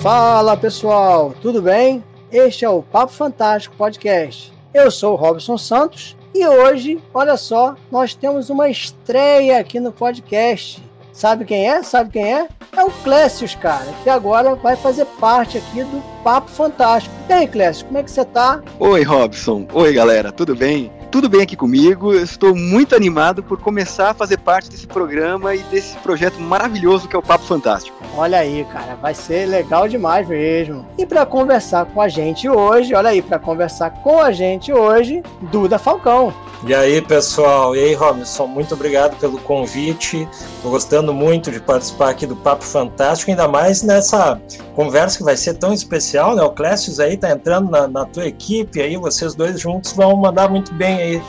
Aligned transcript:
Fala 0.00 0.56
pessoal, 0.56 1.34
tudo 1.42 1.60
bem? 1.60 2.02
Este 2.32 2.64
é 2.64 2.68
o 2.70 2.80
Papo 2.82 3.12
Fantástico 3.12 3.76
Podcast. 3.76 4.50
Eu 4.72 4.90
sou 4.90 5.12
o 5.12 5.16
Robson 5.16 5.58
Santos 5.58 6.16
e 6.34 6.46
hoje, 6.46 6.98
olha 7.12 7.36
só, 7.36 7.74
nós 7.92 8.14
temos 8.14 8.48
uma 8.48 8.70
estreia 8.70 9.58
aqui 9.58 9.78
no 9.78 9.92
podcast. 9.92 10.82
Sabe 11.12 11.44
quem 11.44 11.68
é? 11.68 11.82
Sabe 11.82 12.12
quem 12.12 12.32
é? 12.32 12.48
É 12.74 12.82
o 12.82 12.90
Clécius, 12.90 13.54
cara, 13.54 13.92
que 14.02 14.08
agora 14.08 14.54
vai 14.54 14.74
fazer 14.74 15.04
parte 15.20 15.58
aqui 15.58 15.84
do 15.84 16.02
Papo 16.24 16.48
Fantástico. 16.48 17.14
E 17.28 17.32
aí, 17.34 17.46
Clécius, 17.46 17.82
como 17.82 17.98
é 17.98 18.02
que 18.02 18.10
você 18.10 18.24
tá? 18.24 18.62
Oi, 18.78 19.02
Robson. 19.02 19.66
Oi, 19.74 19.92
galera, 19.92 20.32
tudo 20.32 20.56
bem? 20.56 20.90
Tudo 21.10 21.28
bem 21.28 21.42
aqui 21.42 21.56
comigo. 21.56 22.12
Eu 22.12 22.22
estou 22.22 22.54
muito 22.54 22.94
animado 22.94 23.42
por 23.42 23.58
começar 23.58 24.10
a 24.10 24.14
fazer 24.14 24.38
parte 24.38 24.70
desse 24.70 24.86
programa 24.86 25.54
e 25.54 25.58
desse 25.64 25.96
projeto 25.98 26.40
maravilhoso 26.40 27.08
que 27.08 27.16
é 27.16 27.18
o 27.18 27.22
Papo 27.22 27.44
Fantástico. 27.44 27.96
Olha 28.16 28.38
aí, 28.38 28.64
cara, 28.72 28.94
vai 28.94 29.14
ser 29.14 29.46
legal 29.46 29.88
demais 29.88 30.28
mesmo. 30.28 30.86
E 30.96 31.04
para 31.04 31.26
conversar 31.26 31.86
com 31.86 32.00
a 32.00 32.08
gente 32.08 32.48
hoje, 32.48 32.94
olha 32.94 33.10
aí, 33.10 33.20
para 33.20 33.38
conversar 33.38 33.90
com 33.90 34.20
a 34.20 34.30
gente 34.30 34.72
hoje, 34.72 35.22
Duda 35.50 35.78
Falcão. 35.78 36.32
E 36.62 36.74
aí, 36.74 37.00
pessoal? 37.00 37.74
E 37.74 37.78
aí, 37.78 37.94
Robinson, 37.94 38.46
muito 38.46 38.74
obrigado 38.74 39.16
pelo 39.16 39.38
convite. 39.38 40.28
Estou 40.56 40.70
gostando 40.70 41.12
muito 41.14 41.50
de 41.50 41.58
participar 41.58 42.10
aqui 42.10 42.26
do 42.26 42.36
Papo 42.36 42.62
Fantástico, 42.62 43.30
ainda 43.30 43.48
mais 43.48 43.82
nessa 43.82 44.38
conversa 44.74 45.16
que 45.16 45.24
vai 45.24 45.38
ser 45.38 45.54
tão 45.54 45.72
especial, 45.72 46.36
né? 46.36 46.42
O 46.42 46.50
Clécio 46.50 47.02
aí 47.02 47.16
tá 47.16 47.30
entrando 47.30 47.70
na, 47.70 47.88
na 47.88 48.04
tua 48.04 48.26
equipe 48.26 48.82
aí, 48.82 48.96
vocês 48.98 49.34
dois 49.34 49.58
juntos 49.58 49.92
vão 49.94 50.14
mandar 50.16 50.50
muito 50.50 50.74
bem 50.74 50.96
aí 50.96 51.22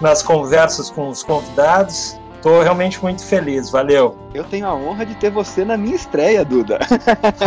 nas 0.00 0.22
conversas 0.22 0.90
com 0.90 1.10
os 1.10 1.22
convidados. 1.22 2.18
Estou 2.36 2.62
realmente 2.62 3.02
muito 3.02 3.22
feliz, 3.22 3.68
valeu. 3.68 4.16
Eu 4.32 4.44
tenho 4.44 4.66
a 4.66 4.74
honra 4.74 5.04
de 5.04 5.14
ter 5.16 5.30
você 5.30 5.66
na 5.66 5.76
minha 5.76 5.96
estreia, 5.96 6.44
Duda. 6.44 6.78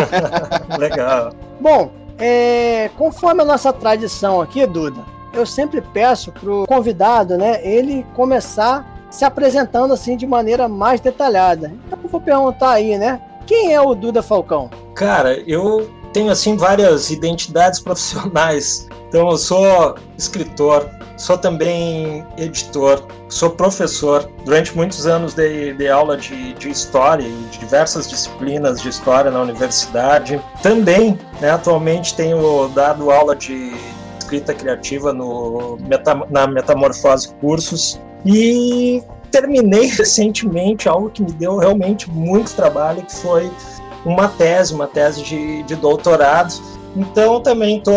Legal. 0.78 1.34
Bom, 1.60 1.92
é, 2.20 2.92
conforme 2.98 3.42
a 3.42 3.46
nossa 3.46 3.74
tradição 3.74 4.40
aqui, 4.42 4.68
Duda, 4.68 5.02
eu 5.34 5.46
sempre 5.46 5.82
peço 5.82 6.32
pro 6.32 6.66
convidado, 6.68 7.38
né, 7.38 7.60
ele 7.66 8.06
começar 8.16 8.86
se 9.10 9.26
apresentando 9.26 9.94
assim 9.94 10.16
de 10.16 10.26
maneira 10.26 10.68
mais 10.68 11.02
detalhada. 11.02 11.74
Então 11.86 12.00
eu 12.04 12.10
vou 12.10 12.22
perguntar 12.22 12.72
aí, 12.72 12.98
né, 12.98 13.22
quem 13.46 13.74
é 13.74 13.82
o 13.82 13.94
Duda 13.94 14.22
Falcão? 14.22 14.70
Cara, 14.96 15.38
eu 15.48 15.90
tenho 16.14 16.32
assim 16.32 16.56
várias 16.56 17.10
identidades 17.10 17.80
profissionais. 17.84 18.88
Então 19.08 19.30
eu 19.30 19.38
sou 19.38 19.96
escritor, 20.18 20.90
sou 21.18 21.38
também 21.38 22.26
editor, 22.38 23.04
sou 23.28 23.50
professor. 23.50 24.30
Durante 24.46 24.76
muitos 24.76 25.06
anos 25.06 25.34
dei, 25.34 25.74
dei 25.74 25.90
aula 25.90 26.16
de, 26.16 26.54
de 26.54 26.70
história 26.70 27.24
e 27.24 27.48
de 27.52 27.60
diversas 27.60 28.08
disciplinas 28.08 28.82
de 28.82 28.88
história 28.88 29.30
na 29.30 29.42
universidade. 29.42 30.42
Também, 30.64 31.20
né, 31.42 31.52
atualmente 31.52 32.16
tenho 32.16 32.70
dado 32.70 33.12
aula 33.12 33.36
de 33.36 33.74
escrita 34.32 34.54
criativa 34.54 35.12
no, 35.12 35.78
na 36.30 36.48
Metamorfose 36.48 37.34
Cursos 37.42 38.00
e 38.26 39.04
terminei 39.30 39.88
recentemente 39.92 40.88
algo 40.88 41.10
que 41.10 41.22
me 41.22 41.32
deu 41.34 41.58
realmente 41.58 42.10
muito 42.10 42.54
trabalho, 42.54 43.04
que 43.04 43.16
foi 43.16 43.52
uma 44.06 44.30
tese, 44.30 44.74
uma 44.74 44.88
tese 44.88 45.22
de, 45.22 45.64
de 45.64 45.76
doutorado. 45.76 46.54
Então 46.96 47.42
também 47.42 47.78
estou 47.78 47.96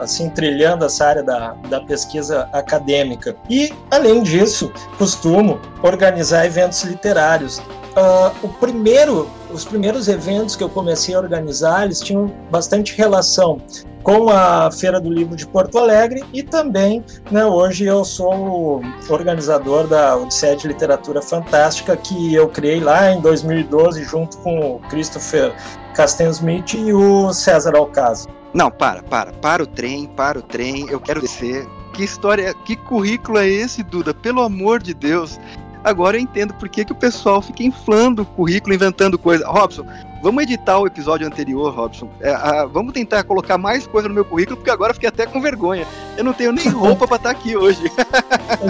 assim 0.00 0.28
trilhando 0.28 0.84
essa 0.84 1.06
área 1.06 1.22
da, 1.22 1.54
da 1.68 1.80
pesquisa 1.80 2.48
acadêmica 2.52 3.34
e 3.48 3.72
além 3.90 4.22
disso 4.22 4.70
costumo 4.98 5.58
organizar 5.82 6.44
eventos 6.44 6.82
literários. 6.82 7.58
Uh, 7.58 8.34
o 8.42 8.48
primeiro, 8.48 9.30
os 9.50 9.64
primeiros 9.64 10.08
eventos 10.08 10.56
que 10.56 10.64
eu 10.64 10.68
comecei 10.68 11.14
a 11.14 11.18
organizar, 11.18 11.84
eles 11.84 12.00
tinham 12.00 12.30
bastante 12.50 12.94
relação 12.96 13.62
com 14.04 14.28
a 14.28 14.70
Feira 14.70 15.00
do 15.00 15.10
Livro 15.10 15.34
de 15.34 15.46
Porto 15.46 15.78
Alegre 15.78 16.22
e 16.32 16.42
também, 16.42 17.02
né, 17.30 17.44
hoje 17.46 17.86
eu 17.86 18.04
sou 18.04 18.82
organizador 19.08 19.88
da 19.88 20.14
Odisseia 20.14 20.54
de 20.54 20.68
Literatura 20.68 21.22
Fantástica 21.22 21.96
que 21.96 22.34
eu 22.34 22.46
criei 22.48 22.80
lá 22.80 23.10
em 23.10 23.20
2012 23.22 24.04
junto 24.04 24.36
com 24.38 24.76
o 24.76 24.78
Christopher 24.90 25.54
Casten 25.94 26.28
Smith 26.28 26.74
e 26.74 26.92
o 26.92 27.32
César 27.32 27.74
Alcázar. 27.74 28.30
Não, 28.52 28.70
para, 28.70 29.02
para, 29.02 29.32
para 29.32 29.62
o 29.62 29.66
trem, 29.66 30.06
para 30.06 30.38
o 30.38 30.42
trem, 30.42 30.86
eu 30.90 31.00
quero 31.00 31.22
descer. 31.22 31.66
Que 31.94 32.04
história, 32.04 32.52
que 32.66 32.76
currículo 32.76 33.38
é 33.38 33.48
esse, 33.48 33.82
Duda? 33.82 34.12
Pelo 34.12 34.42
amor 34.42 34.82
de 34.82 34.92
Deus. 34.92 35.40
Agora 35.82 36.16
eu 36.16 36.20
entendo 36.20 36.52
por 36.54 36.68
que, 36.68 36.84
que 36.84 36.92
o 36.92 36.96
pessoal 36.96 37.40
fica 37.40 37.62
inflando 37.62 38.22
o 38.22 38.26
currículo, 38.26 38.74
inventando 38.74 39.18
coisa. 39.18 39.46
Robson, 39.46 39.84
vamos 40.24 40.42
editar 40.42 40.78
o 40.78 40.86
episódio 40.86 41.26
anterior, 41.26 41.74
Robson. 41.74 42.08
É, 42.18 42.30
a, 42.30 42.64
vamos 42.64 42.94
tentar 42.94 43.22
colocar 43.24 43.58
mais 43.58 43.86
coisa 43.86 44.08
no 44.08 44.14
meu 44.14 44.24
currículo, 44.24 44.56
porque 44.56 44.70
agora 44.70 44.90
eu 44.90 44.94
fiquei 44.94 45.10
até 45.10 45.26
com 45.26 45.38
vergonha. 45.38 45.86
Eu 46.16 46.24
não 46.24 46.32
tenho 46.32 46.50
nem 46.50 46.66
roupa 46.72 47.06
para 47.06 47.16
estar 47.16 47.34
tá 47.34 47.38
aqui 47.38 47.54
hoje. 47.54 47.82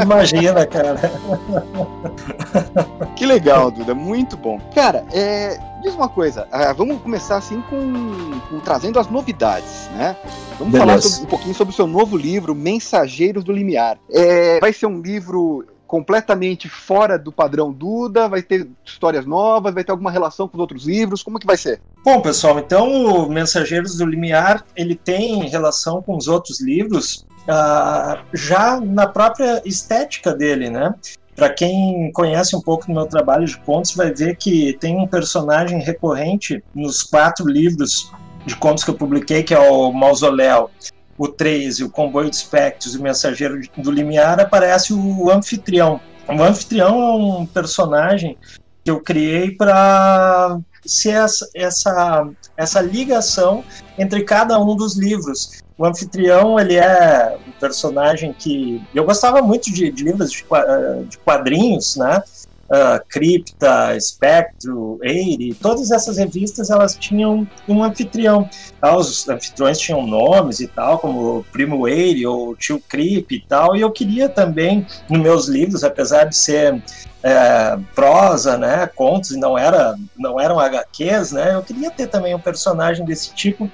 Imagina, 0.02 0.66
cara. 0.66 0.96
que 3.14 3.24
legal, 3.24 3.70
Duda. 3.70 3.94
Muito 3.94 4.36
bom. 4.36 4.58
Cara, 4.74 5.06
é, 5.12 5.56
diz 5.80 5.94
uma 5.94 6.08
coisa. 6.08 6.48
Uh, 6.52 6.74
vamos 6.76 7.00
começar 7.00 7.36
assim 7.36 7.62
com, 7.70 8.40
com, 8.50 8.58
trazendo 8.58 8.98
as 8.98 9.08
novidades, 9.08 9.88
né? 9.92 10.16
Vamos 10.58 10.72
Beleza. 10.72 10.86
falar 10.88 11.02
sobre, 11.02 11.26
um 11.26 11.30
pouquinho 11.30 11.54
sobre 11.54 11.72
o 11.72 11.76
seu 11.76 11.86
novo 11.86 12.16
livro, 12.16 12.52
Mensageiros 12.52 13.44
do 13.44 13.52
Limiar. 13.52 13.96
É, 14.10 14.58
vai 14.58 14.72
ser 14.72 14.86
um 14.86 15.00
livro 15.00 15.64
completamente 15.94 16.68
fora 16.68 17.16
do 17.16 17.30
padrão 17.30 17.72
Duda? 17.72 18.28
Vai 18.28 18.42
ter 18.42 18.68
histórias 18.84 19.24
novas? 19.24 19.72
Vai 19.72 19.84
ter 19.84 19.92
alguma 19.92 20.10
relação 20.10 20.48
com 20.48 20.56
os 20.56 20.60
outros 20.60 20.84
livros? 20.84 21.22
Como 21.22 21.38
que 21.38 21.46
vai 21.46 21.56
ser? 21.56 21.80
Bom, 22.04 22.20
pessoal, 22.20 22.58
então 22.58 22.90
o 22.90 23.30
Mensageiros 23.30 23.96
do 23.96 24.04
Limiar 24.04 24.64
ele 24.74 24.96
tem 24.96 25.48
relação 25.48 26.02
com 26.02 26.16
os 26.16 26.26
outros 26.26 26.60
livros 26.60 27.24
uh, 27.48 28.18
já 28.32 28.80
na 28.80 29.06
própria 29.06 29.62
estética 29.64 30.34
dele, 30.34 30.68
né? 30.68 30.92
Para 31.36 31.50
quem 31.50 32.10
conhece 32.12 32.56
um 32.56 32.60
pouco 32.60 32.88
do 32.88 32.92
meu 32.92 33.06
trabalho 33.06 33.46
de 33.46 33.56
contos, 33.58 33.94
vai 33.94 34.12
ver 34.12 34.34
que 34.34 34.76
tem 34.80 34.98
um 34.98 35.06
personagem 35.06 35.78
recorrente 35.78 36.60
nos 36.74 37.04
quatro 37.04 37.46
livros 37.46 38.10
de 38.44 38.56
contos 38.56 38.82
que 38.82 38.90
eu 38.90 38.96
publiquei, 38.96 39.44
que 39.44 39.54
é 39.54 39.60
o 39.60 39.92
Mausoléu, 39.92 40.70
o 41.16 41.28
13, 41.28 41.84
o 41.84 41.90
Comboio 41.90 42.30
de 42.30 42.36
Espectros 42.36 42.94
e 42.94 42.98
o 42.98 43.02
Mensageiro 43.02 43.60
do 43.76 43.90
Limiar, 43.90 44.40
aparece 44.40 44.92
o 44.92 45.30
anfitrião. 45.30 46.00
O 46.28 46.42
anfitrião 46.42 47.00
é 47.00 47.14
um 47.14 47.46
personagem 47.46 48.36
que 48.82 48.90
eu 48.90 49.00
criei 49.00 49.50
para 49.50 50.58
ser 50.84 51.14
essa, 51.14 51.48
essa, 51.54 52.28
essa 52.56 52.80
ligação 52.80 53.64
entre 53.98 54.22
cada 54.22 54.58
um 54.58 54.76
dos 54.76 54.96
livros. 54.96 55.62
O 55.76 55.84
anfitrião 55.84 56.58
ele 56.60 56.76
é 56.76 57.36
um 57.46 57.52
personagem 57.52 58.32
que 58.32 58.82
eu 58.94 59.04
gostava 59.04 59.42
muito 59.42 59.72
de, 59.72 59.90
de 59.90 60.04
livros 60.04 60.30
de, 60.30 60.44
de 61.08 61.18
quadrinhos, 61.18 61.96
né? 61.96 62.22
Uh, 62.64 63.04
Cripta, 63.08 63.98
Spectro, 64.00 64.98
Eire, 65.02 65.54
todas 65.54 65.90
essas 65.90 66.16
revistas 66.16 66.70
elas 66.70 66.94
tinham 66.94 67.46
um 67.68 67.82
anfitrião. 67.82 68.48
Ah, 68.80 68.96
os 68.96 69.28
anfitriões 69.28 69.78
tinham 69.78 70.06
nomes 70.06 70.60
e 70.60 70.66
tal, 70.66 70.98
como 70.98 71.44
Primo 71.52 71.88
Eire 71.88 72.26
ou 72.26 72.54
Tio 72.56 72.80
Crip 72.88 73.34
e 73.34 73.40
tal, 73.40 73.76
e 73.76 73.80
eu 73.80 73.90
queria 73.90 74.28
também, 74.28 74.86
nos 75.08 75.20
meus 75.20 75.48
livros, 75.48 75.84
apesar 75.84 76.24
de 76.24 76.36
ser 76.36 76.82
é, 77.22 77.78
prosa, 77.94 78.58
né, 78.58 78.86
contos 78.94 79.30
e 79.30 79.38
não, 79.38 79.56
era, 79.56 79.96
não 80.16 80.38
eram 80.38 80.60
HQs, 80.60 81.32
né, 81.32 81.54
eu 81.54 81.62
queria 81.62 81.90
ter 81.90 82.06
também 82.06 82.34
um 82.34 82.40
personagem 82.40 83.04
desse 83.04 83.34
tipo 83.34 83.70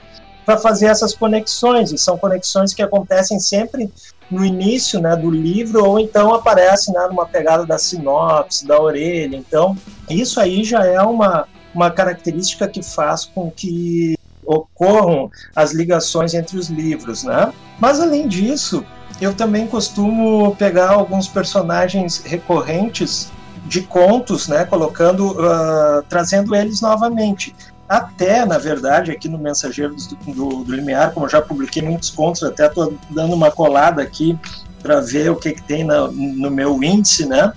para 0.46 0.56
fazer 0.56 0.86
essas 0.86 1.14
conexões, 1.14 1.92
e 1.92 1.98
são 1.98 2.16
conexões 2.16 2.72
que 2.72 2.82
acontecem 2.82 3.38
sempre 3.38 3.90
no 4.30 4.44
início 4.44 5.00
né, 5.00 5.16
do 5.16 5.30
livro, 5.30 5.84
ou 5.84 5.98
então 5.98 6.32
aparece 6.32 6.92
né, 6.92 7.06
numa 7.08 7.26
pegada 7.26 7.66
da 7.66 7.78
sinopse, 7.78 8.66
da 8.66 8.80
orelha. 8.80 9.36
Então, 9.36 9.76
isso 10.08 10.40
aí 10.40 10.62
já 10.62 10.84
é 10.84 11.00
uma, 11.00 11.46
uma 11.74 11.90
característica 11.90 12.68
que 12.68 12.82
faz 12.82 13.24
com 13.24 13.50
que 13.50 14.14
ocorram 14.44 15.30
as 15.54 15.72
ligações 15.72 16.34
entre 16.34 16.58
os 16.58 16.68
livros, 16.68 17.22
né? 17.24 17.52
Mas 17.78 18.00
além 18.00 18.26
disso, 18.26 18.84
eu 19.20 19.34
também 19.34 19.66
costumo 19.66 20.54
pegar 20.56 20.90
alguns 20.90 21.28
personagens 21.28 22.18
recorrentes 22.24 23.30
de 23.66 23.82
contos, 23.82 24.48
né, 24.48 24.64
colocando, 24.64 25.32
uh, 25.32 26.02
trazendo 26.08 26.54
eles 26.54 26.80
novamente. 26.80 27.54
Até, 27.90 28.46
na 28.46 28.56
verdade, 28.56 29.10
aqui 29.10 29.28
no 29.28 29.36
Mensageiro 29.36 29.96
do, 29.96 30.32
do, 30.32 30.62
do 30.62 30.72
Limiar, 30.72 31.10
como 31.10 31.26
eu 31.26 31.30
já 31.30 31.42
publiquei 31.42 31.82
muitos 31.82 32.08
contos, 32.08 32.40
até 32.44 32.66
estou 32.66 32.94
dando 33.10 33.34
uma 33.34 33.50
colada 33.50 34.00
aqui 34.00 34.38
para 34.80 35.00
ver 35.00 35.28
o 35.28 35.34
que, 35.34 35.54
que 35.54 35.62
tem 35.64 35.82
no, 35.82 36.12
no 36.12 36.52
meu 36.52 36.80
índice, 36.84 37.26
né? 37.26 37.52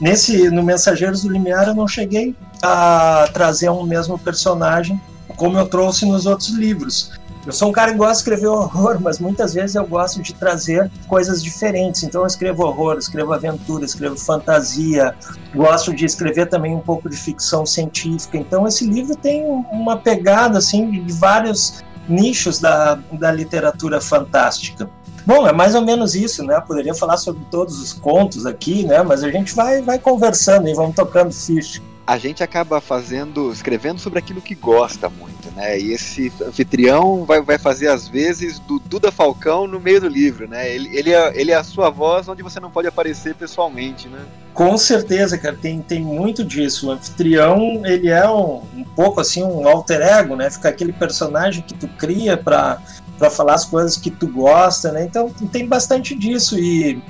Nesse, 0.00 0.50
no 0.50 0.64
Mensageiros 0.64 1.22
do 1.22 1.30
Limiar 1.30 1.68
eu 1.68 1.74
não 1.76 1.86
cheguei 1.86 2.34
a 2.60 3.30
trazer 3.32 3.70
um 3.70 3.84
mesmo 3.84 4.18
personagem 4.18 5.00
como 5.36 5.56
eu 5.56 5.68
trouxe 5.68 6.04
nos 6.04 6.26
outros 6.26 6.48
livros. 6.48 7.12
Eu 7.46 7.52
sou 7.52 7.68
um 7.68 7.72
cara 7.72 7.92
que 7.92 7.98
gosta 7.98 8.14
de 8.14 8.18
escrever 8.18 8.48
horror, 8.50 8.98
mas 9.00 9.20
muitas 9.20 9.54
vezes 9.54 9.76
eu 9.76 9.86
gosto 9.86 10.20
de 10.20 10.34
trazer 10.34 10.90
coisas 11.06 11.42
diferentes. 11.42 12.02
Então 12.02 12.22
eu 12.22 12.26
escrevo 12.26 12.64
horror, 12.64 12.98
escrevo 12.98 13.32
aventura, 13.32 13.84
escrevo 13.84 14.16
fantasia, 14.16 15.14
gosto 15.54 15.94
de 15.94 16.04
escrever 16.04 16.46
também 16.46 16.74
um 16.74 16.80
pouco 16.80 17.08
de 17.08 17.16
ficção 17.16 17.64
científica. 17.64 18.36
Então 18.36 18.66
esse 18.66 18.84
livro 18.84 19.14
tem 19.14 19.44
uma 19.70 19.96
pegada 19.96 20.58
assim 20.58 20.90
de 20.90 21.12
vários 21.12 21.84
nichos 22.08 22.58
da, 22.58 22.98
da 23.12 23.30
literatura 23.30 24.00
fantástica. 24.00 24.90
Bom, 25.24 25.46
é 25.46 25.52
mais 25.52 25.74
ou 25.74 25.82
menos 25.82 26.14
isso, 26.14 26.44
né? 26.44 26.60
poderia 26.60 26.94
falar 26.94 27.16
sobre 27.16 27.44
todos 27.50 27.80
os 27.80 27.92
contos 27.92 28.46
aqui, 28.46 28.84
né? 28.84 29.02
Mas 29.02 29.24
a 29.24 29.30
gente 29.30 29.54
vai, 29.54 29.82
vai 29.82 29.98
conversando 29.98 30.68
e 30.68 30.74
vamos 30.74 30.94
tocando 30.94 31.32
ficha 31.32 31.82
a 32.06 32.18
gente 32.18 32.42
acaba 32.42 32.80
fazendo, 32.80 33.50
escrevendo 33.50 33.98
sobre 33.98 34.20
aquilo 34.20 34.40
que 34.40 34.54
gosta 34.54 35.10
muito, 35.10 35.50
né? 35.56 35.78
E 35.78 35.92
esse 35.92 36.32
anfitrião 36.40 37.24
vai, 37.24 37.42
vai 37.42 37.58
fazer 37.58 37.88
às 37.88 38.06
vezes 38.06 38.60
do 38.60 38.78
Duda 38.78 39.10
Falcão 39.10 39.66
no 39.66 39.80
meio 39.80 40.00
do 40.00 40.08
livro, 40.08 40.46
né? 40.46 40.72
Ele, 40.72 40.96
ele, 40.96 41.12
é, 41.12 41.32
ele 41.34 41.50
é 41.50 41.56
a 41.56 41.64
sua 41.64 41.90
voz 41.90 42.28
onde 42.28 42.44
você 42.44 42.60
não 42.60 42.70
pode 42.70 42.86
aparecer 42.86 43.34
pessoalmente, 43.34 44.06
né? 44.08 44.20
Com 44.54 44.78
certeza, 44.78 45.36
cara, 45.36 45.56
tem, 45.60 45.82
tem 45.82 46.00
muito 46.00 46.44
disso. 46.44 46.88
O 46.88 46.90
anfitrião, 46.92 47.82
ele 47.84 48.08
é 48.08 48.28
um, 48.28 48.62
um 48.74 48.84
pouco 48.84 49.20
assim 49.20 49.42
um 49.42 49.66
alter 49.66 50.00
ego, 50.00 50.36
né? 50.36 50.48
Fica 50.48 50.68
aquele 50.68 50.92
personagem 50.92 51.62
que 51.62 51.74
tu 51.74 51.88
cria 51.88 52.36
para 52.36 52.80
para 53.18 53.30
falar 53.30 53.54
as 53.54 53.64
coisas 53.64 53.96
que 53.96 54.10
tu 54.10 54.28
gosta, 54.28 54.92
né? 54.92 55.02
Então 55.02 55.30
tem 55.50 55.66
bastante 55.66 56.14
disso 56.14 56.58
e 56.58 57.02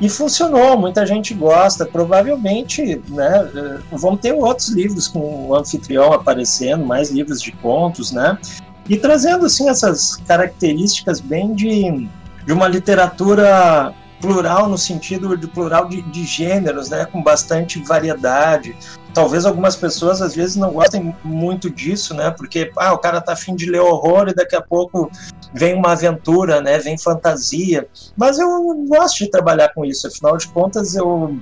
e 0.00 0.08
funcionou, 0.08 0.78
muita 0.78 1.06
gente 1.06 1.34
gosta. 1.34 1.86
Provavelmente, 1.86 3.00
né, 3.08 3.50
eh, 3.54 3.78
vão 3.92 4.16
ter 4.16 4.32
outros 4.32 4.68
livros 4.68 5.06
com 5.06 5.48
o 5.48 5.54
anfitrião 5.54 6.12
aparecendo, 6.12 6.84
mais 6.84 7.10
livros 7.10 7.40
de 7.40 7.52
contos, 7.52 8.10
né? 8.10 8.38
E 8.88 8.96
trazendo 8.96 9.46
assim 9.46 9.68
essas 9.68 10.16
características 10.16 11.20
bem 11.20 11.54
de, 11.54 12.08
de 12.44 12.52
uma 12.52 12.66
literatura 12.66 13.94
plural 14.20 14.68
no 14.68 14.78
sentido 14.78 15.36
de 15.36 15.48
plural 15.48 15.88
de, 15.88 16.00
de 16.00 16.24
gêneros, 16.24 16.88
né, 16.88 17.04
com 17.04 17.20
bastante 17.22 17.82
variedade. 17.82 18.76
Talvez 19.12 19.44
algumas 19.44 19.74
pessoas 19.74 20.22
às 20.22 20.34
vezes 20.34 20.56
não 20.56 20.72
gostem 20.72 21.14
muito 21.24 21.68
disso, 21.68 22.14
né, 22.14 22.30
porque 22.30 22.70
ah, 22.76 22.92
o 22.92 22.98
cara 22.98 23.20
tá 23.20 23.32
afim 23.32 23.54
de 23.56 23.68
ler 23.68 23.80
horror 23.80 24.28
e 24.28 24.34
daqui 24.34 24.54
a 24.54 24.62
pouco 24.62 25.10
vem 25.52 25.74
uma 25.74 25.92
aventura, 25.92 26.60
né? 26.60 26.78
Vem 26.78 26.98
fantasia. 26.98 27.86
Mas 28.16 28.38
eu 28.38 28.48
gosto 28.88 29.18
de 29.18 29.30
trabalhar 29.30 29.72
com 29.74 29.84
isso, 29.84 30.06
afinal 30.06 30.36
de 30.36 30.48
contas 30.48 30.94
eu 30.94 31.36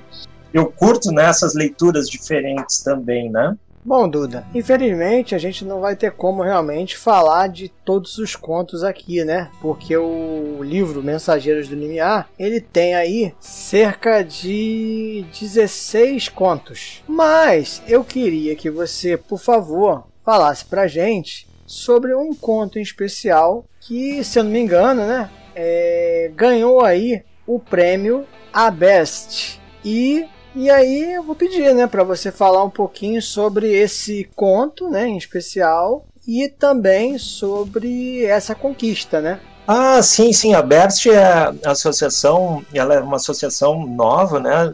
eu 0.52 0.66
curto 0.66 1.12
nessas 1.12 1.54
né, 1.54 1.60
leituras 1.60 2.08
diferentes 2.08 2.82
também, 2.82 3.30
né? 3.30 3.56
Bom, 3.82 4.06
Duda, 4.08 4.44
infelizmente 4.54 5.34
a 5.34 5.38
gente 5.38 5.64
não 5.64 5.80
vai 5.80 5.96
ter 5.96 6.12
como 6.12 6.42
realmente 6.42 6.98
falar 6.98 7.46
de 7.46 7.70
todos 7.82 8.18
os 8.18 8.36
contos 8.36 8.84
aqui, 8.84 9.24
né? 9.24 9.50
Porque 9.62 9.96
o 9.96 10.62
livro 10.62 11.02
Mensageiros 11.02 11.66
do 11.66 11.74
Limiar, 11.74 12.28
ele 12.38 12.60
tem 12.60 12.94
aí 12.94 13.34
cerca 13.40 14.22
de 14.22 15.24
16 15.40 16.28
contos. 16.28 17.02
Mas 17.08 17.82
eu 17.86 18.04
queria 18.04 18.54
que 18.54 18.70
você, 18.70 19.16
por 19.16 19.38
favor, 19.38 20.04
falasse 20.22 20.64
pra 20.66 20.86
gente 20.86 21.48
sobre 21.66 22.14
um 22.14 22.34
conto 22.34 22.78
em 22.78 22.82
especial 22.82 23.64
que, 23.80 24.22
se 24.22 24.38
eu 24.38 24.44
não 24.44 24.50
me 24.50 24.60
engano, 24.60 25.06
né, 25.06 25.30
é, 25.54 26.30
ganhou 26.34 26.84
aí 26.84 27.22
o 27.46 27.58
prêmio 27.58 28.26
A 28.52 28.70
Best. 28.70 29.60
E, 29.84 30.26
e 30.54 30.70
aí 30.70 31.14
eu 31.14 31.22
vou 31.22 31.34
pedir 31.34 31.74
né, 31.74 31.86
para 31.86 32.04
você 32.04 32.30
falar 32.30 32.62
um 32.62 32.70
pouquinho 32.70 33.20
sobre 33.20 33.72
esse 33.72 34.28
conto 34.36 34.88
né, 34.88 35.08
em 35.08 35.16
especial 35.16 36.06
e 36.26 36.48
também 36.48 37.18
sobre 37.18 38.24
essa 38.24 38.54
conquista, 38.54 39.20
né? 39.20 39.40
Ah, 39.66 40.02
sim, 40.02 40.32
sim. 40.32 40.54
A 40.54 40.62
Best 40.62 41.08
é 41.08 41.22
a 41.22 41.54
associação, 41.64 42.64
ela 42.74 42.94
é 42.94 43.00
uma 43.00 43.16
associação 43.16 43.86
nova, 43.86 44.38
né, 44.38 44.72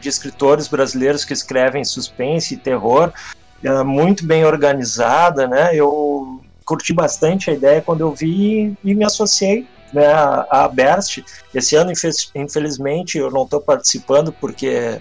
de 0.00 0.08
escritores 0.08 0.68
brasileiros 0.68 1.24
que 1.24 1.32
escrevem 1.32 1.84
suspense 1.84 2.54
e 2.54 2.56
terror, 2.56 3.12
é 3.62 3.82
muito 3.84 4.26
bem 4.26 4.44
organizada, 4.44 5.46
né? 5.46 5.74
Eu 5.74 6.40
curti 6.64 6.92
bastante 6.92 7.50
a 7.50 7.54
ideia 7.54 7.82
quando 7.82 8.00
eu 8.00 8.12
vi 8.12 8.76
e 8.84 8.94
me 8.94 9.04
associei 9.04 9.66
né, 9.92 10.06
a 10.06 10.68
Berst. 10.72 11.22
Esse 11.54 11.76
ano, 11.76 11.92
infelizmente, 12.34 13.18
eu 13.18 13.30
não 13.30 13.44
estou 13.44 13.60
participando 13.60 14.32
porque 14.32 15.00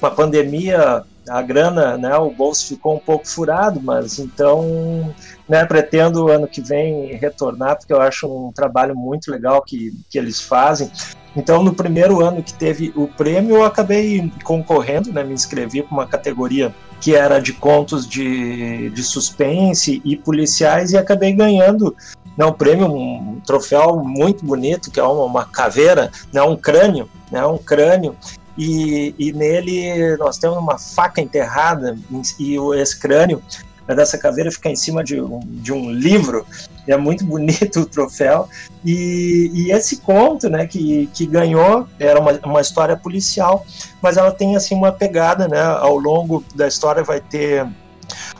com 0.00 0.06
a 0.06 0.10
pandemia 0.10 1.04
a 1.28 1.40
grana, 1.40 1.96
né, 1.96 2.16
o 2.16 2.30
bolso 2.30 2.66
ficou 2.66 2.96
um 2.96 2.98
pouco 2.98 3.28
furado, 3.28 3.80
mas 3.80 4.18
então 4.18 5.14
né, 5.48 5.64
pretendo 5.64 6.28
ano 6.28 6.48
que 6.48 6.60
vem 6.60 7.14
retornar 7.14 7.78
porque 7.78 7.92
eu 7.92 8.00
acho 8.00 8.26
um 8.26 8.50
trabalho 8.52 8.96
muito 8.96 9.30
legal 9.30 9.62
que, 9.62 9.92
que 10.10 10.18
eles 10.18 10.40
fazem. 10.40 10.90
Então, 11.34 11.62
no 11.62 11.72
primeiro 11.72 12.20
ano 12.20 12.42
que 12.42 12.52
teve 12.52 12.92
o 12.94 13.06
prêmio, 13.06 13.56
eu 13.56 13.64
acabei 13.64 14.30
concorrendo, 14.44 15.12
né, 15.12 15.22
me 15.22 15.32
inscrevi 15.32 15.82
para 15.82 15.92
uma 15.92 16.06
categoria 16.06 16.74
que 17.02 17.16
era 17.16 17.40
de 17.40 17.52
contos 17.52 18.06
de, 18.06 18.88
de 18.90 19.02
suspense 19.02 20.00
e 20.04 20.16
policiais 20.16 20.92
e 20.92 20.96
acabei 20.96 21.32
ganhando 21.32 21.96
né, 22.38 22.46
um 22.46 22.52
prêmio, 22.52 22.86
um 22.86 23.40
troféu 23.44 23.96
muito 23.96 24.46
bonito, 24.46 24.88
que 24.88 25.00
é 25.00 25.02
uma, 25.02 25.24
uma 25.24 25.44
caveira, 25.44 26.12
né, 26.32 26.40
um 26.42 26.56
crânio, 26.56 27.10
né, 27.28 27.44
um 27.44 27.58
crânio, 27.58 28.16
e, 28.56 29.16
e 29.18 29.32
nele 29.32 30.16
nós 30.16 30.38
temos 30.38 30.58
uma 30.58 30.78
faca 30.78 31.20
enterrada 31.20 31.98
e 32.38 32.56
esse 32.76 33.00
crânio 33.00 33.42
dessa 33.88 34.16
caveira 34.18 34.50
fica 34.50 34.68
em 34.68 34.76
cima 34.76 35.02
de 35.02 35.20
um, 35.20 35.40
de 35.40 35.72
um 35.72 35.90
livro, 35.90 36.46
é 36.86 36.96
muito 36.96 37.24
bonito 37.24 37.80
o 37.82 37.86
troféu, 37.86 38.48
e, 38.84 39.50
e, 39.52 39.72
esse 39.72 39.98
conto, 39.98 40.48
né, 40.48 40.66
que, 40.66 41.08
que 41.12 41.26
ganhou, 41.26 41.86
era 41.98 42.20
uma, 42.20 42.32
uma 42.44 42.60
história 42.60 42.96
policial, 42.96 43.64
mas 44.00 44.16
ela 44.16 44.30
tem, 44.30 44.56
assim, 44.56 44.74
uma 44.74 44.92
pegada, 44.92 45.48
né, 45.48 45.60
ao 45.60 45.98
longo 45.98 46.44
da 46.54 46.66
história 46.66 47.02
vai 47.02 47.20
ter 47.20 47.66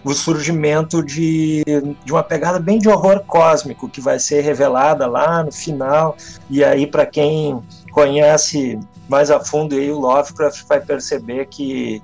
o 0.04 0.12
surgimento 0.12 1.02
de, 1.02 1.62
de 2.04 2.12
uma 2.12 2.22
pegada 2.22 2.58
bem 2.58 2.78
de 2.78 2.88
horror 2.88 3.20
cósmico, 3.26 3.88
que 3.88 4.00
vai 4.00 4.18
ser 4.18 4.42
revelada 4.42 5.06
lá 5.06 5.42
no 5.44 5.52
final, 5.52 6.16
e 6.50 6.64
aí 6.64 6.86
para 6.86 7.06
quem 7.06 7.62
conhece 7.92 8.78
mais 9.08 9.30
a 9.30 9.40
fundo 9.40 9.74
aí 9.74 9.90
o 9.90 9.98
Lovecraft 9.98 10.64
vai 10.66 10.80
perceber 10.80 11.46
que 11.46 12.02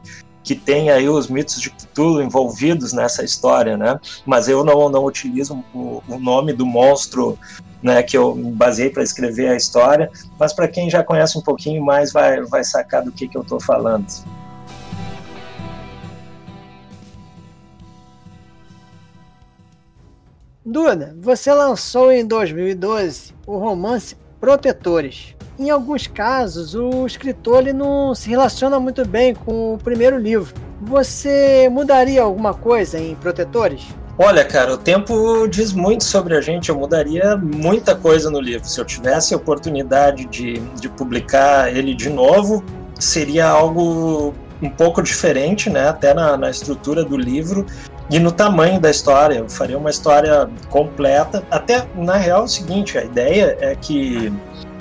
que 0.49 0.55
tem 0.55 0.89
aí 0.89 1.07
os 1.07 1.29
mitos 1.29 1.61
de 1.61 1.69
Cthulhu 1.69 2.23
envolvidos 2.23 2.95
nessa 2.95 3.23
história, 3.23 3.77
né? 3.77 4.01
Mas 4.25 4.49
eu 4.49 4.65
não, 4.65 4.89
não 4.89 5.05
utilizo 5.05 5.63
o, 5.75 6.03
o 6.09 6.19
nome 6.19 6.55
do 6.55 6.65
monstro 6.65 7.39
né, 7.83 8.03
que 8.03 8.17
eu 8.17 8.35
baseei 8.35 8.89
para 8.89 9.03
escrever 9.03 9.51
a 9.51 9.57
história, 9.57 10.11
mas 10.41 10.55
para 10.55 10.67
quem 10.67 10.89
já 10.89 11.05
conhece 11.05 11.37
um 11.37 11.43
pouquinho 11.43 11.85
mais 11.85 12.15
vai, 12.15 12.41
vai 12.45 12.65
sacar 12.65 13.05
do 13.05 13.13
que, 13.13 13.29
que 13.29 13.37
eu 13.37 13.43
estou 13.43 13.61
falando. 13.61 14.07
Duda, 20.65 21.15
você 21.21 21.53
lançou 21.53 22.11
em 22.11 22.27
2012 22.27 23.35
o 23.47 23.59
romance 23.59 24.17
Protetores. 24.41 25.35
Em 25.59 25.71
alguns 25.71 26.07
casos, 26.07 26.75
o 26.75 27.05
escritor 27.05 27.61
ele 27.61 27.73
não 27.73 28.15
se 28.15 28.31
relaciona 28.31 28.79
muito 28.79 29.07
bem 29.07 29.35
com 29.35 29.75
o 29.75 29.79
primeiro 29.79 30.17
livro. 30.17 30.55
Você 30.81 31.69
mudaria 31.69 32.23
alguma 32.23 32.55
coisa 32.55 32.99
em 32.99 33.17
Protetores? 33.17 33.83
Olha, 34.17 34.45
cara, 34.45 34.75
o 34.75 34.79
tempo 34.79 35.47
diz 35.49 35.73
muito 35.73 36.05
sobre 36.05 36.37
a 36.37 36.41
gente. 36.41 36.69
Eu 36.69 36.77
mudaria 36.77 37.37
muita 37.37 37.95
coisa 37.95 38.31
no 38.31 38.41
livro. 38.41 38.69
Se 38.69 38.81
eu 38.81 38.85
tivesse 38.85 39.35
a 39.35 39.37
oportunidade 39.37 40.25
de, 40.27 40.55
de 40.81 40.89
publicar 40.89 41.73
ele 41.77 41.95
de 41.95 42.09
novo, 42.09 42.65
seria 42.99 43.49
algo 43.49 44.35
um 44.63 44.71
pouco 44.71 45.03
diferente, 45.03 45.71
né? 45.71 45.89
Até 45.89 46.13
na, 46.15 46.37
na 46.37 46.51
estrutura 46.51 47.05
do 47.05 47.17
livro 47.17 47.67
e 48.11 48.19
no 48.19 48.33
tamanho 48.33 48.81
da 48.81 48.91
história. 48.91 49.37
Eu 49.37 49.49
faria 49.49 49.79
uma 49.79 49.91
história 49.91 50.49
completa. 50.71 51.45
Até, 51.51 51.87
na 51.95 52.17
real, 52.17 52.43
é 52.43 52.45
o 52.45 52.49
seguinte: 52.49 52.99
a 52.99 53.05
ideia 53.05 53.57
é 53.61 53.75
que 53.75 54.33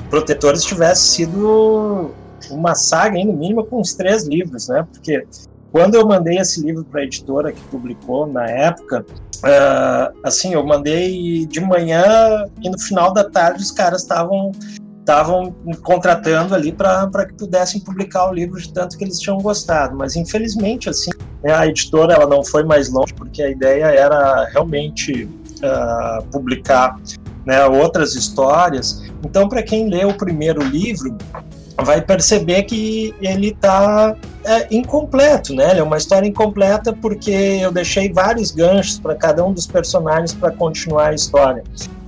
Protetores 0.10 0.64
tivesse 0.64 1.08
sido 1.10 2.12
uma 2.50 2.76
saga, 2.76 3.22
no 3.24 3.34
mínimo, 3.34 3.66
com 3.66 3.82
uns 3.82 3.94
três 3.94 4.26
livros, 4.26 4.70
né? 4.70 4.88
Porque 4.92 5.26
quando 5.72 5.96
eu 5.96 6.08
mandei 6.08 6.38
esse 6.38 6.62
livro 6.62 6.86
para 6.86 7.02
a 7.02 7.04
editora 7.04 7.52
que 7.52 7.62
publicou 7.64 8.26
na 8.26 8.48
época, 8.50 9.06
uh, 9.38 10.18
assim, 10.24 10.54
eu 10.54 10.66
mandei 10.66 11.46
de 11.46 11.60
manhã 11.60 12.46
e 12.62 12.70
no 12.70 12.80
final 12.80 13.14
da 13.14 13.30
tarde 13.30 13.62
os 13.62 13.72
caras 13.72 14.02
estavam 14.02 14.52
estavam 15.08 15.56
contratando 15.84 16.54
ali 16.54 16.70
para 16.70 17.26
que 17.26 17.34
pudessem 17.36 17.80
publicar 17.80 18.30
o 18.30 18.34
livro 18.34 18.60
de 18.60 18.74
tanto 18.74 18.98
que 18.98 19.06
eles 19.06 19.18
tinham 19.18 19.38
gostado. 19.38 19.96
Mas 19.96 20.18
infelizmente, 20.18 20.90
assim, 20.90 21.12
né, 21.42 21.54
a 21.54 21.66
editora 21.66 22.14
ela 22.14 22.28
não 22.28 22.44
foi 22.44 22.66
mais 22.66 22.90
longe 22.90 23.14
porque 23.14 23.42
a 23.42 23.50
ideia 23.50 23.86
era 23.86 24.44
realmente 24.52 25.24
uh, 25.24 26.26
publicar 26.30 27.00
né, 27.46 27.66
outras 27.66 28.16
histórias. 28.16 29.02
Então, 29.24 29.48
para 29.48 29.64
quem 29.64 29.90
lê 29.90 30.04
o 30.04 30.14
primeiro 30.14 30.62
livro, 30.62 31.16
vai 31.78 32.02
perceber 32.02 32.64
que 32.64 33.16
ele 33.22 33.52
está 33.52 34.14
é, 34.44 34.68
incompleto, 34.76 35.54
né? 35.54 35.72
Ele 35.72 35.80
é 35.80 35.84
uma 35.84 35.98
história 35.98 36.28
incompleta 36.28 36.92
porque 36.92 37.32
eu 37.62 37.72
deixei 37.72 38.12
vários 38.12 38.52
ganchos 38.52 39.00
para 39.00 39.16
cada 39.16 39.46
um 39.46 39.54
dos 39.54 39.66
personagens 39.66 40.34
para 40.34 40.52
continuar 40.52 41.12
a 41.12 41.14
história. 41.14 41.64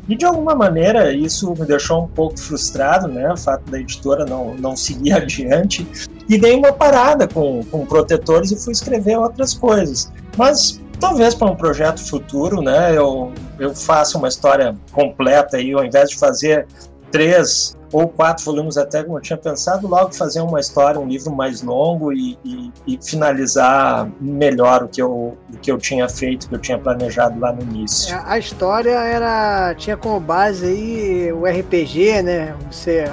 E 0.10 0.16
de 0.16 0.26
alguma 0.26 0.56
maneira 0.56 1.14
isso 1.14 1.54
me 1.54 1.66
deixou 1.66 2.04
um 2.04 2.08
pouco 2.08 2.40
frustrado, 2.40 3.08
né? 3.08 3.32
O 3.32 3.38
fato 3.38 3.70
da 3.70 3.80
editora 3.80 4.26
não, 4.26 4.56
não 4.56 4.76
seguir 4.76 5.14
adiante. 5.22 5.88
E 6.28 6.38
dei 6.38 6.56
uma 6.56 6.74
parada 6.74 7.28
com, 7.28 7.64
com 7.66 7.86
protetores 7.86 8.52
e 8.52 8.62
fui 8.62 8.74
escrever 8.74 9.18
outras 9.18 9.54
coisas. 9.54 10.12
Mas 10.36 10.82
talvez 11.00 11.36
para 11.36 11.52
um 11.52 11.56
projeto 11.56 12.00
futuro, 12.00 12.60
né? 12.60 12.98
Eu, 12.98 13.32
eu 13.60 13.76
faça 13.76 14.18
uma 14.18 14.28
história 14.28 14.76
completa 14.92 15.58
aí, 15.58 15.74
ao 15.74 15.86
invés 15.86 16.10
de 16.10 16.18
fazer 16.18 16.66
três 17.12 17.78
ou 17.92 18.08
quatro 18.08 18.46
volumes 18.46 18.78
até 18.78 19.04
como 19.04 19.18
eu 19.18 19.22
tinha 19.22 19.38
pensado, 19.38 19.88
logo 19.88 20.14
fazer 20.14 20.42
uma 20.42 20.60
história, 20.60 21.00
um 21.00 21.08
livro 21.08 21.36
mais 21.36 21.62
longo 21.62 22.14
e, 22.14 22.38
e, 22.44 22.72
e, 22.88 23.00
finalizar 23.04 24.10
melhor 24.20 24.84
o 24.84 24.88
que, 24.88 25.02
eu, 25.02 25.38
o 25.52 25.58
que 25.62 25.72
eu 25.72 25.78
tinha 25.78 26.08
feito, 26.08 26.48
que 26.48 26.56
eu 26.56 26.60
tinha 26.60 26.78
planejado 26.78 27.40
lá 27.40 27.52
no 27.52 27.62
início. 27.62 28.16
É, 28.16 28.22
a 28.26 28.38
história 28.38 28.92
era 28.92 29.74
tinha 29.76 29.98
como 29.98 30.20
base 30.20 30.66
aí 30.66 31.32
o 31.32 31.46
RPG, 31.46 32.22
né? 32.22 32.56
Você, 32.70 33.06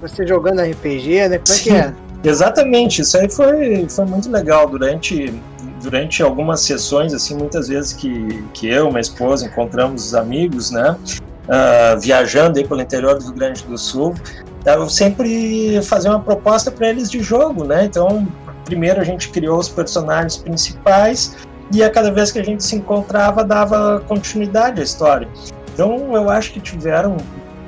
você 0.00 0.26
jogando 0.26 0.60
RPG, 0.60 1.28
né? 1.28 1.38
Como 1.38 1.58
é 1.58 1.60
que 1.60 1.70
é? 1.70 1.94
Exatamente, 2.24 3.02
isso 3.02 3.18
aí 3.18 3.30
foi, 3.30 3.86
foi 3.88 4.04
muito 4.06 4.30
legal 4.30 4.66
durante 4.66 5.32
durante 5.82 6.22
algumas 6.22 6.62
sessões, 6.62 7.12
assim, 7.12 7.36
muitas 7.36 7.68
vezes 7.68 7.92
que, 7.92 8.42
que 8.54 8.66
eu, 8.66 8.88
minha 8.88 9.00
esposa, 9.00 9.44
encontramos 9.44 10.06
os 10.06 10.14
amigos, 10.14 10.70
né? 10.70 10.96
Uh, 11.48 12.00
viajando 12.00 12.58
aí 12.58 12.66
pelo 12.66 12.80
interior 12.80 13.18
do 13.18 13.24
Rio 13.24 13.34
Grande 13.34 13.64
do 13.64 13.78
Sul, 13.78 14.14
eu 14.64 14.88
sempre 14.88 15.80
fazia 15.82 16.10
uma 16.10 16.20
proposta 16.20 16.70
para 16.70 16.88
eles 16.88 17.10
de 17.10 17.20
jogo, 17.22 17.64
né? 17.64 17.84
Então, 17.84 18.26
primeiro 18.64 19.00
a 19.00 19.04
gente 19.04 19.28
criou 19.28 19.58
os 19.58 19.68
personagens 19.68 20.36
principais 20.36 21.36
e 21.72 21.82
a 21.82 21.90
cada 21.90 22.10
vez 22.10 22.32
que 22.32 22.38
a 22.38 22.44
gente 22.44 22.64
se 22.64 22.76
encontrava 22.76 23.44
dava 23.44 24.00
continuidade 24.08 24.80
à 24.80 24.84
história. 24.84 25.28
Então, 25.72 26.14
eu 26.14 26.30
acho 26.30 26.52
que 26.52 26.60
tiveram 26.60 27.16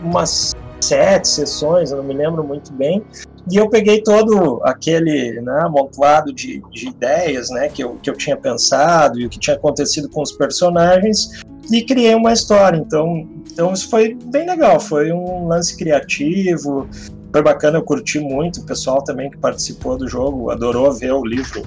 umas 0.02 0.54
sete 0.80 1.28
sessões, 1.28 1.90
eu 1.90 1.98
não 1.98 2.04
me 2.04 2.14
lembro 2.14 2.44
muito 2.44 2.72
bem, 2.72 3.02
e 3.50 3.56
eu 3.56 3.68
peguei 3.68 4.02
todo 4.02 4.60
aquele 4.64 5.40
né, 5.40 5.60
amontoado 5.62 6.32
de, 6.32 6.62
de 6.70 6.88
ideias 6.88 7.50
né, 7.50 7.68
que, 7.68 7.82
eu, 7.82 7.96
que 8.02 8.10
eu 8.10 8.14
tinha 8.14 8.36
pensado 8.36 9.20
e 9.20 9.26
o 9.26 9.28
que 9.28 9.38
tinha 9.38 9.56
acontecido 9.56 10.08
com 10.08 10.22
os 10.22 10.32
personagens 10.32 11.42
e 11.70 11.82
criei 11.82 12.14
uma 12.14 12.32
história. 12.32 12.76
Então, 12.76 13.28
então 13.56 13.72
isso 13.72 13.88
foi 13.88 14.14
bem 14.26 14.46
legal, 14.46 14.78
foi 14.78 15.10
um 15.10 15.48
lance 15.48 15.74
criativo, 15.78 16.86
foi 17.32 17.42
bacana, 17.42 17.78
eu 17.78 17.82
curti 17.82 18.20
muito, 18.20 18.60
o 18.60 18.66
pessoal 18.66 19.02
também 19.02 19.30
que 19.30 19.38
participou 19.38 19.96
do 19.96 20.06
jogo 20.06 20.50
adorou 20.50 20.92
ver 20.92 21.12
o 21.12 21.24
livro, 21.24 21.62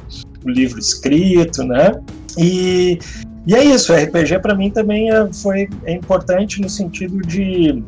o 0.46 0.50
livro 0.52 0.78
escrito, 0.78 1.64
né? 1.64 2.00
E, 2.38 3.00
e 3.48 3.56
é 3.56 3.64
isso, 3.64 3.92
o 3.92 3.96
RPG 3.96 4.38
para 4.38 4.54
mim 4.54 4.70
também 4.70 5.10
é, 5.10 5.34
foi 5.34 5.68
é 5.84 5.94
importante 5.94 6.62
no 6.62 6.70
sentido 6.70 7.22
de, 7.22 7.84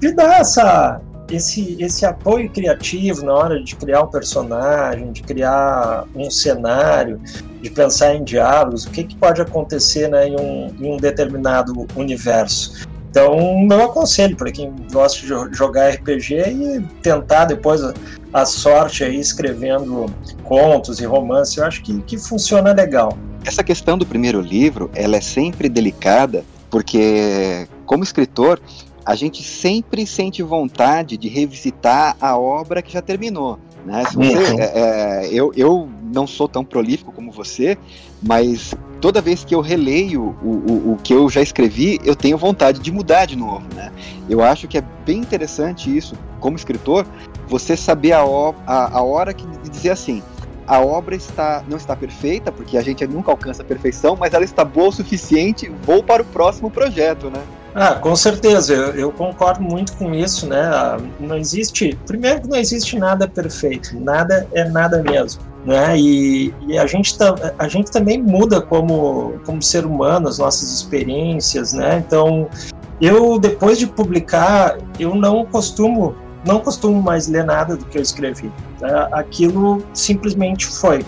de 0.00 0.12
dar 0.14 0.40
essa 0.40 0.98
esse, 1.30 1.76
esse 1.78 2.06
apoio 2.06 2.50
criativo 2.50 3.22
na 3.22 3.34
hora 3.34 3.62
de 3.62 3.76
criar 3.76 4.02
um 4.02 4.08
personagem, 4.08 5.12
de 5.12 5.22
criar 5.22 6.06
um 6.14 6.30
cenário, 6.30 7.20
de 7.60 7.70
pensar 7.70 8.14
em 8.14 8.24
diálogos, 8.24 8.86
o 8.86 8.90
que, 8.90 9.04
que 9.04 9.16
pode 9.16 9.42
acontecer 9.42 10.08
né, 10.08 10.28
em, 10.28 10.36
um, 10.40 10.74
em 10.80 10.92
um 10.92 10.96
determinado 10.96 11.86
universo. 11.96 12.90
Então, 13.12 13.58
meu 13.68 13.82
aconselho 13.82 14.34
para 14.34 14.50
quem 14.50 14.74
gosta 14.90 15.20
de 15.20 15.54
jogar 15.54 15.90
RPG 15.90 16.34
e 16.34 16.80
tentar 17.02 17.44
depois 17.44 17.84
a, 17.84 17.92
a, 18.32 18.46
sorte 18.46 19.04
aí 19.04 19.20
escrevendo 19.20 20.06
contos 20.44 20.98
e 20.98 21.04
romances, 21.04 21.58
eu 21.58 21.66
acho 21.66 21.82
que, 21.82 22.00
que 22.00 22.16
funciona 22.16 22.72
legal. 22.72 23.18
Essa 23.44 23.62
questão 23.62 23.98
do 23.98 24.06
primeiro 24.06 24.40
livro, 24.40 24.90
ela 24.94 25.14
é 25.14 25.20
sempre 25.20 25.68
delicada, 25.68 26.42
porque 26.70 27.68
como 27.84 28.02
escritor, 28.02 28.58
a 29.04 29.14
gente 29.14 29.42
sempre 29.42 30.06
sente 30.06 30.42
vontade 30.42 31.18
de 31.18 31.28
revisitar 31.28 32.16
a 32.18 32.38
obra 32.38 32.80
que 32.80 32.94
já 32.94 33.02
terminou. 33.02 33.58
Né? 33.84 34.04
Você, 34.10 34.16
uhum. 34.16 34.58
é, 34.58 35.26
é, 35.26 35.28
eu, 35.30 35.52
eu 35.54 35.86
não 36.12 36.26
sou 36.26 36.46
tão 36.46 36.64
prolífico 36.64 37.12
como 37.12 37.32
você, 37.32 37.76
mas 38.22 38.74
toda 39.00 39.20
vez 39.20 39.44
que 39.44 39.54
eu 39.54 39.60
releio 39.60 40.36
o, 40.42 40.48
o, 40.48 40.92
o, 40.92 40.98
que 41.02 41.12
eu 41.12 41.28
já 41.28 41.42
escrevi, 41.42 41.98
eu 42.04 42.14
tenho 42.14 42.38
vontade 42.38 42.80
de 42.80 42.92
mudar 42.92 43.26
de 43.26 43.36
novo. 43.36 43.64
Né? 43.74 43.92
Eu 44.28 44.42
acho 44.42 44.68
que 44.68 44.78
é 44.78 44.84
bem 45.04 45.18
interessante 45.18 45.94
isso, 45.94 46.14
como 46.38 46.56
escritor, 46.56 47.06
você 47.48 47.76
saber 47.76 48.12
a, 48.12 48.20
a, 48.20 48.98
a 48.98 49.02
hora 49.02 49.34
que 49.34 49.46
dizer 49.68 49.90
assim. 49.90 50.22
A 50.64 50.78
obra 50.80 51.16
está, 51.16 51.64
não 51.68 51.76
está 51.76 51.96
perfeita, 51.96 52.52
porque 52.52 52.78
a 52.78 52.82
gente 52.82 53.04
nunca 53.06 53.32
alcança 53.32 53.62
a 53.62 53.64
perfeição, 53.64 54.16
mas 54.16 54.32
ela 54.32 54.44
está 54.44 54.64
boa 54.64 54.88
o 54.88 54.92
suficiente, 54.92 55.70
vou 55.84 56.04
para 56.04 56.22
o 56.22 56.24
próximo 56.24 56.70
projeto, 56.70 57.28
né? 57.28 57.42
Ah, 57.74 57.94
com 57.94 58.14
certeza, 58.14 58.74
eu, 58.74 58.94
eu, 58.94 59.12
concordo 59.12 59.62
muito 59.62 59.94
com 59.96 60.14
isso, 60.14 60.46
né? 60.46 60.60
Ah, 60.60 60.98
não 61.18 61.36
existe, 61.36 61.98
primeiro 62.06 62.42
que 62.42 62.48
não 62.48 62.58
existe 62.58 62.98
nada 62.98 63.26
perfeito, 63.26 63.98
nada 63.98 64.46
é 64.52 64.64
nada 64.68 65.02
mesmo, 65.02 65.42
né? 65.64 65.96
E, 65.98 66.54
e 66.66 66.78
a, 66.78 66.86
gente 66.86 67.16
tá, 67.16 67.34
a 67.58 67.68
gente 67.68 67.90
também 67.90 68.20
muda 68.20 68.60
como, 68.60 69.34
como 69.44 69.62
ser 69.62 69.86
humano, 69.86 70.28
as 70.28 70.38
nossas 70.38 70.72
experiências, 70.72 71.72
né? 71.72 72.02
Então, 72.06 72.48
eu 73.00 73.38
depois 73.38 73.78
de 73.78 73.86
publicar, 73.86 74.78
eu 74.98 75.14
não 75.14 75.44
costumo, 75.44 76.14
não 76.44 76.60
costumo 76.60 77.00
mais 77.00 77.28
ler 77.28 77.44
nada 77.44 77.76
do 77.76 77.84
que 77.84 77.98
eu 77.98 78.02
escrevi. 78.02 78.50
Né? 78.80 79.08
Aquilo 79.12 79.82
simplesmente 79.92 80.66
foi. 80.66 81.04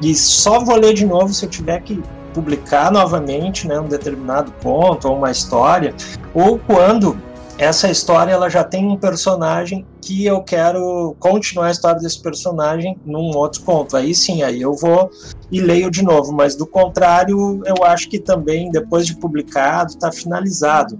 E 0.00 0.14
só 0.14 0.64
vou 0.64 0.76
ler 0.76 0.94
de 0.94 1.04
novo 1.04 1.32
se 1.32 1.44
eu 1.44 1.50
tiver 1.50 1.80
que 1.80 2.02
publicar 2.32 2.92
novamente 2.92 3.66
né, 3.66 3.80
um 3.80 3.88
determinado 3.88 4.52
conto 4.62 5.08
ou 5.08 5.16
uma 5.16 5.30
história, 5.30 5.94
ou 6.32 6.58
quando 6.58 7.18
essa 7.58 7.90
história 7.90 8.32
ela 8.32 8.48
já 8.48 8.62
tem 8.62 8.86
um 8.86 8.96
personagem 8.96 9.84
que 10.00 10.24
eu 10.24 10.40
quero 10.42 11.16
continuar 11.18 11.66
a 11.66 11.70
história 11.72 12.00
desse 12.00 12.22
personagem 12.22 12.96
num 13.04 13.36
outro 13.36 13.62
conto. 13.62 13.96
Aí 13.96 14.14
sim, 14.14 14.42
aí 14.42 14.62
eu 14.62 14.74
vou 14.74 15.10
e 15.50 15.60
leio 15.60 15.90
de 15.90 16.04
novo, 16.04 16.32
mas 16.32 16.54
do 16.54 16.66
contrário, 16.66 17.60
eu 17.66 17.84
acho 17.84 18.08
que 18.08 18.18
também 18.20 18.70
depois 18.70 19.06
de 19.06 19.16
publicado 19.16 19.90
está 19.90 20.12
finalizado. 20.12 20.98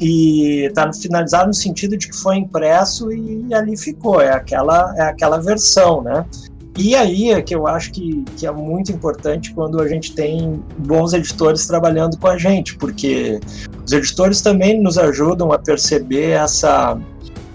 E 0.00 0.66
está 0.66 0.90
finalizado 0.92 1.48
no 1.48 1.54
sentido 1.54 1.96
de 1.96 2.08
que 2.08 2.16
foi 2.16 2.36
impresso 2.36 3.12
e 3.12 3.52
ali 3.52 3.76
ficou, 3.76 4.20
é 4.20 4.30
aquela 4.30 4.94
é 4.96 5.02
aquela 5.02 5.38
versão, 5.38 6.02
né? 6.02 6.24
E 6.78 6.94
aí 6.94 7.32
é 7.32 7.42
que 7.42 7.52
eu 7.52 7.66
acho 7.66 7.90
que, 7.90 8.22
que 8.36 8.46
é 8.46 8.52
muito 8.52 8.92
importante 8.92 9.52
quando 9.52 9.82
a 9.82 9.88
gente 9.88 10.14
tem 10.14 10.62
bons 10.78 11.12
editores 11.12 11.66
trabalhando 11.66 12.16
com 12.16 12.28
a 12.28 12.38
gente, 12.38 12.76
porque 12.76 13.40
os 13.88 13.92
editores 13.94 14.42
também 14.42 14.78
nos 14.82 14.98
ajudam 14.98 15.50
a 15.50 15.58
perceber 15.58 16.32
essa 16.32 16.98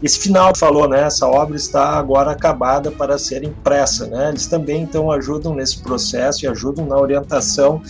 esse 0.01 0.19
final 0.19 0.51
que 0.51 0.59
falou, 0.59 0.89
né? 0.89 1.03
Essa 1.03 1.27
obra 1.27 1.55
está 1.55 1.91
agora 1.91 2.31
acabada 2.31 2.91
para 2.91 3.17
ser 3.17 3.43
impressa, 3.43 4.07
né? 4.07 4.29
Eles 4.29 4.47
também 4.47 4.81
então 4.81 5.11
ajudam 5.11 5.53
nesse 5.53 5.81
processo 5.81 6.43
e 6.43 6.47
ajudam 6.47 6.85
na 6.87 6.97
orientação 6.97 7.81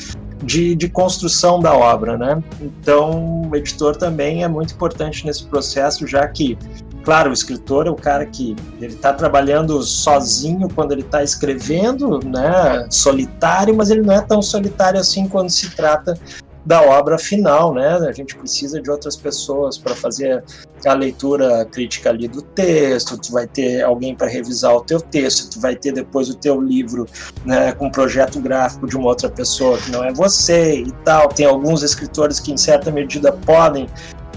de, 0.43 0.75
de 0.75 0.89
construção 0.89 1.59
da 1.59 1.73
obra, 1.73 2.17
né? 2.17 2.43
Então, 2.61 3.49
o 3.49 3.55
editor 3.55 3.95
também 3.95 4.43
é 4.43 4.47
muito 4.47 4.73
importante 4.75 5.25
nesse 5.25 5.45
processo, 5.45 6.05
já 6.05 6.27
que 6.27 6.57
Claro, 7.03 7.31
o 7.31 7.33
escritor 7.33 7.85
é 7.85 7.89
o 7.89 7.95
cara 7.95 8.25
que 8.25 8.55
ele 8.79 8.93
está 8.93 9.11
trabalhando 9.11 9.81
sozinho 9.83 10.69
quando 10.73 10.93
ele 10.93 11.01
está 11.01 11.21
escrevendo, 11.21 12.21
né, 12.23 12.87
solitário, 12.89 13.75
mas 13.75 13.89
ele 13.89 14.01
não 14.01 14.13
é 14.13 14.21
tão 14.21 14.41
solitário 14.41 14.97
assim 14.97 15.27
quando 15.27 15.49
se 15.49 15.75
trata 15.75 16.17
da 16.65 16.81
obra 16.81 17.17
final, 17.17 17.73
né? 17.73 17.97
A 18.07 18.11
gente 18.11 18.35
precisa 18.35 18.81
de 18.81 18.89
outras 18.89 19.15
pessoas 19.15 19.77
para 19.77 19.95
fazer 19.95 20.43
a 20.85 20.93
leitura 20.93 21.65
crítica 21.65 22.09
ali 22.09 22.27
do 22.27 22.41
texto. 22.41 23.17
Tu 23.17 23.31
vai 23.31 23.47
ter 23.47 23.83
alguém 23.83 24.15
para 24.15 24.27
revisar 24.27 24.73
o 24.73 24.81
teu 24.81 24.99
texto. 25.01 25.49
Tu 25.49 25.59
vai 25.59 25.75
ter 25.75 25.91
depois 25.91 26.29
o 26.29 26.35
teu 26.35 26.61
livro, 26.61 27.07
né, 27.45 27.73
com 27.73 27.89
projeto 27.89 28.39
gráfico 28.39 28.87
de 28.87 28.95
uma 28.95 29.07
outra 29.07 29.29
pessoa 29.29 29.77
que 29.77 29.91
não 29.91 30.03
é 30.03 30.13
você 30.13 30.81
e 30.81 30.91
tal. 31.03 31.29
Tem 31.29 31.45
alguns 31.45 31.83
escritores 31.83 32.39
que 32.39 32.51
em 32.51 32.57
certa 32.57 32.91
medida 32.91 33.31
podem 33.31 33.87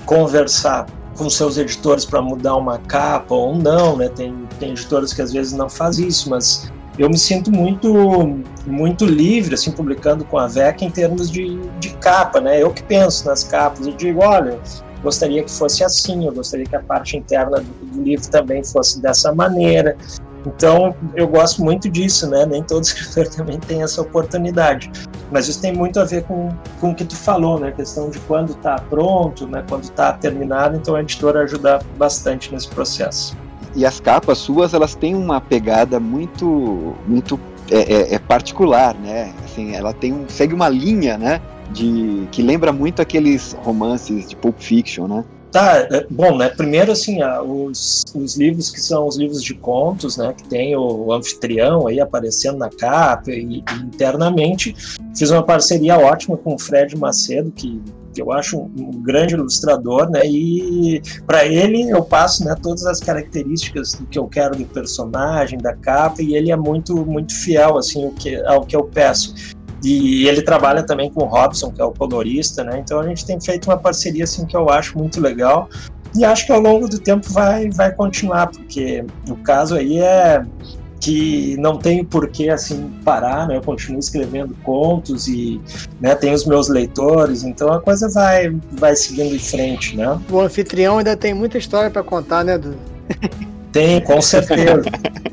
conversar 0.04 0.87
com 1.16 1.30
seus 1.30 1.56
editores 1.56 2.04
para 2.04 2.21
mudar 2.21 2.56
uma 2.56 2.78
capa 2.78 3.35
ou 3.35 3.56
não, 3.56 3.97
né? 3.97 4.09
Tem, 4.09 4.47
tem 4.59 4.71
editores 4.73 5.12
que 5.12 5.23
às 5.23 5.33
vezes 5.33 5.52
não 5.52 5.68
fazem 5.68 6.06
isso, 6.06 6.28
mas 6.28 6.71
eu 6.98 7.08
me 7.08 7.18
sinto 7.18 7.50
muito 7.50 8.38
muito 8.66 9.04
livre, 9.04 9.54
assim, 9.54 9.70
publicando 9.70 10.24
com 10.24 10.38
a 10.38 10.46
VEC 10.46 10.82
em 10.82 10.90
termos 10.90 11.30
de, 11.30 11.58
de 11.78 11.90
capa, 11.96 12.40
né? 12.40 12.60
Eu 12.60 12.72
que 12.72 12.82
penso 12.82 13.26
nas 13.26 13.44
capas 13.44 13.86
e 13.86 13.92
digo, 13.92 14.24
olha, 14.24 14.58
gostaria 15.02 15.42
que 15.44 15.50
fosse 15.50 15.84
assim, 15.84 16.26
eu 16.26 16.32
gostaria 16.32 16.66
que 16.66 16.74
a 16.74 16.82
parte 16.82 17.16
interna 17.16 17.58
do, 17.60 17.86
do 17.86 18.02
livro 18.02 18.28
também 18.28 18.64
fosse 18.64 19.00
dessa 19.00 19.32
maneira. 19.32 19.96
Então, 20.46 20.94
eu 21.14 21.26
gosto 21.26 21.62
muito 21.62 21.88
disso, 21.88 22.28
né? 22.30 22.46
Nem 22.46 22.62
todo 22.62 22.82
escritor 22.84 23.28
também 23.28 23.58
tem 23.58 23.82
essa 23.82 24.00
oportunidade. 24.00 24.90
Mas 25.30 25.48
isso 25.48 25.60
tem 25.60 25.72
muito 25.72 25.98
a 25.98 26.04
ver 26.04 26.22
com, 26.22 26.50
com 26.80 26.90
o 26.90 26.94
que 26.94 27.04
tu 27.04 27.16
falou, 27.16 27.58
né? 27.58 27.68
A 27.68 27.72
questão 27.72 28.08
de 28.10 28.18
quando 28.20 28.52
está 28.52 28.76
pronto, 28.78 29.46
né? 29.48 29.64
Quando 29.68 29.84
está 29.84 30.12
terminado. 30.12 30.76
Então, 30.76 30.94
a 30.94 31.00
editora 31.00 31.42
ajuda 31.42 31.80
bastante 31.98 32.52
nesse 32.52 32.68
processo. 32.68 33.36
E 33.76 33.85
as 33.85 34.00
capas 34.00 34.38
suas, 34.38 34.73
elas 34.73 34.95
têm 34.95 35.14
uma 35.14 35.38
pegada 35.38 36.00
muito, 36.00 36.95
muito 37.06 37.38
é, 37.71 37.80
é, 37.80 38.14
é 38.14 38.18
particular, 38.18 38.95
né? 38.95 39.35
Assim, 39.45 39.75
ela 39.75 39.92
tem 39.92 40.14
um, 40.14 40.26
segue 40.28 40.54
uma 40.54 40.68
linha, 40.68 41.18
né? 41.18 41.42
De, 41.71 42.26
que 42.33 42.40
lembra 42.40 42.73
muito 42.73 43.02
aqueles 43.02 43.54
romances 43.62 44.30
de 44.30 44.37
Pulp 44.37 44.59
Fiction, 44.59 45.06
né? 45.06 45.25
Tá, 45.52 45.87
é, 45.90 46.06
bom, 46.09 46.37
né? 46.37 46.49
Primeiro, 46.49 46.90
assim, 46.90 47.18
os, 47.23 48.02
os 48.14 48.37
livros 48.37 48.71
que 48.71 48.80
são 48.80 49.06
os 49.06 49.16
livros 49.16 49.42
de 49.42 49.52
contos, 49.52 50.16
né? 50.16 50.33
Que 50.35 50.45
tem 50.45 50.75
o 50.75 51.12
anfitrião 51.12 51.87
aí 51.87 52.00
aparecendo 52.00 52.56
na 52.56 52.71
capa 52.71 53.30
e, 53.30 53.59
e 53.59 53.83
internamente. 53.85 54.75
Fiz 55.14 55.30
uma 55.30 55.42
parceria 55.42 55.99
ótima 55.99 56.37
com 56.37 56.54
o 56.54 56.59
Fred 56.59 56.97
Macedo, 56.97 57.50
que 57.50 57.80
que 58.16 58.23
eu 58.23 58.32
acho 58.32 58.58
um, 58.58 59.02
grande 59.02 59.35
ilustrador, 59.35 60.11
né? 60.11 60.23
E 60.25 61.02
para 61.26 61.44
ele 61.44 61.90
eu 61.90 62.02
passo, 62.02 62.44
né, 62.44 62.56
todas 62.61 62.87
as 62.87 62.99
características 62.99 63.92
do 63.92 64.06
que 64.06 64.18
eu 64.18 64.26
quero 64.26 64.56
do 64.56 64.64
personagem, 64.64 65.58
da 65.58 65.75
capa, 65.75 66.23
e 66.23 66.35
ele 66.35 66.50
é 66.50 66.56
muito 66.56 67.04
muito 67.04 67.35
fiel 67.35 67.76
assim 67.76 68.06
ao 68.06 68.12
que, 68.12 68.37
ao 68.46 68.64
que 68.64 68.75
eu 68.75 68.85
peço. 68.85 69.35
E 69.85 70.26
ele 70.26 70.40
trabalha 70.40 70.82
também 70.82 71.11
com 71.12 71.25
o 71.25 71.26
Robson, 71.26 71.70
que 71.70 71.80
é 71.80 71.85
o 71.85 71.92
colorista, 71.92 72.64
né? 72.64 72.78
Então 72.82 72.99
a 72.99 73.06
gente 73.06 73.26
tem 73.26 73.38
feito 73.38 73.66
uma 73.66 73.76
parceria 73.76 74.25
assim 74.25 74.46
que 74.46 74.56
eu 74.56 74.70
acho 74.70 74.96
muito 74.96 75.20
legal. 75.20 75.68
E 76.16 76.25
acho 76.25 76.46
que 76.46 76.52
ao 76.52 76.61
longo 76.61 76.88
do 76.88 76.99
tempo 76.99 77.30
vai 77.30 77.68
vai 77.68 77.92
continuar, 77.94 78.46
porque 78.46 79.04
o 79.28 79.37
caso 79.37 79.75
aí 79.75 79.99
é 79.99 80.42
que 81.00 81.56
não 81.58 81.76
tenho 81.76 82.04
por 82.04 82.28
que 82.28 82.48
assim 82.48 82.90
parar, 83.04 83.46
né? 83.46 83.56
Eu 83.56 83.62
continuo 83.62 84.00
escrevendo 84.00 84.56
contos 84.62 85.28
e 85.28 85.60
né, 86.00 86.14
tenho 86.14 86.34
os 86.34 86.44
meus 86.44 86.68
leitores, 86.68 87.42
então 87.42 87.72
a 87.72 87.80
coisa 87.80 88.08
vai 88.08 88.54
vai 88.72 88.96
seguindo 88.96 89.34
em 89.34 89.38
frente, 89.38 89.96
né? 89.96 90.18
O 90.30 90.40
anfitrião 90.40 90.98
ainda 90.98 91.16
tem 91.16 91.34
muita 91.34 91.58
história 91.58 91.90
para 91.90 92.02
contar, 92.02 92.44
né, 92.44 92.58
Dudu? 92.58 92.76
Tem, 93.72 94.00
com 94.00 94.20
certeza. 94.22 94.82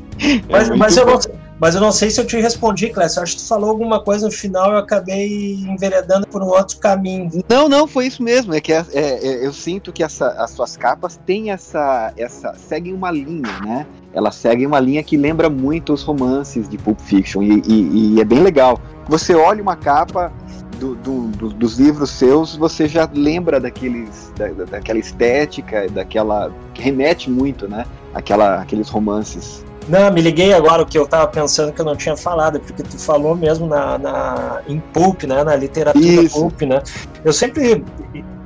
mas, 0.48 0.70
é 0.70 0.76
mas 0.76 0.96
eu 0.96 1.06
não, 1.06 1.18
mas 1.60 1.74
eu 1.74 1.80
não 1.80 1.92
sei 1.92 2.10
se 2.10 2.20
eu 2.20 2.26
te 2.26 2.40
respondi, 2.40 2.88
Clécio. 2.88 3.22
Acho 3.22 3.36
que 3.36 3.42
tu 3.42 3.48
falou 3.48 3.70
alguma 3.70 4.02
coisa 4.02 4.26
no 4.26 4.32
final 4.32 4.72
eu 4.72 4.78
acabei 4.78 5.54
enveredando 5.54 6.26
por 6.26 6.42
um 6.42 6.46
outro 6.46 6.78
caminho. 6.78 7.30
Não, 7.48 7.68
não, 7.68 7.86
foi 7.86 8.06
isso 8.06 8.22
mesmo. 8.22 8.54
É 8.54 8.60
que 8.60 8.72
é, 8.72 8.84
é, 8.92 9.26
é, 9.26 9.46
eu 9.46 9.52
sinto 9.52 9.92
que 9.92 10.02
essa, 10.02 10.28
as 10.30 10.50
suas 10.50 10.76
capas 10.76 11.18
têm 11.24 11.50
essa, 11.50 12.12
essa. 12.16 12.54
seguem 12.54 12.92
uma 12.92 13.10
linha, 13.10 13.60
né? 13.64 13.86
Elas 14.12 14.36
seguem 14.36 14.66
uma 14.66 14.78
linha 14.78 15.02
que 15.02 15.16
lembra 15.16 15.50
muito 15.50 15.92
os 15.92 16.02
romances 16.02 16.68
de 16.68 16.78
Pulp 16.78 17.00
Fiction. 17.00 17.42
E, 17.42 17.62
e, 17.66 18.14
e 18.14 18.20
é 18.20 18.24
bem 18.24 18.40
legal. 18.40 18.80
Você 19.08 19.34
olha 19.34 19.60
uma 19.62 19.76
capa, 19.76 20.32
do, 20.74 20.94
do, 20.96 21.28
do, 21.28 21.48
dos 21.50 21.78
livros 21.78 22.10
seus, 22.10 22.56
você 22.56 22.86
já 22.88 23.08
lembra 23.12 23.60
daqueles, 23.60 24.32
da, 24.36 24.48
daquela 24.64 24.98
estética, 24.98 25.88
daquela. 25.88 26.52
que 26.72 26.82
remete 26.82 27.30
muito, 27.30 27.68
né? 27.68 27.86
Aquela, 28.12 28.60
aqueles 28.60 28.88
romances. 28.88 29.64
Não, 29.88 30.10
me 30.10 30.20
liguei 30.20 30.52
agora 30.54 30.82
o 30.82 30.86
que 30.86 30.96
eu 30.96 31.04
estava 31.04 31.26
pensando 31.26 31.72
que 31.72 31.80
eu 31.80 31.84
não 31.84 31.96
tinha 31.96 32.16
falado, 32.16 32.58
porque 32.58 32.82
tu 32.82 32.98
falou 32.98 33.36
mesmo 33.36 33.66
na, 33.66 33.98
na 33.98 34.62
em 34.66 34.80
pulp, 34.80 35.24
né, 35.24 35.44
na 35.44 35.54
literatura 35.54 36.06
Isso. 36.06 36.40
pulp, 36.40 36.62
né? 36.62 36.82
Eu 37.24 37.32
sempre 37.32 37.84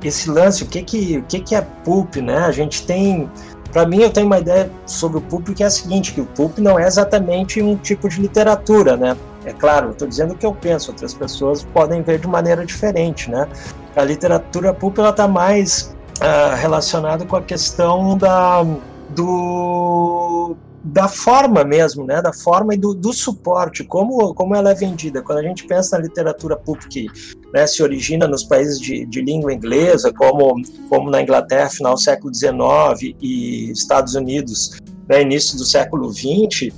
esse 0.03 0.29
lance, 0.29 0.63
o 0.63 0.65
que 0.65 0.81
que 0.81 1.17
o 1.17 1.23
que 1.23 1.39
que 1.39 1.55
é 1.55 1.61
pulp, 1.61 2.17
né? 2.17 2.39
A 2.39 2.51
gente 2.51 2.85
tem 2.85 3.29
para 3.71 3.85
mim 3.85 4.01
eu 4.01 4.09
tenho 4.09 4.25
uma 4.25 4.39
ideia 4.39 4.69
sobre 4.85 5.19
o 5.19 5.21
pulp 5.21 5.49
que 5.49 5.63
é 5.63 5.67
a 5.67 5.69
seguinte, 5.69 6.13
que 6.13 6.21
o 6.21 6.25
pulp 6.25 6.57
não 6.57 6.77
é 6.77 6.85
exatamente 6.85 7.61
um 7.61 7.75
tipo 7.77 8.09
de 8.09 8.19
literatura, 8.19 8.97
né? 8.97 9.15
É 9.45 9.53
claro, 9.53 9.91
estou 9.91 10.07
dizendo 10.07 10.33
o 10.33 10.37
que 10.37 10.45
eu 10.45 10.53
penso, 10.53 10.91
outras 10.91 11.13
pessoas 11.13 11.63
podem 11.63 12.01
ver 12.01 12.19
de 12.19 12.27
maneira 12.27 12.65
diferente, 12.65 13.31
né? 13.31 13.47
A 13.95 14.03
literatura 14.03 14.73
pulp 14.73 14.97
ela 14.97 15.11
está 15.11 15.27
mais 15.27 15.95
uh, 16.17 16.55
relacionada 16.57 17.25
com 17.25 17.37
a 17.37 17.41
questão 17.41 18.17
da 18.17 18.65
do 19.09 20.55
da 20.83 21.07
forma 21.07 21.63
mesmo, 21.63 22.05
né, 22.05 22.21
da 22.21 22.31
forma 22.31 22.73
e 22.73 22.77
do, 22.77 22.93
do, 22.93 23.11
suporte, 23.11 23.83
como, 23.83 24.33
como 24.33 24.55
ela 24.55 24.71
é 24.71 24.73
vendida. 24.73 25.21
Quando 25.21 25.39
a 25.39 25.43
gente 25.43 25.65
pensa 25.65 25.97
na 25.97 26.03
literatura 26.03 26.55
pulp 26.55 26.81
que 26.89 27.07
né, 27.53 27.67
se 27.67 27.83
origina 27.83 28.27
nos 28.27 28.43
países 28.43 28.79
de, 28.79 29.05
de 29.05 29.21
língua 29.21 29.53
inglesa, 29.53 30.13
como, 30.13 30.55
como 30.89 31.09
na 31.09 31.21
Inglaterra, 31.21 31.69
final 31.69 31.93
do 31.95 31.99
século 31.99 32.33
XIX 32.33 33.15
e 33.21 33.71
Estados 33.71 34.15
Unidos, 34.15 34.77
né, 35.07 35.21
início 35.21 35.57
do 35.57 35.65
século 35.65 36.11
XX, 36.11 36.69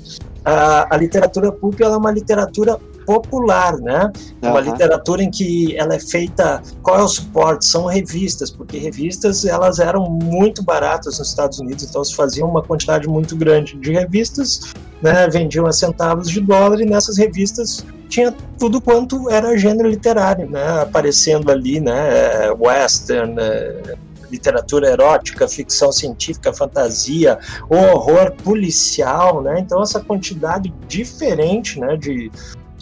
a, 0.43 0.95
a 0.95 0.97
literatura 0.97 1.51
pulp 1.51 1.79
é 1.81 1.87
uma 1.87 2.11
literatura 2.11 2.79
popular, 3.05 3.77
né? 3.77 4.11
Uhum. 4.41 4.49
Uma 4.49 4.59
literatura 4.59 5.23
em 5.23 5.29
que 5.29 5.75
ela 5.77 5.95
é 5.95 5.99
feita, 5.99 6.61
qual 6.81 6.99
é 6.99 7.03
o 7.03 7.07
suporte? 7.07 7.65
São 7.65 7.85
revistas, 7.85 8.49
porque 8.49 8.77
revistas 8.77 9.45
elas 9.45 9.79
eram 9.79 10.09
muito 10.09 10.63
baratas 10.63 11.19
nos 11.19 11.29
Estados 11.29 11.59
Unidos, 11.59 11.83
então 11.83 12.03
se 12.03 12.15
fazia 12.15 12.45
uma 12.45 12.61
quantidade 12.61 13.07
muito 13.07 13.35
grande 13.35 13.75
de 13.77 13.91
revistas, 13.91 14.73
né? 15.01 15.27
Vendiam 15.29 15.65
a 15.65 15.71
centavos 15.71 16.29
de 16.29 16.39
dólar 16.41 16.81
e 16.81 16.85
nessas 16.85 17.17
revistas 17.17 17.85
tinha 18.07 18.35
tudo 18.59 18.81
quanto 18.81 19.29
era 19.29 19.57
gênero 19.57 19.89
literário, 19.89 20.49
né? 20.49 20.81
Aparecendo 20.81 21.49
ali, 21.49 21.79
né? 21.79 22.51
Western, 22.51 23.33
né? 23.33 23.95
literatura 24.31 24.89
erótica, 24.89 25.47
ficção 25.47 25.91
científica, 25.91 26.53
fantasia, 26.53 27.37
horror 27.69 28.31
policial, 28.43 29.41
né? 29.41 29.59
Então 29.59 29.83
essa 29.83 29.99
quantidade 29.99 30.73
diferente, 30.87 31.79
né, 31.79 31.97
de, 31.97 32.31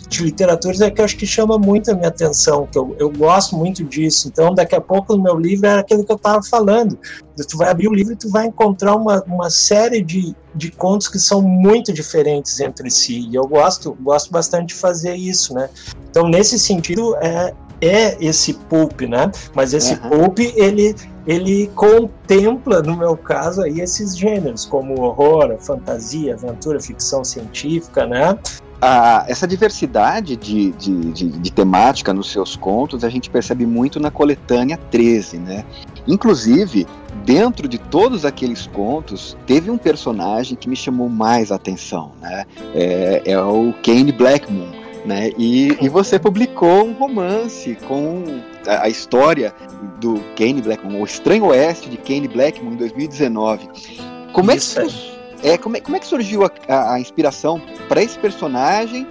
de 0.09 0.23
literaturas 0.23 0.81
é 0.81 0.89
que 0.89 0.99
eu 0.99 1.05
acho 1.05 1.15
que 1.15 1.25
chama 1.25 1.57
muito 1.57 1.91
a 1.91 1.93
minha 1.93 2.07
atenção, 2.07 2.67
que 2.69 2.77
eu, 2.77 2.95
eu 2.97 3.09
gosto 3.11 3.55
muito 3.55 3.83
disso. 3.83 4.27
Então, 4.27 4.53
daqui 4.53 4.75
a 4.75 4.81
pouco 4.81 5.15
no 5.15 5.21
meu 5.21 5.37
livro 5.37 5.67
era 5.67 5.81
aquilo 5.81 6.03
que 6.03 6.11
eu 6.11 6.15
estava 6.15 6.41
falando. 6.41 6.97
Tu 7.47 7.55
vai 7.55 7.69
abrir 7.69 7.87
o 7.87 7.93
livro 7.93 8.13
e 8.13 8.15
tu 8.15 8.27
vai 8.29 8.47
encontrar 8.47 8.95
uma, 8.95 9.23
uma 9.23 9.49
série 9.49 10.01
de, 10.01 10.35
de 10.53 10.71
contos 10.71 11.07
que 11.07 11.19
são 11.19 11.41
muito 11.41 11.93
diferentes 11.93 12.59
entre 12.59 12.89
si. 12.89 13.29
E 13.29 13.35
eu 13.35 13.47
gosto, 13.47 13.95
gosto 14.01 14.31
bastante 14.31 14.69
de 14.69 14.73
fazer 14.73 15.15
isso, 15.15 15.53
né? 15.53 15.69
Então, 16.09 16.27
nesse 16.27 16.57
sentido, 16.57 17.15
é, 17.17 17.53
é 17.79 18.17
esse 18.19 18.53
pulp, 18.53 19.01
né? 19.01 19.31
Mas 19.53 19.73
esse 19.73 19.93
uhum. 19.93 20.09
pulp, 20.09 20.39
ele, 20.39 20.95
ele 21.27 21.67
contempla, 21.75 22.81
no 22.81 22.97
meu 22.97 23.15
caso, 23.15 23.61
aí, 23.61 23.79
esses 23.79 24.17
gêneros, 24.17 24.65
como 24.65 24.99
horror, 25.01 25.55
fantasia, 25.59 26.33
aventura, 26.33 26.81
ficção 26.81 27.23
científica, 27.23 28.05
né? 28.05 28.37
A, 28.81 29.25
essa 29.27 29.47
diversidade 29.47 30.35
de, 30.35 30.71
de, 30.71 31.11
de, 31.11 31.29
de, 31.29 31.51
temática 31.51 32.13
nos 32.13 32.31
seus 32.31 32.55
contos 32.55 33.03
a 33.03 33.09
gente 33.09 33.29
percebe 33.29 33.65
muito 33.65 33.99
na 33.99 34.09
coletânea 34.09 34.77
13, 34.89 35.37
né? 35.37 35.65
Inclusive, 36.07 36.87
dentro 37.25 37.67
de 37.67 37.77
todos 37.77 38.25
aqueles 38.25 38.67
contos, 38.67 39.37
teve 39.45 39.69
um 39.69 39.77
personagem 39.77 40.55
que 40.55 40.69
me 40.69 40.75
chamou 40.75 41.09
mais 41.09 41.51
atenção, 41.51 42.13
né? 42.21 42.45
É, 42.73 43.21
é 43.25 43.41
o 43.41 43.73
Kane 43.83 44.11
Blackmon, 44.11 44.71
né? 45.05 45.31
E, 45.37 45.77
e 45.81 45.89
você 45.89 46.17
publicou 46.17 46.85
um 46.85 46.93
romance 46.93 47.77
com 47.87 48.23
a, 48.65 48.83
a 48.83 48.89
história 48.89 49.53
do 49.99 50.21
Kane 50.37 50.61
Blackmon, 50.61 51.01
o 51.01 51.05
Estranho 51.05 51.45
Oeste 51.47 51.89
de 51.89 51.97
Kane 51.97 52.27
Blackmon 52.27 52.71
em 52.71 52.77
2019. 52.77 53.67
Como 54.31 54.51
Isso 54.51 54.79
é 54.79 54.85
que 54.85 55.15
é. 55.15 55.18
É, 55.43 55.57
como, 55.57 55.77
é, 55.77 55.81
como 55.81 55.95
é 55.95 55.99
que 55.99 56.07
surgiu 56.07 56.43
a, 56.43 56.51
a, 56.67 56.93
a 56.95 56.99
inspiração 56.99 57.61
para 57.87 58.01
esse 58.01 58.17
personagem 58.19 59.07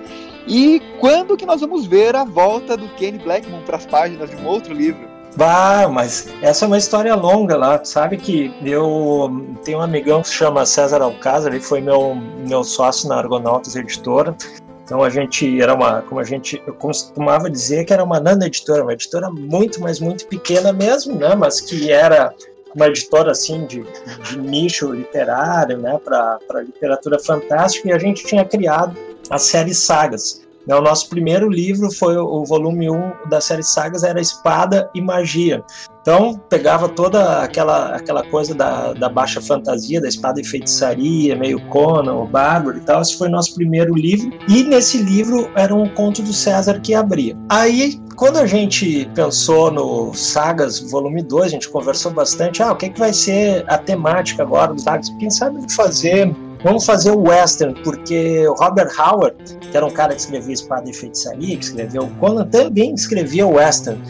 e 0.47 0.81
quando 0.99 1.37
que 1.37 1.45
nós 1.45 1.61
vamos 1.61 1.87
ver 1.87 2.17
a 2.17 2.25
volta 2.25 2.77
do 2.77 2.89
Kenny 2.95 3.19
Blackmon 3.19 3.63
para 3.63 3.77
as 3.77 3.87
páginas 3.87 4.31
de 4.31 4.37
um 4.37 4.47
outro 4.47 4.73
livro? 4.73 5.09
Bah, 5.37 5.89
mas 5.89 6.27
essa 6.43 6.65
é 6.65 6.67
uma 6.67 6.79
história 6.79 7.15
longa 7.15 7.57
lá. 7.57 7.85
Sabe 7.85 8.17
que 8.17 8.53
eu 8.65 9.31
tenho 9.63 9.79
um 9.79 9.83
amigão 9.83 10.23
que 10.23 10.29
se 10.29 10.35
chama 10.35 10.67
César 10.67 11.03
Alcázar, 11.03 11.53
ele 11.53 11.63
foi 11.63 11.81
meu, 11.81 12.17
meu 12.47 12.65
sócio 12.65 13.09
na 13.09 13.19
Argonautas 13.19 13.77
Editora. 13.77 14.35
Então 14.83 15.03
a 15.03 15.11
gente 15.11 15.61
era 15.61 15.75
uma, 15.75 16.01
como 16.01 16.19
a 16.19 16.25
gente 16.25 16.63
eu 16.67 16.73
costumava 16.73 17.51
dizer 17.51 17.85
que 17.85 17.93
era 17.93 18.03
uma 18.03 18.19
nana 18.19 18.47
editora, 18.47 18.83
uma 18.83 18.95
editora 18.95 19.31
muito, 19.31 19.83
mas 19.83 20.01
muito 20.01 20.27
pequena 20.27 20.73
mesmo, 20.73 21.15
né? 21.15 21.35
Mas 21.35 21.61
que 21.61 21.93
era 21.93 22.35
uma 22.79 22.87
editora 22.87 23.33
assim 23.33 23.67
de, 23.67 23.85
de 24.23 24.39
nicho 24.39 24.93
literário, 24.93 25.79
né, 25.79 25.99
para 26.03 26.63
literatura 26.63 27.19
fantástica, 27.19 27.89
e 27.89 27.93
a 27.93 27.99
gente 27.99 28.25
tinha 28.25 28.45
criado 28.45 28.97
a 29.29 29.37
série 29.37 29.75
Sagas. 29.75 30.47
Né, 30.69 30.75
o 30.75 30.83
nosso 30.83 31.09
primeiro 31.09 31.49
livro 31.49 31.91
foi 31.91 32.19
o, 32.19 32.45
volume 32.45 32.91
1 32.91 33.29
da 33.31 33.41
série 33.41 33.63
Sagas, 33.63 34.05
era 34.05 34.21
Espada 34.21 34.91
e 34.95 35.01
Magia. 35.01 35.65
Então, 36.03 36.39
pegava 36.49 36.91
toda 36.91 37.43
aquela, 37.43 37.97
aquela 37.97 38.23
coisa 38.23 38.55
da, 38.55 38.93
da 38.93 39.09
baixa 39.09 39.41
fantasia, 39.41 40.01
da 40.01 40.09
espada 40.09 40.41
e 40.41 40.45
feitiçaria, 40.45 41.35
meio 41.37 41.61
Conan, 41.69 42.15
o 42.15 42.27
Bárbaro 42.27 42.77
e 42.77 42.81
tal. 42.81 43.01
Esse 43.01 43.17
foi 43.17 43.29
nosso 43.29 43.55
primeiro 43.55 43.95
livro. 43.95 44.31
E 44.49 44.63
nesse 44.63 44.99
livro 44.99 45.51
era 45.55 45.75
um 45.75 45.89
conto 45.89 46.23
do 46.23 46.33
César 46.33 46.81
que 46.81 46.95
abria. 46.95 47.37
Aí, 47.49 48.01
quando 48.17 48.39
a 48.39 48.47
gente 48.47 49.09
pensou 49.15 49.71
no 49.71 50.15
Sagas 50.15 50.81
Volume 50.91 51.23
2, 51.23 51.47
a 51.47 51.49
gente 51.49 51.69
conversou 51.69 52.13
bastante. 52.13 52.63
Ah, 52.63 52.73
o 52.73 52.77
que, 52.77 52.87
é 52.87 52.89
que 52.91 52.99
vai 52.99 53.13
ser 53.13 53.65
a 53.69 53.79
temática 53.79 54.43
agora 54.43 54.73
dos 54.73 54.83
Sagas? 54.83 55.11
Quem 55.19 55.31
sabe 55.31 55.61
fazer 55.75 56.35
Vamos 56.63 56.85
fazer 56.85 57.13
o 57.13 57.29
western, 57.29 57.75
porque 57.83 58.47
o 58.49 58.55
Robert 58.55 58.91
Howard, 58.99 59.37
que 59.61 59.77
era 59.77 59.87
um 59.87 59.91
cara 59.91 60.15
que 60.15 60.21
escrevia 60.21 60.55
Espada 60.55 60.91
e 60.91 60.93
Feitiçaria, 60.93 61.57
que 61.57 61.65
escreveu 61.65 62.11
Conan, 62.19 62.47
também 62.47 62.95
escrevia 62.95 63.47
western. 63.47 64.01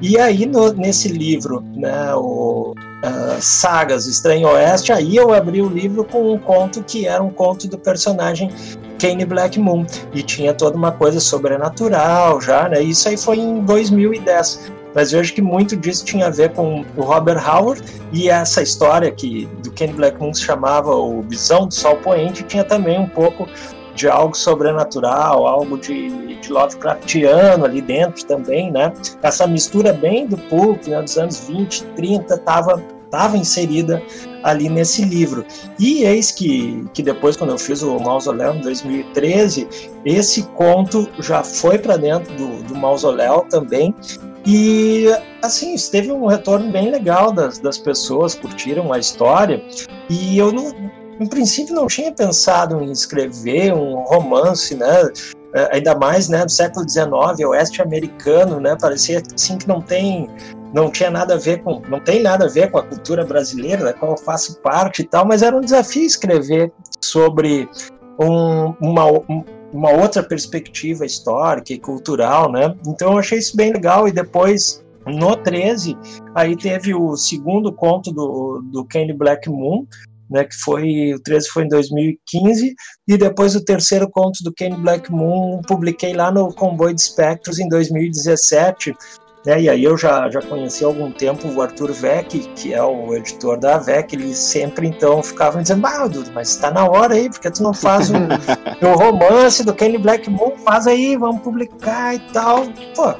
E 0.00 0.18
aí, 0.18 0.46
no, 0.46 0.72
nesse 0.72 1.08
livro, 1.08 1.62
né, 1.74 2.14
o 2.14 2.72
uh, 2.72 3.40
Sagas 3.40 4.06
Estranho 4.06 4.48
Oeste, 4.48 4.92
aí 4.92 5.16
eu 5.16 5.34
abri 5.34 5.60
o 5.60 5.68
livro 5.68 6.04
com 6.04 6.32
um 6.32 6.38
conto 6.38 6.82
que 6.82 7.06
era 7.06 7.22
um 7.22 7.30
conto 7.30 7.68
do 7.68 7.76
personagem 7.76 8.50
Kane 8.98 9.24
Black 9.24 9.58
Moon, 9.58 9.86
e 10.12 10.22
tinha 10.22 10.52
toda 10.52 10.76
uma 10.76 10.90
coisa 10.90 11.20
sobrenatural 11.20 12.40
já, 12.40 12.68
né? 12.68 12.82
Isso 12.82 13.08
aí 13.08 13.16
foi 13.16 13.38
em 13.38 13.60
2010. 13.60 14.72
Mas 14.98 15.12
vejo 15.12 15.32
que 15.32 15.40
muito 15.40 15.76
disso 15.76 16.04
tinha 16.04 16.26
a 16.26 16.30
ver 16.30 16.52
com 16.54 16.84
o 16.96 17.02
Robert 17.02 17.40
Howard 17.48 17.80
e 18.12 18.28
essa 18.28 18.60
história 18.60 19.12
que 19.12 19.46
do 19.62 19.70
Ken 19.70 19.92
Blackmon 19.92 20.34
se 20.34 20.42
chamava 20.42 20.92
o 20.92 21.22
Visão 21.22 21.68
do 21.68 21.72
Sol 21.72 21.94
Poente 21.98 22.42
tinha 22.42 22.64
também 22.64 22.98
um 22.98 23.08
pouco 23.08 23.48
de 23.94 24.08
algo 24.08 24.36
sobrenatural, 24.36 25.46
algo 25.46 25.78
de, 25.78 26.34
de 26.40 26.52
Lovecraftiano 26.52 27.64
ali 27.64 27.80
dentro 27.80 28.26
também, 28.26 28.72
né? 28.72 28.92
Essa 29.22 29.46
mistura 29.46 29.92
bem 29.92 30.26
do 30.26 30.36
pulp, 30.36 30.84
né, 30.88 31.00
dos 31.00 31.16
anos 31.16 31.46
20, 31.46 31.84
30, 31.94 32.34
estava 32.34 32.82
tava 33.08 33.36
inserida 33.36 34.02
ali 34.42 34.68
nesse 34.68 35.04
livro. 35.04 35.44
E 35.78 36.04
eis 36.04 36.30
que, 36.30 36.84
que 36.92 37.02
depois, 37.02 37.36
quando 37.36 37.50
eu 37.50 37.58
fiz 37.58 37.82
o 37.82 37.98
Mausoléu 37.98 38.54
em 38.54 38.60
2013, 38.60 39.68
esse 40.04 40.42
conto 40.42 41.08
já 41.18 41.42
foi 41.42 41.78
para 41.78 41.96
dentro 41.96 42.34
do, 42.34 42.62
do 42.64 42.74
Mausoléu 42.74 43.46
também. 43.48 43.94
E 44.50 45.08
assim, 45.42 45.76
teve 45.92 46.10
um 46.10 46.24
retorno 46.24 46.72
bem 46.72 46.90
legal 46.90 47.30
das, 47.30 47.58
das 47.58 47.76
pessoas, 47.76 48.34
curtiram 48.34 48.90
a 48.94 48.98
história. 48.98 49.62
E 50.08 50.38
eu 50.38 50.50
não, 50.50 50.72
em 51.20 51.26
princípio 51.26 51.74
não 51.74 51.86
tinha 51.86 52.10
pensado 52.10 52.82
em 52.82 52.90
escrever 52.90 53.74
um 53.74 54.02
romance, 54.04 54.74
né? 54.74 55.12
É, 55.54 55.76
ainda 55.76 55.94
mais, 55.94 56.30
né, 56.30 56.46
do 56.46 56.50
século 56.50 56.88
XIX, 56.88 57.46
oeste 57.46 57.82
americano, 57.82 58.58
né? 58.58 58.74
Parecia 58.80 59.22
assim 59.34 59.58
que 59.58 59.68
não 59.68 59.82
tem 59.82 60.30
não 60.72 60.90
tinha 60.90 61.10
nada 61.10 61.34
a 61.34 61.38
ver 61.38 61.62
com, 61.62 61.82
não 61.88 62.00
tem 62.00 62.22
nada 62.22 62.46
a 62.46 62.48
ver 62.48 62.70
com 62.70 62.78
a 62.78 62.82
cultura 62.82 63.26
brasileira, 63.26 63.84
da 63.84 63.92
qual 63.92 64.12
eu 64.12 64.18
faço 64.18 64.60
parte 64.60 65.02
e 65.02 65.04
tal, 65.04 65.26
mas 65.26 65.42
era 65.42 65.56
um 65.56 65.60
desafio 65.60 66.04
escrever 66.04 66.72
sobre 67.02 67.68
um, 68.18 68.74
uma, 68.80 69.04
uma 69.72 69.90
outra 69.90 70.22
perspectiva 70.22 71.04
histórica 71.04 71.72
e 71.72 71.78
cultural, 71.78 72.50
né? 72.50 72.74
Então 72.86 73.12
eu 73.12 73.18
achei 73.18 73.38
isso 73.38 73.56
bem 73.56 73.72
legal. 73.72 74.08
E 74.08 74.12
depois 74.12 74.84
no 75.06 75.36
13, 75.36 75.96
aí 76.34 76.56
teve 76.56 76.94
o 76.94 77.16
segundo 77.16 77.72
conto 77.72 78.12
do, 78.12 78.62
do 78.72 78.84
Kenny 78.84 79.12
Black 79.12 79.48
Moon, 79.48 79.86
né, 80.30 80.44
que 80.44 80.54
foi 80.56 81.14
o 81.14 81.20
13 81.22 81.48
foi 81.48 81.64
em 81.64 81.68
2015 81.68 82.74
e 83.08 83.16
depois 83.16 83.56
o 83.56 83.64
terceiro 83.64 84.08
conto 84.10 84.42
do 84.44 84.52
Kenny 84.52 84.76
Black 84.76 85.10
Moon 85.10 85.62
publiquei 85.66 86.12
lá 86.12 86.30
no 86.30 86.52
Comboio 86.52 86.94
de 86.94 87.00
Espectros 87.00 87.58
em 87.58 87.68
2017 87.68 88.94
né, 89.48 89.62
e 89.62 89.68
aí 89.70 89.82
eu 89.82 89.96
já, 89.96 90.28
já 90.28 90.42
conheci 90.42 90.84
há 90.84 90.86
algum 90.86 91.10
tempo 91.10 91.48
o 91.48 91.62
Arthur 91.62 91.90
Vec, 91.90 92.38
que 92.54 92.74
é 92.74 92.82
o 92.82 93.14
editor 93.14 93.58
da 93.58 93.78
VEC, 93.78 94.12
ele 94.12 94.34
sempre 94.34 94.86
então 94.86 95.22
ficava 95.22 95.62
dizendo, 95.62 95.86
ah, 95.86 96.06
Dudu, 96.06 96.30
mas 96.34 96.50
está 96.50 96.70
na 96.70 96.84
hora 96.84 97.14
aí, 97.14 97.30
porque 97.30 97.50
tu 97.50 97.62
não 97.62 97.72
faz 97.72 98.10
um, 98.10 98.28
um 98.86 98.92
romance 98.94 99.64
do 99.64 99.72
Kenny 99.72 99.96
Black 99.96 100.28
Moon, 100.28 100.52
faz 100.58 100.86
aí, 100.86 101.16
vamos 101.16 101.40
publicar 101.40 102.14
e 102.14 102.18
tal. 102.30 102.66
Pô, 102.94 103.14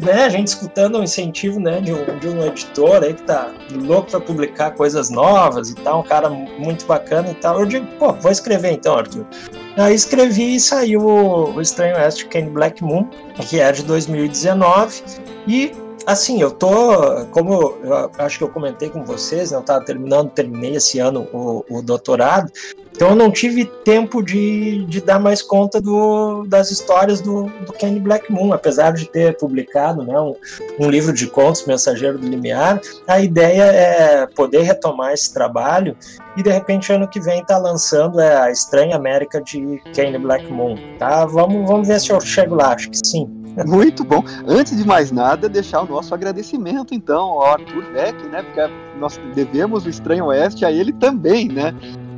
né, 0.00 0.24
a 0.24 0.28
gente 0.28 0.48
escutando 0.48 0.98
o 0.98 1.02
incentivo 1.02 1.60
né, 1.60 1.80
de, 1.80 1.92
um, 1.92 2.18
de 2.18 2.28
um 2.28 2.44
editor 2.44 3.02
aí 3.02 3.14
que 3.14 3.22
tá 3.22 3.50
louco 3.72 4.10
para 4.10 4.20
publicar 4.20 4.72
coisas 4.72 5.10
novas 5.10 5.70
e 5.70 5.74
tal, 5.74 6.00
um 6.00 6.02
cara 6.02 6.28
muito 6.28 6.86
bacana 6.86 7.30
e 7.30 7.34
tal. 7.34 7.60
Eu 7.60 7.66
digo, 7.66 7.86
pô, 7.98 8.12
vou 8.12 8.30
escrever 8.30 8.72
então, 8.72 8.96
Arthur. 8.96 9.26
Aí 9.76 9.94
escrevi 9.94 10.56
e 10.56 10.60
saiu 10.60 11.00
o, 11.02 11.54
o 11.54 11.60
Estranho 11.60 11.96
Oeste 11.96 12.26
Kenny 12.26 12.50
Black 12.50 12.82
Moon, 12.82 13.08
que 13.48 13.60
é 13.60 13.70
de 13.72 13.82
2019. 13.84 15.02
E 15.46 15.72
assim, 16.10 16.40
eu 16.40 16.50
tô, 16.50 17.26
como 17.30 17.78
eu 17.82 18.10
acho 18.18 18.38
que 18.38 18.44
eu 18.44 18.48
comentei 18.48 18.88
com 18.88 19.04
vocês, 19.04 19.50
né, 19.50 19.56
eu 19.56 19.60
estava 19.60 19.84
terminando, 19.84 20.30
terminei 20.30 20.76
esse 20.76 20.98
ano 20.98 21.28
o, 21.32 21.64
o 21.70 21.82
doutorado, 21.82 22.50
então 22.92 23.10
eu 23.10 23.14
não 23.14 23.30
tive 23.30 23.64
tempo 23.64 24.22
de, 24.22 24.84
de 24.84 25.00
dar 25.00 25.18
mais 25.18 25.40
conta 25.40 25.80
do, 25.80 26.44
das 26.46 26.70
histórias 26.70 27.20
do, 27.20 27.44
do 27.64 27.72
Kenny 27.72 27.98
Black 28.00 28.30
Moon, 28.30 28.52
apesar 28.52 28.92
de 28.92 29.06
ter 29.06 29.36
publicado 29.38 30.02
né, 30.04 30.20
um, 30.20 30.34
um, 30.78 30.90
livro 30.90 31.12
de 31.12 31.26
contos, 31.26 31.64
Mensageiro 31.64 32.18
do 32.18 32.28
Limiar, 32.28 32.80
a 33.06 33.20
ideia 33.20 33.62
é 33.62 34.26
poder 34.26 34.62
retomar 34.62 35.12
esse 35.12 35.32
trabalho 35.32 35.96
e 36.36 36.42
de 36.42 36.50
repente 36.50 36.92
ano 36.92 37.08
que 37.08 37.20
vem 37.20 37.44
tá 37.44 37.56
lançando 37.56 38.20
é, 38.20 38.36
a 38.36 38.50
Estranha 38.50 38.96
América 38.96 39.40
de 39.40 39.80
Kenny 39.94 40.18
Black 40.18 40.52
Moon, 40.52 40.76
tá? 40.98 41.24
Vamos, 41.24 41.66
vamos 41.66 41.88
ver 41.88 42.00
se 42.00 42.10
eu 42.10 42.20
chego 42.20 42.54
lá, 42.54 42.74
acho 42.74 42.90
que 42.90 42.98
sim. 43.02 43.39
Muito 43.66 44.04
bom. 44.04 44.22
Antes 44.46 44.76
de 44.76 44.86
mais 44.86 45.10
nada, 45.10 45.48
deixar 45.48 45.82
o 45.82 45.86
nosso 45.86 46.14
agradecimento, 46.14 46.94
então, 46.94 47.20
ao 47.20 47.52
Arthur 47.52 47.84
Beck, 47.92 48.28
né? 48.28 48.42
Porque 48.42 48.70
nós 48.98 49.20
devemos 49.34 49.86
o 49.86 49.88
Estranho 49.88 50.26
Oeste 50.26 50.64
a 50.64 50.72
ele 50.72 50.92
também, 50.92 51.48
né? 51.48 51.74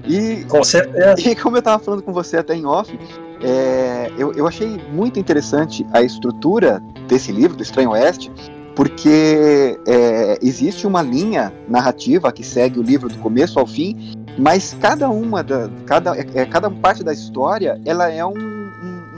E, 0.07 0.45
com 0.45 0.63
certeza. 0.65 1.15
E 1.21 1.37
como 1.37 1.57
eu 1.57 1.61
estava 1.61 1.83
falando 1.83 2.03
com 2.03 2.13
você 2.13 2.39
até 2.39 2.55
em 2.55 2.67
off, 2.67 2.99
é, 3.41 4.11
eu, 4.19 4.33
eu 4.33 4.47
achei 4.47 4.81
muito 4.93 5.19
interessante 5.19 5.87
a 5.93 6.03
estrutura 6.03 6.83
desse 7.09 7.33
livro, 7.33 7.57
do 7.57 7.63
Estranho 7.63 7.91
Oeste, 7.91 8.31
porque 8.75 9.79
é, 9.87 10.39
existe 10.43 10.87
uma 10.87 11.03
linha 11.03 11.53
narrativa 11.69 12.33
que 12.33 12.45
segue 12.45 12.79
o 12.79 12.83
livro 12.83 13.09
do 13.09 13.19
começo 13.19 13.59
ao 13.59 13.67
fim, 13.67 14.15
mas 14.39 14.77
cada 14.81 15.11
uma 15.11 15.43
da 15.43 15.69
cada, 15.87 16.17
é, 16.17 16.47
cada 16.47 16.71
parte 16.71 17.05
da 17.05 17.13
história 17.13 17.81
ela 17.85 18.11
é 18.11 18.25
um, 18.25 18.62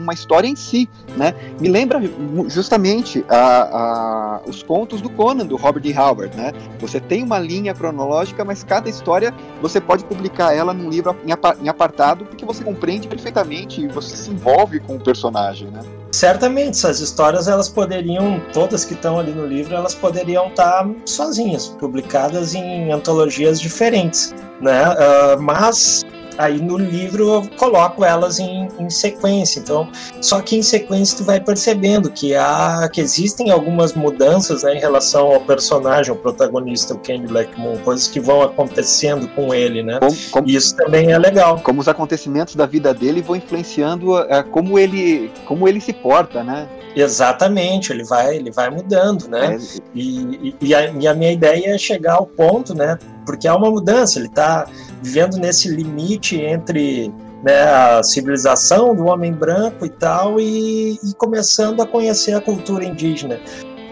uma 0.05 0.13
história 0.13 0.47
em 0.47 0.55
si, 0.55 0.87
né? 1.17 1.33
Me 1.59 1.67
lembra 1.67 1.99
justamente 2.47 3.25
a, 3.27 3.37
a, 3.37 4.41
os 4.47 4.63
contos 4.63 5.01
do 5.01 5.09
Conan, 5.09 5.45
do 5.45 5.55
Robert 5.55 5.83
E. 5.85 5.97
Howard, 5.97 6.35
né? 6.37 6.53
Você 6.79 6.99
tem 6.99 7.23
uma 7.23 7.39
linha 7.39 7.73
cronológica, 7.73 8.45
mas 8.45 8.63
cada 8.63 8.87
história 8.89 9.33
você 9.61 9.81
pode 9.81 10.05
publicar 10.05 10.55
ela 10.55 10.73
num 10.73 10.89
livro 10.89 11.15
em 11.61 11.67
apartado, 11.67 12.25
porque 12.25 12.45
você 12.45 12.63
compreende 12.63 13.07
perfeitamente 13.07 13.81
e 13.81 13.87
você 13.87 14.15
se 14.15 14.29
envolve 14.29 14.79
com 14.79 14.95
o 14.95 14.99
personagem, 14.99 15.69
né? 15.69 15.81
Certamente, 16.11 16.69
essas 16.69 17.01
histórias 17.01 17.47
elas 17.47 17.67
poderiam, 17.67 18.41
todas 18.53 18.85
que 18.85 18.93
estão 18.93 19.19
ali 19.19 19.33
no 19.33 19.45
livro, 19.45 19.75
elas 19.75 19.93
poderiam 19.93 20.47
estar 20.47 20.89
sozinhas, 21.05 21.67
publicadas 21.67 22.55
em 22.55 22.91
antologias 22.91 23.59
diferentes, 23.59 24.33
né? 24.61 24.91
Uh, 24.91 25.41
mas 25.41 26.05
Aí 26.37 26.61
no 26.61 26.77
livro 26.77 27.33
eu 27.35 27.49
coloco 27.57 28.03
elas 28.03 28.39
em, 28.39 28.67
em, 28.79 28.89
sequência. 28.89 29.59
Então, 29.59 29.89
só 30.21 30.41
que 30.41 30.57
em 30.57 30.61
sequência 30.61 31.17
tu 31.17 31.23
vai 31.23 31.39
percebendo 31.39 32.09
que 32.09 32.35
há 32.35 32.89
que 32.91 32.99
existem 32.99 33.51
algumas 33.51 33.93
mudanças 33.93 34.63
né, 34.63 34.75
em 34.75 34.79
relação 34.79 35.33
ao 35.33 35.41
personagem, 35.41 36.11
o 36.11 36.15
protagonista, 36.15 36.93
o 36.93 36.99
Kenny 36.99 37.27
Blackmon, 37.27 37.77
coisas 37.77 38.07
que 38.07 38.19
vão 38.19 38.41
acontecendo 38.41 39.27
com 39.29 39.53
ele, 39.53 39.81
né? 39.81 39.99
Como, 39.99 40.15
como, 40.31 40.49
isso 40.49 40.75
também 40.75 41.11
é 41.11 41.17
legal. 41.17 41.59
Como 41.63 41.79
os 41.79 41.87
acontecimentos 41.87 42.55
da 42.55 42.65
vida 42.65 42.93
dele 42.93 43.21
vão 43.21 43.35
influenciando 43.35 44.15
uh, 44.15 44.43
como 44.51 44.77
ele 44.77 45.31
como 45.45 45.67
ele 45.67 45.79
se 45.79 45.93
porta, 45.93 46.43
né? 46.43 46.67
Exatamente, 46.95 47.91
ele 47.91 48.03
vai 48.03 48.35
ele 48.35 48.51
vai 48.51 48.69
mudando, 48.69 49.27
né? 49.27 49.55
É. 49.55 49.81
E, 49.93 50.49
e, 50.49 50.55
e, 50.61 50.75
a, 50.75 50.89
e 50.89 51.07
a 51.07 51.13
minha 51.13 51.31
ideia 51.31 51.75
é 51.75 51.77
chegar 51.77 52.15
ao 52.15 52.25
ponto, 52.25 52.73
né? 52.73 52.97
Porque 53.25 53.47
há 53.47 53.55
uma 53.55 53.69
mudança, 53.69 54.19
ele 54.19 54.27
está 54.27 54.67
vivendo 55.05 55.37
nesse 55.37 55.69
limite 55.69 56.41
entre 56.41 57.13
né, 57.43 57.61
a 57.61 58.01
civilização 58.01 58.95
do 58.95 59.05
homem 59.05 59.31
branco 59.31 59.85
e 59.85 59.89
tal, 59.89 60.39
e, 60.39 60.93
e, 60.93 61.13
começando 61.15 61.79
a 61.81 61.85
conhecer 61.85 62.33
a 62.33 62.41
cultura 62.41 62.83
indígena. 62.83 63.39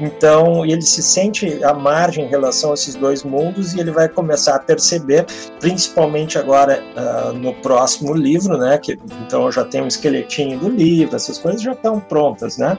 Então, 0.02 0.66
ele 0.66 0.82
se 0.82 1.04
sente 1.04 1.64
à 1.64 1.72
margem 1.72 2.26
em 2.26 2.28
relação 2.28 2.72
a 2.72 2.74
esses 2.74 2.96
dois 2.96 3.24
mundos 3.24 3.76
e 3.76 3.80
ele 3.80 3.92
vai 3.92 4.10
começar 4.10 4.56
a 4.56 4.60
perceber, 4.60 5.24
principalmente 5.60 6.40
agora 6.40 6.84
uh, 6.98 7.32
no 7.32 7.54
próximo 7.54 8.12
livro, 8.12 8.58
né? 8.58 8.80
Que, 8.80 8.98
então, 9.24 9.46
eu 9.46 9.52
já 9.52 9.64
tenho 9.64 9.84
um 9.84 9.88
esqueletinho 9.88 10.58
do 10.58 10.68
livro, 10.68 11.16
essas 11.16 11.38
coisas 11.38 11.62
já 11.62 11.74
estão 11.74 12.00
prontas, 12.00 12.58
né? 12.58 12.76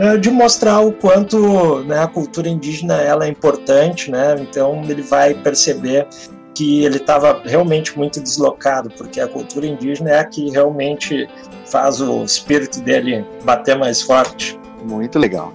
Uh, 0.00 0.18
de 0.18 0.30
mostrar 0.30 0.80
o 0.80 0.90
quanto 0.90 1.84
né, 1.84 1.98
a 1.98 2.06
cultura 2.06 2.48
indígena 2.48 2.94
ela 2.94 3.26
é 3.26 3.28
importante, 3.28 4.10
né? 4.10 4.34
Então, 4.40 4.82
ele 4.88 5.02
vai 5.02 5.34
perceber 5.34 6.08
que 6.54 6.84
ele 6.84 6.96
estava 6.96 7.42
realmente 7.44 7.96
muito 7.98 8.20
deslocado, 8.20 8.90
porque 8.90 9.20
a 9.20 9.28
cultura 9.28 9.66
indígena 9.66 10.10
é 10.10 10.18
a 10.20 10.24
que 10.24 10.50
realmente 10.50 11.28
faz 11.66 12.00
o 12.00 12.24
espírito 12.24 12.80
dele 12.80 13.24
bater 13.44 13.76
mais 13.76 14.00
forte. 14.00 14.58
Muito 14.82 15.18
legal. 15.18 15.52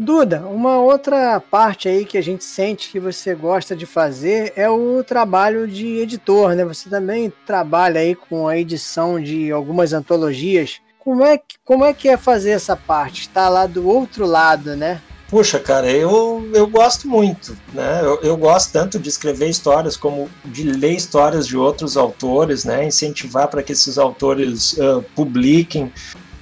Duda, 0.00 0.46
uma 0.46 0.78
outra 0.78 1.40
parte 1.40 1.88
aí 1.88 2.04
que 2.04 2.16
a 2.16 2.22
gente 2.22 2.44
sente 2.44 2.88
que 2.88 3.00
você 3.00 3.34
gosta 3.34 3.74
de 3.74 3.84
fazer 3.84 4.52
é 4.54 4.70
o 4.70 5.02
trabalho 5.02 5.66
de 5.66 5.98
editor, 5.98 6.54
né? 6.54 6.64
Você 6.64 6.88
também 6.88 7.32
trabalha 7.44 8.00
aí 8.00 8.14
com 8.14 8.46
a 8.46 8.56
edição 8.56 9.20
de 9.20 9.50
algumas 9.50 9.92
antologias 9.92 10.80
como 11.08 11.24
é, 11.24 11.38
que, 11.38 11.56
como 11.64 11.86
é 11.86 11.94
que 11.94 12.06
é 12.06 12.18
fazer 12.18 12.50
essa 12.50 12.76
parte? 12.76 13.22
Está 13.22 13.48
lá 13.48 13.66
do 13.66 13.88
outro 13.88 14.26
lado, 14.26 14.76
né? 14.76 15.00
Puxa, 15.30 15.58
cara, 15.58 15.90
eu, 15.90 16.46
eu 16.52 16.66
gosto 16.66 17.08
muito, 17.08 17.56
né? 17.72 18.00
Eu, 18.02 18.20
eu 18.20 18.36
gosto 18.36 18.70
tanto 18.72 18.98
de 18.98 19.08
escrever 19.08 19.48
histórias 19.48 19.96
como 19.96 20.28
de 20.44 20.64
ler 20.64 20.92
histórias 20.92 21.46
de 21.46 21.56
outros 21.56 21.96
autores, 21.96 22.66
né? 22.66 22.84
Incentivar 22.84 23.48
para 23.48 23.62
que 23.62 23.72
esses 23.72 23.96
autores 23.96 24.74
uh, 24.74 25.02
publiquem. 25.16 25.90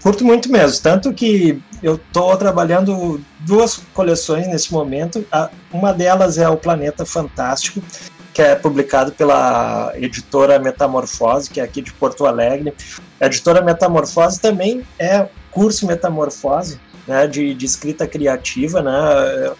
Curto 0.03 0.25
muito 0.25 0.51
mesmo, 0.51 0.83
tanto 0.83 1.15
que 1.15 1.63
eu 1.81 1.95
estou 1.95 2.37
trabalhando 2.37 3.21
duas 3.39 3.81
coleções 3.95 4.49
nesse 4.49 4.73
momento. 4.73 5.25
uma 5.73 5.93
delas 5.93 6.39
é 6.39 6.49
o 6.49 6.57
Planeta 6.57 7.07
Fantástico, 7.07 7.81
que 8.37 8.43
é 8.43 8.55
publicado 8.55 9.13
pela 9.13 9.95
editora 9.95 10.59
Metamorfose, 10.59 11.49
que 11.49 11.59
é 11.59 11.65
aqui 11.65 11.81
de 11.81 11.91
Porto 11.91 12.27
Alegre. 12.27 12.75
A 13.19 13.25
editora 13.25 13.63
Metamorfose 13.63 14.39
também 14.39 14.87
é 14.99 15.27
curso 15.51 15.87
Metamorfose, 15.87 16.79
né, 17.09 17.27
de, 17.27 17.55
de, 17.55 17.65
escrita 17.65 18.07
criativa, 18.07 18.83
né, 18.83 18.93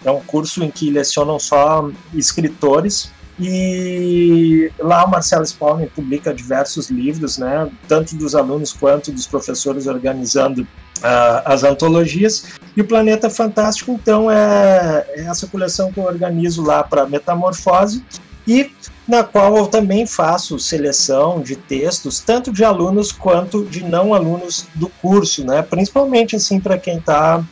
é 0.05 0.11
um 0.11 0.21
curso 0.21 0.63
em 0.63 0.69
que 0.69 0.91
lecionam 0.91 1.39
só 1.39 1.89
escritores 2.13 3.09
e 3.39 4.71
lá 4.77 5.05
o 5.05 5.09
Marcelo 5.09 5.43
Spalmer 5.43 5.89
publica 5.89 6.31
diversos 6.31 6.91
livros, 6.91 7.39
né, 7.39 7.67
tanto 7.87 8.15
dos 8.15 8.35
alunos 8.35 8.73
quanto 8.73 9.11
dos 9.11 9.25
professores 9.25 9.87
organizando 9.87 10.61
uh, 10.61 11.41
as 11.45 11.63
antologias. 11.63 12.45
E 12.75 12.81
o 12.81 12.85
Planeta 12.85 13.27
Fantástico, 13.27 13.91
então, 13.91 14.29
é, 14.29 15.03
é 15.15 15.21
essa 15.21 15.47
coleção 15.47 15.91
que 15.91 15.99
eu 15.99 16.03
organizo 16.03 16.61
lá 16.61 16.83
para 16.83 17.07
Metamorfose 17.07 18.03
e 18.47 18.71
na 19.07 19.23
qual 19.23 19.57
eu 19.57 19.67
também 19.67 20.05
faço 20.05 20.59
seleção 20.59 21.41
de 21.41 21.55
textos, 21.55 22.19
tanto 22.19 22.51
de 22.51 22.63
alunos 22.63 23.11
quanto 23.11 23.65
de 23.65 23.83
não 23.83 24.13
alunos 24.13 24.65
do 24.73 24.89
curso, 25.01 25.45
né? 25.45 25.61
principalmente 25.61 26.35
assim 26.35 26.59
para 26.59 26.77
quem 26.77 26.97
está 26.97 27.43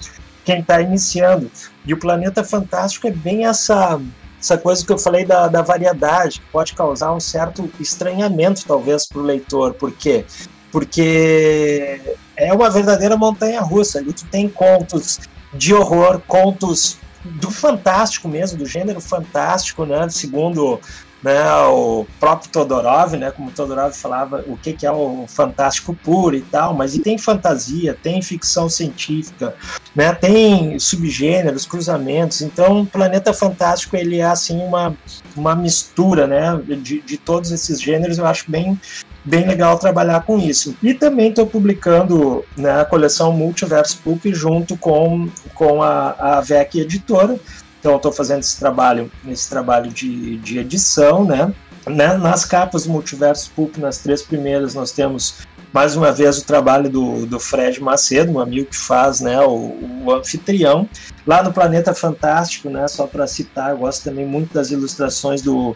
quem 0.45 0.61
tá 0.61 0.79
iniciando. 0.79 1.51
E 1.85 1.93
o 1.93 1.97
Planeta 1.97 2.43
Fantástico 2.43 3.07
é 3.07 3.11
bem 3.11 3.47
essa, 3.47 3.99
essa 4.39 4.57
coisa 4.57 4.85
que 4.85 4.93
eu 4.93 4.97
falei 4.97 5.25
da, 5.25 5.47
da 5.47 5.63
variedade, 5.63 6.39
que 6.39 6.45
pode 6.51 6.73
causar 6.75 7.11
um 7.13 7.19
certo 7.19 7.69
estranhamento, 7.79 8.63
talvez, 8.65 9.07
para 9.07 9.19
o 9.19 9.23
leitor. 9.23 9.73
Por 9.73 9.91
quê? 9.91 10.23
Porque 10.71 11.99
é 12.37 12.53
uma 12.53 12.69
verdadeira 12.69 13.17
montanha 13.17 13.59
russa. 13.59 13.97
Ali 13.97 14.13
tu 14.13 14.25
tem 14.27 14.47
contos 14.47 15.19
de 15.51 15.73
horror, 15.73 16.21
contos 16.27 16.99
do 17.25 17.49
fantástico 17.49 18.27
mesmo, 18.27 18.57
do 18.57 18.65
gênero 18.65 19.01
fantástico, 19.01 19.85
né? 19.85 20.07
Segundo 20.09 20.79
né, 21.25 21.43
o 21.69 22.05
próprio 22.19 22.51
Todorov, 22.51 23.15
né, 23.15 23.31
como 23.31 23.49
Todorov 23.49 23.91
falava, 23.93 24.43
o 24.47 24.55
que, 24.55 24.73
que 24.73 24.85
é 24.85 24.91
o 24.91 25.25
fantástico 25.27 25.95
puro 25.95 26.35
e 26.35 26.41
tal, 26.41 26.75
mas 26.75 26.93
e 26.93 26.99
tem 26.99 27.17
fantasia, 27.17 27.97
tem 27.99 28.21
ficção 28.21 28.69
científica, 28.69 29.55
né, 29.95 30.13
tem 30.13 30.77
subgêneros, 30.77 31.65
cruzamentos, 31.65 32.41
então 32.41 32.81
o 32.81 32.85
Planeta 32.85 33.33
Fantástico 33.33 33.95
ele 33.95 34.19
é 34.19 34.25
assim 34.25 34.61
uma, 34.61 34.95
uma 35.35 35.55
mistura 35.55 36.27
né, 36.27 36.61
de, 36.77 37.01
de 37.01 37.17
todos 37.17 37.51
esses 37.51 37.81
gêneros, 37.81 38.19
eu 38.19 38.27
acho 38.27 38.51
bem 38.51 38.79
bem 39.25 39.47
legal 39.47 39.77
trabalhar 39.79 40.21
com 40.21 40.37
isso. 40.37 40.75
E 40.83 40.93
também 40.93 41.29
estou 41.29 41.47
publicando 41.47 42.45
né, 42.55 42.81
a 42.81 42.85
coleção 42.85 43.33
Multiverse 43.33 43.97
Pulp 43.97 44.25
junto 44.27 44.77
com, 44.77 45.27
com 45.53 45.81
a, 45.81 46.15
a 46.37 46.41
VEC 46.41 46.75
Editora, 46.75 47.39
então 47.79 47.95
estou 47.97 48.11
fazendo 48.11 48.39
esse 48.39 48.57
trabalho, 48.57 49.11
esse 49.27 49.49
trabalho 49.49 49.91
de, 49.91 50.37
de 50.37 50.59
edição, 50.59 51.25
né? 51.25 51.53
né? 51.87 52.17
Nas 52.17 52.45
capas 52.45 52.85
do 52.85 52.91
Multiverso 52.91 53.51
Pulp, 53.55 53.77
nas 53.77 53.97
três 53.97 54.21
primeiras, 54.21 54.73
nós 54.73 54.91
temos 54.91 55.35
mais 55.71 55.95
uma 55.95 56.11
vez 56.11 56.37
o 56.37 56.45
trabalho 56.45 56.89
do, 56.89 57.25
do 57.25 57.37
Fred 57.37 57.81
Macedo, 57.83 58.31
um 58.31 58.39
amigo 58.39 58.69
que 58.69 58.77
faz 58.77 59.19
né, 59.19 59.41
o, 59.41 59.73
o 60.05 60.11
anfitrião. 60.11 60.87
Lá 61.27 61.43
no 61.43 61.51
Planeta 61.51 61.93
Fantástico, 61.93 62.69
né, 62.69 62.87
só 62.87 63.05
para 63.05 63.27
citar, 63.27 63.71
eu 63.71 63.79
gosto 63.79 64.03
também 64.03 64.25
muito 64.25 64.53
das 64.53 64.71
ilustrações 64.71 65.41
do, 65.41 65.75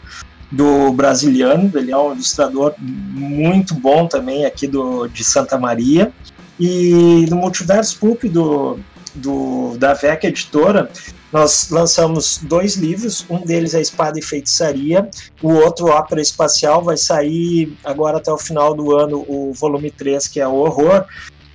do 0.52 0.92
Brasiliano, 0.92 1.72
ele 1.76 1.92
é 1.92 1.98
um 1.98 2.14
ilustrador 2.14 2.74
muito 2.80 3.76
bom 3.76 4.08
também 4.08 4.46
aqui 4.46 4.68
do, 4.68 5.08
de 5.08 5.24
Santa 5.24 5.58
Maria. 5.58 6.12
E 6.60 7.26
no 7.30 7.38
Multiverso 7.38 7.98
Pulp 8.00 8.24
do, 8.26 8.80
do, 9.16 9.78
da 9.78 9.94
VEC 9.94 10.26
Editora, 10.26 10.90
nós 11.32 11.70
lançamos 11.70 12.40
dois 12.42 12.76
livros, 12.76 13.26
um 13.30 13.46
deles 13.46 13.76
é 13.76 13.82
Espada 13.82 14.18
e 14.18 14.22
Feitiçaria, 14.22 15.08
o 15.42 15.54
outro, 15.54 15.88
Ópera 15.88 16.22
Espacial, 16.22 16.84
vai 16.84 16.98
sair 16.98 17.78
agora 17.84 18.18
até 18.18 18.32
o 18.32 18.38
final 18.38 18.74
do 18.74 18.98
ano, 18.98 19.24
o 19.28 19.54
volume 19.54 19.92
3, 19.92 20.28
que 20.28 20.40
é 20.40 20.48
o 20.48 20.56
Horror. 20.56 21.06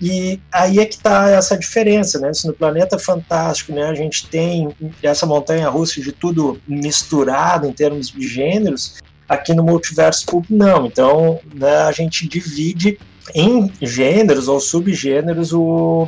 E 0.07 0.39
aí 0.53 0.81
é 0.81 0.85
que 0.85 0.97
está 0.97 1.31
essa 1.31 1.57
diferença, 1.57 2.19
né? 2.19 2.31
Se 2.35 2.47
no 2.47 2.53
Planeta 2.53 2.99
Fantástico 2.99 3.73
né, 3.73 3.85
a 3.85 3.95
gente 3.95 4.27
tem 4.27 4.69
essa 5.03 5.25
montanha 5.25 5.67
russa 5.71 5.99
de 5.99 6.13
tudo 6.13 6.61
misturado 6.69 7.67
em 7.67 7.73
termos 7.73 8.11
de 8.11 8.29
gêneros, 8.29 9.01
aqui 9.27 9.55
no 9.55 9.65
Multiverso 9.65 10.27
Pulp 10.27 10.45
não. 10.51 10.85
Então 10.85 11.41
né, 11.55 11.79
a 11.79 11.91
gente 11.91 12.29
divide 12.29 12.99
em 13.35 13.73
gêneros 13.81 14.47
ou 14.47 14.61
subgêneros 14.61 15.55
o, 15.55 16.07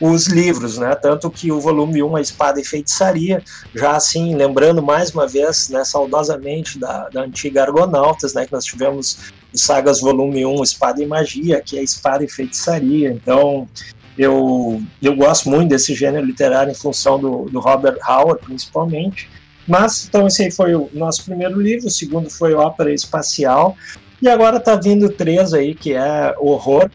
os 0.00 0.26
livros, 0.26 0.78
né? 0.78 0.94
Tanto 0.94 1.30
que 1.30 1.52
o 1.52 1.60
volume 1.60 2.02
1, 2.02 2.16
A 2.16 2.20
Espada 2.20 2.60
e 2.60 2.64
Feitiçaria, 2.64 3.42
já 3.74 3.92
assim, 3.92 4.34
lembrando 4.34 4.82
mais 4.82 5.10
uma 5.10 5.28
vez, 5.28 5.68
né, 5.68 5.84
saudosamente 5.84 6.78
da, 6.78 7.08
da 7.10 7.20
antiga 7.22 7.62
Argonautas, 7.62 8.32
né, 8.32 8.46
que 8.46 8.52
nós 8.52 8.64
tivemos 8.64 9.18
os 9.52 9.60
sagas 9.60 10.00
volume 10.00 10.46
1, 10.46 10.62
Espada 10.62 11.02
e 11.02 11.06
Magia, 11.06 11.60
que 11.60 11.78
é 11.78 11.82
Espada 11.82 12.24
e 12.24 12.28
Feitiçaria. 12.28 13.10
Então, 13.10 13.68
eu, 14.16 14.82
eu 15.02 15.14
gosto 15.14 15.50
muito 15.50 15.68
desse 15.68 15.94
gênero 15.94 16.24
literário 16.24 16.70
em 16.70 16.74
função 16.74 17.18
do, 17.18 17.44
do 17.50 17.60
Robert 17.60 17.98
Howard, 18.08 18.42
principalmente. 18.44 19.28
Mas, 19.68 20.06
então, 20.06 20.26
esse 20.26 20.42
aí 20.42 20.50
foi 20.50 20.74
o 20.74 20.88
nosso 20.94 21.24
primeiro 21.24 21.60
livro, 21.60 21.86
o 21.86 21.90
segundo 21.90 22.30
foi 22.30 22.54
Ópera 22.54 22.92
Espacial, 22.92 23.76
e 24.20 24.28
agora 24.28 24.58
tá 24.58 24.76
vindo 24.76 25.08
três 25.10 25.52
aí, 25.52 25.74
que 25.74 25.92
é 25.92 26.34
Horror. 26.38 26.90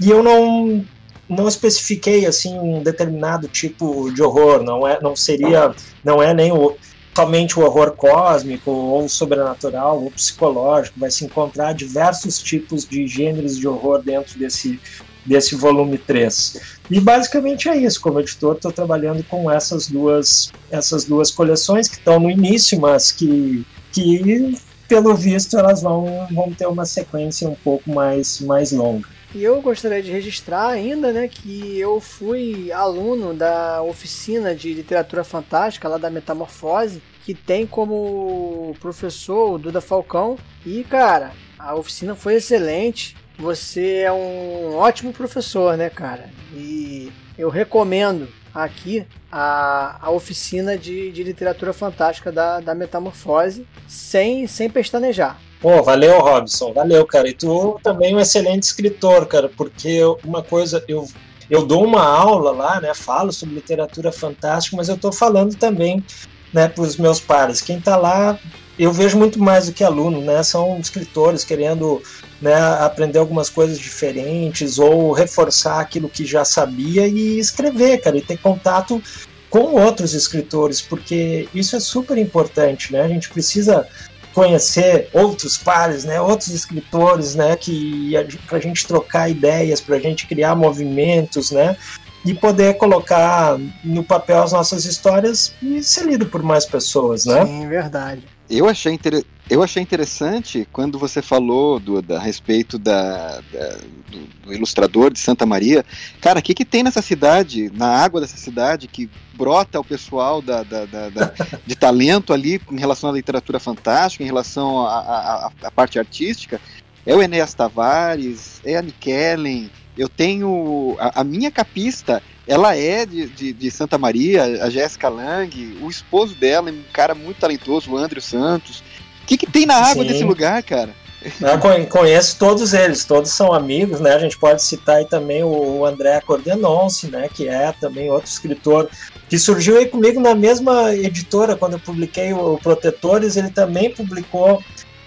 E 0.00 0.10
eu 0.10 0.22
não 0.22 0.84
não 1.28 1.46
especifiquei 1.46 2.26
assim 2.26 2.58
um 2.58 2.82
determinado 2.82 3.48
tipo 3.48 4.10
de 4.12 4.22
horror, 4.22 4.62
não 4.62 4.86
é, 4.86 5.00
não 5.00 5.14
seria, 5.14 5.74
não 6.02 6.22
é 6.22 6.32
nem 6.32 6.52
o, 6.52 6.76
somente 7.14 7.58
o 7.58 7.64
horror 7.64 7.92
cósmico 7.92 8.70
ou 8.70 9.08
sobrenatural 9.08 10.02
ou 10.02 10.10
psicológico, 10.10 11.00
vai 11.00 11.10
se 11.10 11.24
encontrar 11.24 11.72
diversos 11.74 12.38
tipos 12.38 12.86
de 12.86 13.06
gêneros 13.08 13.58
de 13.58 13.66
horror 13.66 14.00
dentro 14.02 14.38
desse 14.38 14.80
desse 15.26 15.54
volume 15.54 15.98
3. 15.98 16.78
E 16.90 16.98
basicamente 17.00 17.68
é 17.68 17.76
isso, 17.76 18.00
como 18.00 18.18
editor 18.18 18.56
estou 18.56 18.72
trabalhando 18.72 19.22
com 19.24 19.50
essas 19.50 19.88
duas 19.88 20.50
essas 20.70 21.04
duas 21.04 21.30
coleções 21.30 21.86
que 21.88 21.96
estão 21.96 22.18
no 22.18 22.30
início, 22.30 22.80
mas 22.80 23.12
que 23.12 23.66
que 23.92 24.54
pelo 24.88 25.14
visto 25.14 25.58
elas 25.58 25.82
vão 25.82 26.26
vão 26.30 26.52
ter 26.52 26.66
uma 26.66 26.86
sequência 26.86 27.48
um 27.48 27.56
pouco 27.56 27.90
mais 27.90 28.40
mais 28.40 28.72
longa. 28.72 29.17
E 29.34 29.44
eu 29.44 29.60
gostaria 29.60 30.02
de 30.02 30.10
registrar 30.10 30.68
ainda, 30.68 31.12
né, 31.12 31.28
que 31.28 31.78
eu 31.78 32.00
fui 32.00 32.72
aluno 32.72 33.34
da 33.34 33.82
oficina 33.82 34.54
de 34.54 34.72
literatura 34.72 35.22
fantástica 35.22 35.86
lá 35.86 35.98
da 35.98 36.08
Metamorfose, 36.08 37.02
que 37.24 37.34
tem 37.34 37.66
como 37.66 38.74
professor 38.80 39.52
o 39.52 39.58
Duda 39.58 39.82
Falcão. 39.82 40.38
E, 40.64 40.82
cara, 40.84 41.32
a 41.58 41.74
oficina 41.74 42.14
foi 42.14 42.36
excelente. 42.36 43.14
Você 43.38 43.98
é 43.98 44.10
um 44.10 44.74
ótimo 44.76 45.12
professor, 45.12 45.76
né, 45.76 45.90
cara? 45.90 46.30
E 46.54 47.12
eu 47.36 47.50
recomendo 47.50 48.28
aqui 48.58 49.06
a, 49.30 49.98
a 50.00 50.10
oficina 50.10 50.76
de, 50.76 51.12
de 51.12 51.22
literatura 51.22 51.72
fantástica 51.72 52.32
da, 52.32 52.60
da 52.60 52.74
Metamorfose, 52.74 53.66
sem, 53.86 54.46
sem 54.46 54.68
pestanejar. 54.68 55.38
Pô, 55.60 55.82
valeu, 55.82 56.18
Robson, 56.20 56.72
valeu, 56.72 57.06
cara. 57.06 57.28
E 57.28 57.32
tu 57.32 57.78
também 57.82 58.12
é 58.12 58.16
um 58.16 58.20
excelente 58.20 58.64
escritor, 58.64 59.26
cara, 59.26 59.48
porque 59.56 60.00
uma 60.24 60.42
coisa, 60.42 60.84
eu, 60.88 61.06
eu 61.48 61.64
dou 61.64 61.84
uma 61.84 62.04
aula 62.04 62.50
lá, 62.50 62.80
né, 62.80 62.92
falo 62.94 63.32
sobre 63.32 63.54
literatura 63.54 64.10
fantástica, 64.10 64.76
mas 64.76 64.88
eu 64.88 64.96
estou 64.96 65.12
falando 65.12 65.54
também, 65.56 66.04
né, 66.52 66.68
para 66.68 66.82
os 66.82 66.96
meus 66.96 67.20
pares. 67.20 67.60
Quem 67.60 67.78
está 67.78 67.96
lá, 67.96 68.38
eu 68.78 68.92
vejo 68.92 69.18
muito 69.18 69.38
mais 69.38 69.66
do 69.66 69.72
que 69.72 69.82
aluno, 69.82 70.20
né, 70.20 70.42
são 70.42 70.78
escritores 70.78 71.44
querendo 71.44 72.02
né, 72.40 72.54
aprender 72.80 73.18
algumas 73.18 73.50
coisas 73.50 73.78
diferentes 73.78 74.78
ou 74.78 75.12
reforçar 75.12 75.80
aquilo 75.80 76.08
que 76.08 76.24
já 76.24 76.44
sabia 76.44 77.06
e 77.06 77.38
escrever, 77.38 77.98
cara, 77.98 78.16
e 78.16 78.22
ter 78.22 78.38
contato 78.38 79.02
com 79.50 79.74
outros 79.74 80.14
escritores, 80.14 80.80
porque 80.80 81.48
isso 81.54 81.74
é 81.74 81.80
super 81.80 82.18
importante, 82.18 82.92
né? 82.92 83.00
A 83.00 83.08
gente 83.08 83.30
precisa 83.30 83.88
conhecer 84.34 85.08
outros 85.12 85.56
pares, 85.56 86.04
né, 86.04 86.20
outros 86.20 86.50
escritores, 86.50 87.34
né, 87.34 87.56
que 87.56 88.12
para 88.46 88.58
a 88.58 88.60
gente 88.60 88.86
trocar 88.86 89.28
ideias, 89.28 89.80
para 89.80 89.96
a 89.96 90.00
gente 90.00 90.26
criar 90.26 90.54
movimentos, 90.54 91.50
né, 91.50 91.76
e 92.24 92.34
poder 92.34 92.76
colocar 92.76 93.58
no 93.82 94.04
papel 94.04 94.42
as 94.42 94.52
nossas 94.52 94.84
histórias 94.84 95.52
e 95.62 95.82
ser 95.82 96.04
lido 96.04 96.26
por 96.26 96.42
mais 96.42 96.66
pessoas, 96.66 97.24
né? 97.24 97.44
Sim, 97.46 97.66
verdade. 97.68 98.22
Eu 98.50 98.68
achei, 98.68 98.92
inter... 98.92 99.24
eu 99.50 99.62
achei 99.62 99.82
interessante 99.82 100.66
quando 100.72 100.98
você 100.98 101.20
falou 101.20 101.78
do, 101.78 102.00
da, 102.00 102.16
a 102.16 102.20
respeito 102.20 102.78
da, 102.78 103.40
da 103.52 103.68
do, 104.10 104.18
do, 104.42 104.54
ilustrador 104.54 105.12
de 105.12 105.18
Santa 105.18 105.44
Maria. 105.44 105.84
Cara, 106.20 106.38
o 106.38 106.42
que, 106.42 106.54
que 106.54 106.64
tem 106.64 106.82
nessa 106.82 107.02
cidade, 107.02 107.70
na 107.74 107.88
água 107.88 108.20
dessa 108.20 108.38
cidade, 108.38 108.88
que 108.88 109.10
brota 109.34 109.78
o 109.78 109.84
pessoal 109.84 110.40
da, 110.40 110.62
da, 110.62 110.84
da, 110.86 111.32
de 111.66 111.76
talento 111.76 112.32
ali 112.32 112.60
em 112.70 112.78
relação 112.78 113.10
à 113.10 113.12
literatura 113.12 113.60
fantástica, 113.60 114.24
em 114.24 114.26
relação 114.26 114.86
à 114.86 115.70
parte 115.74 115.98
artística? 115.98 116.60
É 117.04 117.14
o 117.14 117.22
Enéas 117.22 117.54
Tavares, 117.54 118.60
é 118.64 118.76
a 118.76 118.82
Nikellen, 118.82 119.70
eu 119.98 120.08
tenho. 120.08 120.96
A, 120.98 121.20
a, 121.20 121.24
minha 121.24 121.50
capista, 121.50 122.22
ela 122.48 122.74
é 122.74 123.04
de, 123.04 123.26
de, 123.26 123.52
de 123.52 123.70
Santa 123.70 123.98
Maria, 123.98 124.42
a 124.64 124.70
Jéssica 124.70 125.08
Lang, 125.10 125.78
o 125.82 125.90
esposo 125.90 126.34
dela 126.34 126.70
é 126.70 126.72
um 126.72 126.82
cara 126.92 127.14
muito 127.14 127.38
talentoso, 127.38 127.92
o 127.92 127.96
André 127.98 128.20
Santos. 128.20 128.82
que, 129.26 129.36
que 129.36 129.46
tem 129.46 129.66
na 129.66 129.74
água 129.74 130.02
Sim. 130.02 130.08
desse 130.08 130.24
lugar, 130.24 130.62
cara? 130.62 130.94
Eu 131.40 131.86
conheço 131.88 132.38
todos 132.38 132.72
eles, 132.72 133.04
todos 133.04 133.32
são 133.32 133.52
amigos, 133.52 134.00
né? 134.00 134.12
A 134.14 134.18
gente 134.18 134.38
pode 134.38 134.62
citar 134.62 134.96
aí 134.96 135.04
também 135.04 135.42
o 135.42 135.84
André 135.84 136.20
Cordenonce, 136.20 137.08
né? 137.08 137.28
Que 137.32 137.48
é 137.48 137.72
também 137.72 138.08
outro 138.08 138.30
escritor 138.30 138.88
que 139.28 139.36
surgiu 139.36 139.76
aí 139.76 139.86
comigo 139.86 140.20
na 140.20 140.34
mesma 140.34 140.94
editora 140.94 141.56
quando 141.56 141.72
eu 141.72 141.80
publiquei 141.80 142.32
o 142.32 142.56
Protetores. 142.62 143.36
Ele 143.36 143.50
também 143.50 143.90
publicou 143.90 144.62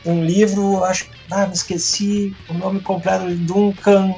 um 0.05 0.23
livro, 0.23 0.83
acho 0.83 1.05
que 1.05 1.11
ah, 1.31 1.47
me 1.47 1.53
esqueci 1.53 2.35
o 2.49 2.53
nome 2.53 2.81
completo, 2.81 3.33
Duncan. 3.33 4.13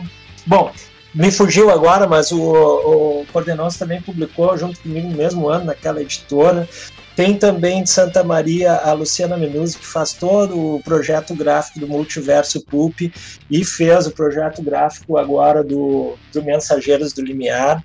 Bom, 0.48 0.72
me 1.14 1.32
fugiu 1.32 1.70
agora, 1.70 2.08
mas 2.08 2.32
o, 2.32 2.42
o 2.42 3.26
Cordenonce 3.32 3.78
também 3.78 4.02
publicou 4.02 4.58
junto 4.58 4.80
comigo 4.80 5.08
no 5.08 5.16
mesmo 5.16 5.48
ano 5.48 5.66
naquela 5.66 6.02
editora. 6.02 6.68
Tem 7.16 7.38
também 7.38 7.84
de 7.84 7.92
Santa 7.92 8.24
Maria 8.24 8.74
a 8.74 8.92
Luciana 8.94 9.38
Menuzzi, 9.38 9.78
que 9.78 9.86
faz 9.86 10.14
todo 10.14 10.76
o 10.76 10.82
projeto 10.84 11.36
gráfico 11.36 11.80
do 11.80 11.88
Multiverso 11.88 12.62
Pulp 12.62 13.02
e 13.52 13.64
fez 13.64 14.08
o 14.08 14.12
projeto 14.12 14.64
gráfico 14.64 15.18
agora 15.18 15.64
do, 15.64 16.16
do 16.32 16.44
Mensageiros 16.44 17.14
do 17.14 17.22
Limiar. 17.22 17.84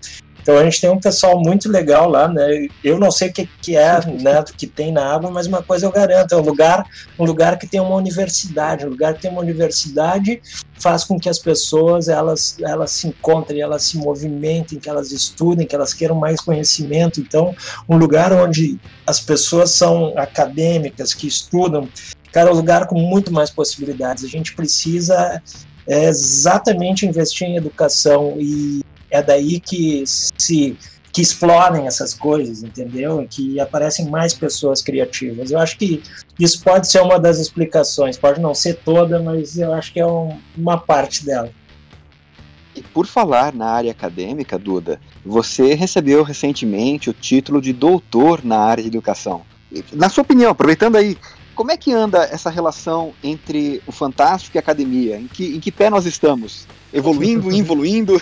Então 0.48 0.56
a 0.58 0.64
gente 0.64 0.80
tem 0.80 0.88
um 0.88 0.98
pessoal 0.98 1.38
muito 1.38 1.70
legal 1.70 2.08
lá, 2.08 2.26
né? 2.26 2.68
Eu 2.82 2.98
não 2.98 3.11
sei 3.11 3.28
o 3.28 3.32
que, 3.34 3.46
que 3.61 3.76
é, 3.76 4.00
né, 4.06 4.42
que 4.56 4.66
tem 4.66 4.90
na 4.90 5.04
água, 5.04 5.30
mas 5.30 5.46
uma 5.46 5.62
coisa 5.62 5.84
eu 5.84 5.92
garanto, 5.92 6.32
é 6.32 6.38
um 6.38 6.40
lugar, 6.40 6.87
um 7.18 7.26
lugar 7.26 7.58
que 7.58 7.66
tem 7.66 7.78
uma 7.78 7.94
universidade, 7.94 8.87
um 8.87 8.88
lugar 8.88 9.12
que 9.12 9.20
tem 9.20 9.30
uma 9.30 9.42
universidade 9.42 10.40
faz 10.80 11.04
com 11.04 11.20
que 11.20 11.28
as 11.28 11.38
pessoas 11.38 12.08
elas, 12.08 12.56
elas 12.62 12.92
se 12.92 13.08
encontrem, 13.08 13.61
elas 13.61 13.82
se 13.82 13.98
movimentem, 13.98 14.78
que 14.78 14.88
elas 14.88 15.12
estudem, 15.12 15.66
que 15.66 15.74
elas 15.74 15.92
queiram 15.92 16.14
mais 16.14 16.40
conhecimento. 16.40 17.20
Então, 17.20 17.54
um 17.87 17.98
lugar 17.98 18.32
onde 18.32 18.80
as 19.06 19.20
pessoas 19.20 19.72
são 19.72 20.14
acadêmicas, 20.16 21.12
que 21.12 21.28
estudam, 21.28 21.87
cara, 22.32 22.48
é 22.48 22.52
um 22.54 22.56
lugar 22.56 22.87
com 22.87 22.98
muito 22.98 23.30
mais 23.30 23.50
possibilidades. 23.50 24.24
A 24.24 24.28
gente 24.28 24.54
precisa 24.54 25.42
é, 25.87 26.04
exatamente 26.04 27.04
investir 27.04 27.46
em 27.46 27.56
educação 27.56 28.37
e 28.38 28.80
é 29.10 29.22
daí 29.22 29.60
que 29.60 30.04
se 30.06 30.76
que 31.10 31.22
explodem 31.22 31.86
essas 31.86 32.14
coisas, 32.14 32.62
entendeu? 32.62 33.26
Que 33.28 33.58
aparecem 33.58 34.08
mais 34.08 34.34
pessoas 34.34 34.82
criativas. 34.82 35.50
Eu 35.50 35.58
acho 35.58 35.76
que 35.78 36.02
isso 36.38 36.62
pode 36.62 36.88
ser 36.88 37.00
uma 37.00 37.18
das 37.18 37.38
explicações, 37.38 38.16
pode 38.16 38.40
não 38.40 38.54
ser 38.54 38.74
toda, 38.74 39.20
mas 39.20 39.58
eu 39.58 39.72
acho 39.72 39.92
que 39.92 39.98
é 39.98 40.06
um, 40.06 40.38
uma 40.56 40.78
parte 40.78 41.24
dela. 41.24 41.50
E 42.76 42.82
por 42.82 43.06
falar 43.06 43.52
na 43.52 43.66
área 43.66 43.90
acadêmica, 43.90 44.56
Duda, 44.56 45.00
você 45.24 45.74
recebeu 45.74 46.22
recentemente 46.22 47.10
o 47.10 47.12
título 47.12 47.60
de 47.60 47.72
doutor 47.72 48.44
na 48.44 48.58
área 48.58 48.82
de 48.82 48.88
educação. 48.88 49.42
Na 49.92 50.08
sua 50.08 50.22
opinião, 50.22 50.52
aproveitando 50.52 50.96
aí, 50.96 51.18
como 51.58 51.72
é 51.72 51.76
que 51.76 51.92
anda 51.92 52.22
essa 52.22 52.48
relação 52.50 53.12
entre 53.20 53.82
o 53.84 53.90
fantástico 53.90 54.56
e 54.56 54.58
a 54.58 54.60
academia? 54.60 55.16
Em 55.16 55.26
que, 55.26 55.56
em 55.56 55.58
que 55.58 55.72
pé 55.72 55.90
nós 55.90 56.06
estamos? 56.06 56.68
Evoluindo, 56.92 57.50
involuindo? 57.52 58.16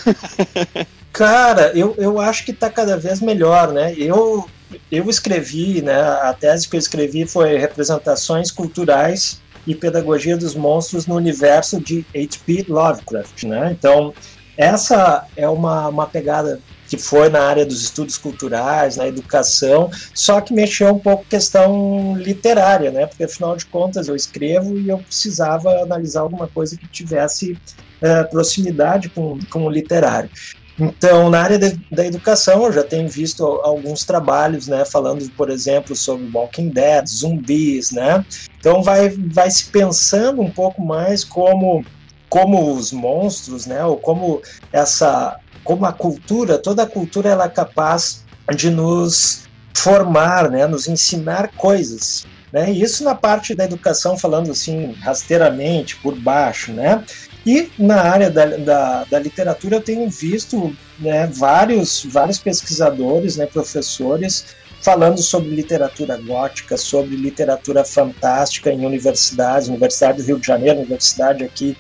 Cara, 1.13 1.71
eu, 1.75 1.95
eu 1.99 2.19
acho 2.19 2.47
que 2.47 2.51
está 2.53 2.71
cada 2.71 2.97
vez 2.97 3.21
melhor, 3.21 3.75
né? 3.75 3.93
Eu, 3.99 4.49
eu 4.91 5.11
escrevi, 5.11 5.83
né? 5.83 6.01
A 6.01 6.33
tese 6.33 6.67
que 6.67 6.77
eu 6.77 6.79
escrevi 6.79 7.27
foi 7.27 7.59
Representações 7.59 8.51
Culturais 8.51 9.39
e 9.67 9.75
Pedagogia 9.75 10.39
dos 10.39 10.55
Monstros 10.55 11.07
no 11.07 11.15
Universo 11.15 11.79
de 11.79 12.07
H.P. 12.15 12.65
Lovecraft, 12.71 13.43
né? 13.43 13.77
Então, 13.79 14.15
essa 14.57 15.27
é 15.37 15.47
uma, 15.47 15.89
uma 15.89 16.07
pegada 16.07 16.59
que 16.89 16.97
foi 16.97 17.29
na 17.29 17.43
área 17.43 17.67
dos 17.67 17.83
estudos 17.83 18.17
culturais, 18.17 18.97
na 18.97 19.07
educação, 19.07 19.91
só 20.15 20.41
que 20.41 20.55
mexeu 20.55 20.95
um 20.95 20.99
pouco 20.99 21.25
questão 21.25 22.17
literária, 22.17 22.91
né? 22.91 23.07
Porque 23.07 23.25
afinal 23.25 23.57
de 23.57 23.67
contas 23.67 24.09
eu 24.09 24.17
escrevo 24.17 24.79
e 24.79 24.89
eu 24.89 24.99
precisava 24.99 25.83
analisar 25.83 26.21
alguma 26.21 26.49
coisa 26.49 26.77
que 26.77 26.87
tivesse 26.89 27.59
é, 28.01 28.23
proximidade 28.25 29.09
com, 29.09 29.39
com 29.51 29.65
o 29.67 29.71
literário. 29.71 30.31
Então, 30.79 31.31
na 31.31 31.41
área 31.41 31.59
de, 31.59 31.81
da 31.91 32.05
educação, 32.05 32.67
eu 32.67 32.73
já 32.73 32.83
tenho 32.83 33.09
visto 33.09 33.43
alguns 33.45 34.05
trabalhos, 34.05 34.69
né, 34.69 34.85
falando, 34.85 35.27
por 35.31 35.49
exemplo, 35.49 35.97
sobre 35.97 36.29
Walking 36.33 36.69
Dead, 36.69 37.07
zumbis, 37.09 37.91
né? 37.93 38.25
Então, 38.59 38.83
vai, 38.83 39.09
vai 39.09 39.51
se 39.51 39.67
pensando 39.67 40.43
um 40.43 40.51
pouco 40.51 40.83
mais 40.83 41.25
como 41.25 41.85
como 42.29 42.73
os 42.75 42.93
monstros, 42.93 43.67
né, 43.67 43.85
ou 43.85 43.97
como 43.97 44.43
essa 44.73 45.39
como 45.67 45.85
a 45.85 45.93
cultura, 45.93 46.57
toda 46.57 46.85
a 46.85 46.87
cultura 46.87 47.29
ela 47.29 47.45
é 47.45 47.49
capaz 47.49 48.25
de 48.55 48.71
nos 48.71 49.43
formar, 49.75 50.51
né, 50.51 50.67
nos 50.67 50.89
ensinar 50.89 51.49
coisas. 51.57 52.25
Né? 52.53 52.71
Isso 52.71 53.05
na 53.05 53.15
parte 53.15 53.55
da 53.55 53.65
educação, 53.65 54.17
falando 54.17 54.51
assim, 54.51 54.93
rasteiramente, 55.01 55.97
por 55.97 56.15
baixo. 56.15 56.73
Né? 56.73 57.05
E 57.45 57.71
na 57.79 58.01
área 58.01 58.31
da, 58.31 58.47
da, 58.57 59.05
da 59.05 59.19
literatura, 59.19 59.77
eu 59.77 59.81
tenho 59.81 60.09
visto 60.09 60.75
né, 60.99 61.27
vários, 61.27 62.07
vários 62.07 62.39
pesquisadores, 62.39 63.37
né, 63.37 63.47
professores, 63.47 64.47
falando 64.81 65.21
sobre 65.21 65.51
literatura 65.51 66.17
gótica, 66.17 66.77
sobre 66.77 67.17
literatura 67.17 67.85
fantástica 67.85 68.71
em 68.71 68.87
universidades, 68.87 69.69
Universidade 69.69 70.19
do 70.19 70.27
Rio 70.27 70.39
de 70.39 70.47
Janeiro, 70.47 70.79
Universidade 70.79 71.45
aqui 71.45 71.77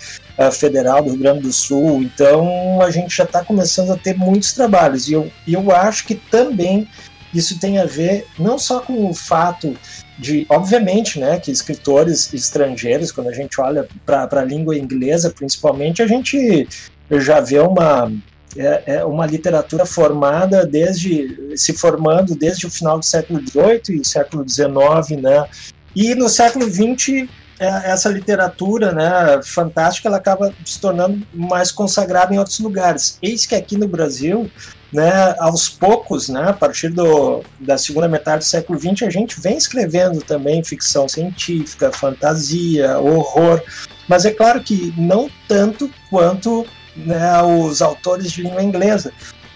Federal 0.52 1.02
do 1.02 1.10
Rio 1.10 1.18
Grande 1.18 1.40
do 1.42 1.52
Sul. 1.52 2.02
Então 2.02 2.80
a 2.82 2.90
gente 2.90 3.16
já 3.16 3.24
está 3.24 3.44
começando 3.44 3.90
a 3.90 3.96
ter 3.96 4.16
muitos 4.16 4.52
trabalhos 4.52 5.08
e 5.08 5.12
eu, 5.14 5.30
eu 5.46 5.70
acho 5.70 6.06
que 6.06 6.14
também 6.14 6.88
isso 7.34 7.58
tem 7.58 7.78
a 7.78 7.84
ver 7.84 8.26
não 8.38 8.58
só 8.58 8.80
com 8.80 9.08
o 9.08 9.14
fato 9.14 9.76
de, 10.18 10.46
obviamente, 10.48 11.18
né, 11.18 11.38
que 11.38 11.50
escritores 11.50 12.32
estrangeiros, 12.32 13.12
quando 13.12 13.28
a 13.28 13.34
gente 13.34 13.60
olha 13.60 13.86
para 14.04 14.28
a 14.32 14.44
língua 14.44 14.76
inglesa, 14.76 15.30
principalmente, 15.30 16.02
a 16.02 16.06
gente 16.06 16.66
já 17.10 17.40
vê 17.40 17.58
uma 17.58 18.10
é, 18.56 18.82
é, 18.86 19.04
uma 19.04 19.26
literatura 19.26 19.84
formada 19.84 20.64
desde 20.64 21.52
se 21.56 21.74
formando 21.74 22.34
desde 22.34 22.66
o 22.66 22.70
final 22.70 22.98
do 22.98 23.04
século 23.04 23.38
XVIII 23.40 24.00
e 24.00 24.06
século 24.06 24.48
XIX, 24.48 25.20
né? 25.20 25.46
E 25.94 26.14
no 26.14 26.28
século 26.28 26.64
XX 26.64 27.28
essa 27.58 28.08
literatura 28.08 28.92
né, 28.92 29.40
fantástica 29.42 30.08
ela 30.08 30.18
acaba 30.18 30.52
se 30.64 30.78
tornando 30.78 31.26
mais 31.32 31.72
consagrada 31.72 32.34
em 32.34 32.38
outros 32.38 32.58
lugares. 32.58 33.18
Eis 33.22 33.46
que 33.46 33.54
aqui 33.54 33.76
no 33.76 33.88
Brasil, 33.88 34.50
né, 34.92 35.34
aos 35.38 35.68
poucos, 35.68 36.28
né, 36.28 36.50
a 36.50 36.52
partir 36.52 36.90
do, 36.90 37.42
da 37.58 37.78
segunda 37.78 38.08
metade 38.08 38.38
do 38.40 38.44
século 38.44 38.78
XX, 38.78 39.04
a 39.04 39.10
gente 39.10 39.40
vem 39.40 39.56
escrevendo 39.56 40.20
também 40.20 40.62
ficção 40.62 41.08
científica, 41.08 41.90
fantasia, 41.90 42.98
horror, 42.98 43.62
mas 44.08 44.24
é 44.24 44.30
claro 44.30 44.62
que 44.62 44.92
não 44.96 45.30
tanto 45.48 45.90
quanto 46.10 46.66
né, 46.94 47.42
os 47.42 47.80
autores 47.80 48.30
de 48.30 48.42
língua 48.42 48.62
inglesa. 48.62 49.12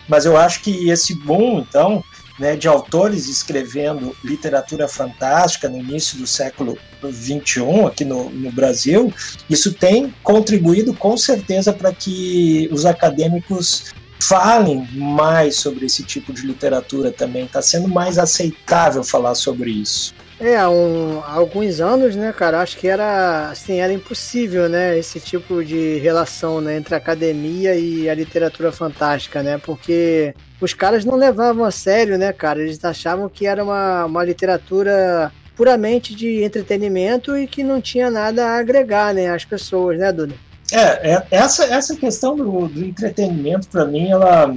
Mas 0.08 0.24
eu 0.24 0.36
acho 0.36 0.62
que 0.62 0.90
esse 0.90 1.14
boom, 1.14 1.60
então, 1.60 2.02
né, 2.40 2.56
de 2.56 2.66
autores 2.66 3.28
escrevendo 3.28 4.16
literatura 4.24 4.88
fantástica 4.88 5.68
no 5.68 5.78
início 5.78 6.16
do 6.16 6.26
século 6.26 6.78
XXI 7.04 7.84
aqui 7.86 8.02
no, 8.02 8.30
no 8.30 8.50
Brasil, 8.50 9.12
isso 9.48 9.74
tem 9.74 10.12
contribuído 10.22 10.94
com 10.94 11.18
certeza 11.18 11.70
para 11.70 11.92
que 11.92 12.66
os 12.72 12.86
acadêmicos 12.86 13.92
falem 14.18 14.88
mais 14.94 15.56
sobre 15.56 15.84
esse 15.84 16.02
tipo 16.02 16.32
de 16.32 16.46
literatura 16.46 17.12
também. 17.12 17.44
Está 17.44 17.60
sendo 17.60 17.88
mais 17.88 18.18
aceitável 18.18 19.04
falar 19.04 19.34
sobre 19.34 19.70
isso. 19.70 20.14
É, 20.40 20.56
há, 20.56 20.70
um, 20.70 21.22
alguns 21.22 21.82
anos, 21.82 22.16
né, 22.16 22.32
cara, 22.32 22.62
acho 22.62 22.78
que 22.78 22.88
era 22.88 23.50
assim, 23.50 23.78
era 23.78 23.92
impossível, 23.92 24.70
né, 24.70 24.98
esse 24.98 25.20
tipo 25.20 25.62
de 25.62 25.98
relação, 25.98 26.62
né, 26.62 26.78
entre 26.78 26.94
a 26.94 26.98
academia 26.98 27.74
e 27.74 28.08
a 28.08 28.14
literatura 28.14 28.72
fantástica, 28.72 29.42
né, 29.42 29.58
porque 29.58 30.34
os 30.58 30.72
caras 30.72 31.04
não 31.04 31.14
levavam 31.14 31.62
a 31.62 31.70
sério, 31.70 32.16
né, 32.16 32.32
cara, 32.32 32.58
eles 32.62 32.82
achavam 32.82 33.28
que 33.28 33.46
era 33.46 33.62
uma, 33.62 34.06
uma 34.06 34.24
literatura 34.24 35.30
puramente 35.54 36.14
de 36.14 36.42
entretenimento 36.42 37.36
e 37.36 37.46
que 37.46 37.62
não 37.62 37.78
tinha 37.78 38.10
nada 38.10 38.46
a 38.46 38.56
agregar, 38.56 39.12
né, 39.12 39.28
às 39.28 39.44
pessoas, 39.44 39.98
né, 39.98 40.10
Duda? 40.10 40.34
É, 40.72 41.16
é 41.16 41.26
essa, 41.30 41.64
essa 41.66 41.94
questão 41.94 42.34
do, 42.34 42.66
do 42.66 42.82
entretenimento, 42.82 43.68
para 43.68 43.84
mim, 43.84 44.08
ela, 44.08 44.56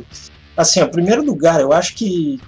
assim, 0.55 0.79
em 0.79 0.87
primeiro 0.87 1.21
lugar, 1.21 1.59
eu 1.59 1.73
acho 1.73 1.93
que 1.93 2.39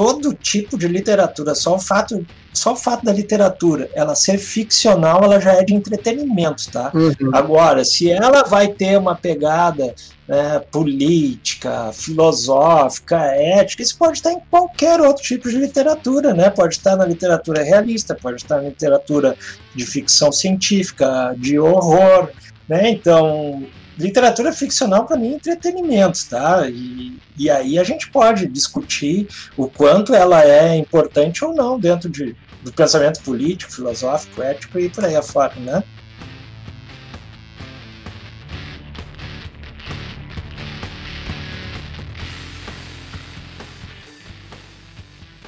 todo 0.00 0.32
tipo 0.32 0.78
de 0.78 0.88
literatura, 0.88 1.54
só 1.54 1.74
o 1.74 1.78
fato 1.78 2.24
só 2.54 2.72
o 2.72 2.76
fato 2.76 3.04
da 3.04 3.12
literatura 3.12 3.90
ela 3.94 4.14
ser 4.14 4.38
ficcional, 4.38 5.22
ela 5.22 5.38
já 5.38 5.52
é 5.52 5.62
de 5.62 5.74
entretenimento, 5.74 6.70
tá? 6.72 6.90
Uhum. 6.94 7.30
Agora, 7.34 7.84
se 7.84 8.10
ela 8.10 8.42
vai 8.44 8.68
ter 8.68 8.98
uma 8.98 9.14
pegada 9.14 9.94
né, 10.26 10.58
política, 10.72 11.92
filosófica, 11.92 13.16
ética, 13.18 13.82
isso 13.82 13.96
pode 13.96 14.16
estar 14.16 14.32
em 14.32 14.40
qualquer 14.50 15.02
outro 15.02 15.22
tipo 15.22 15.50
de 15.50 15.58
literatura, 15.58 16.32
né? 16.32 16.48
Pode 16.48 16.76
estar 16.76 16.96
na 16.96 17.04
literatura 17.04 17.62
realista, 17.62 18.14
pode 18.14 18.42
estar 18.42 18.56
na 18.56 18.70
literatura 18.70 19.36
de 19.74 19.84
ficção 19.84 20.32
científica, 20.32 21.34
de 21.36 21.58
horror, 21.58 22.30
né? 22.66 22.88
Então, 22.90 23.66
literatura 24.00 24.52
ficcional 24.52 25.06
para 25.06 25.16
mim 25.16 25.32
é 25.32 25.34
entretenimento, 25.34 26.18
tá? 26.28 26.68
E, 26.68 27.18
e 27.36 27.50
aí 27.50 27.78
a 27.78 27.84
gente 27.84 28.10
pode 28.10 28.46
discutir 28.46 29.28
o 29.56 29.68
quanto 29.68 30.14
ela 30.14 30.42
é 30.44 30.76
importante 30.76 31.44
ou 31.44 31.54
não 31.54 31.78
dentro 31.78 32.08
de, 32.08 32.34
do 32.62 32.72
pensamento 32.72 33.22
político, 33.22 33.72
filosófico, 33.72 34.42
ético 34.42 34.78
e 34.78 34.88
por 34.88 35.04
aí 35.04 35.14
afora, 35.14 35.54
né? 35.56 35.84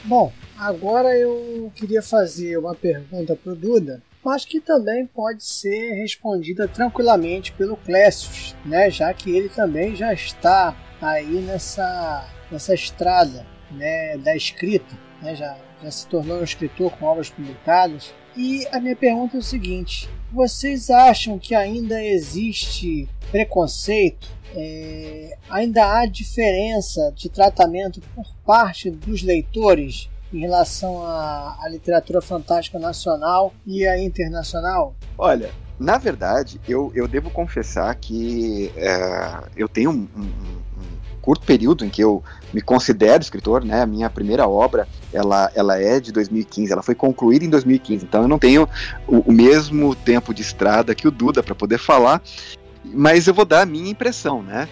Bom, 0.04 0.32
agora 0.58 1.16
eu 1.16 1.72
queria 1.74 2.02
fazer 2.02 2.58
uma 2.58 2.74
pergunta 2.74 3.34
para 3.34 3.52
o 3.52 3.56
Duda, 3.56 4.02
mas 4.24 4.44
que 4.44 4.60
também 4.60 5.06
pode 5.06 5.44
ser 5.44 5.94
respondida 5.94 6.68
tranquilamente 6.68 7.52
pelo 7.52 7.76
Clécio, 7.76 8.30
né? 8.64 8.90
já 8.90 9.12
que 9.12 9.30
ele 9.30 9.48
também 9.48 9.96
já 9.96 10.12
está 10.12 10.76
aí 11.00 11.40
nessa, 11.40 12.28
nessa 12.50 12.74
estrada 12.74 13.44
né, 13.70 14.16
da 14.18 14.36
escrita, 14.36 14.96
né? 15.20 15.34
já, 15.34 15.56
já 15.82 15.90
se 15.90 16.06
tornou 16.06 16.38
um 16.38 16.44
escritor 16.44 16.92
com 16.92 17.06
obras 17.06 17.30
publicadas. 17.30 18.14
E 18.36 18.66
a 18.72 18.80
minha 18.80 18.96
pergunta 18.96 19.36
é 19.36 19.40
o 19.40 19.42
seguinte: 19.42 20.08
vocês 20.32 20.88
acham 20.88 21.38
que 21.38 21.54
ainda 21.54 22.02
existe 22.02 23.08
preconceito? 23.30 24.28
É, 24.54 25.36
ainda 25.50 25.98
há 25.98 26.06
diferença 26.06 27.12
de 27.16 27.28
tratamento 27.28 28.00
por 28.14 28.26
parte 28.44 28.90
dos 28.90 29.22
leitores 29.22 30.10
em 30.32 30.40
relação 30.40 31.04
à, 31.04 31.56
à 31.60 31.68
literatura 31.68 32.20
fantástica 32.20 32.78
nacional 32.78 33.52
e 33.66 33.86
à 33.86 33.98
internacional? 33.98 34.94
Olha, 35.18 35.50
na 35.78 35.98
verdade, 35.98 36.60
eu, 36.68 36.92
eu 36.94 37.08
devo 37.08 37.30
confessar 37.30 37.94
que 37.96 38.72
é, 38.76 39.44
eu 39.56 39.68
tenho 39.68 39.90
um, 39.90 40.08
um, 40.16 40.22
um, 40.22 40.62
curto 41.20 41.44
período 41.46 41.84
em 41.84 41.88
que 41.88 42.02
eu 42.02 42.22
me 42.52 42.60
considero 42.60 43.22
escritor, 43.22 43.64
né? 43.64 43.82
A 43.82 43.86
minha 43.86 44.10
primeira 44.10 44.46
obra, 44.46 44.88
ela, 45.12 45.50
ela 45.54 45.80
é 45.80 46.00
de 46.00 46.12
2015, 46.12 46.72
ela 46.72 46.82
foi 46.82 46.94
concluída 46.94 47.44
em 47.44 47.50
2015, 47.50 48.04
então 48.04 48.22
eu 48.22 48.28
não 48.28 48.38
tenho 48.38 48.68
o, 49.06 49.18
o 49.18 49.32
mesmo 49.32 49.94
tempo 49.94 50.34
de 50.34 50.42
estrada 50.42 50.94
que 50.94 51.06
o 51.06 51.10
Duda 51.10 51.42
para 51.42 51.54
poder 51.54 51.78
falar, 51.78 52.22
mas 52.84 53.26
eu 53.26 53.34
vou 53.34 53.44
dar 53.44 53.62
a 53.62 53.66
minha 53.66 53.90
impressão, 53.90 54.42
né? 54.42 54.68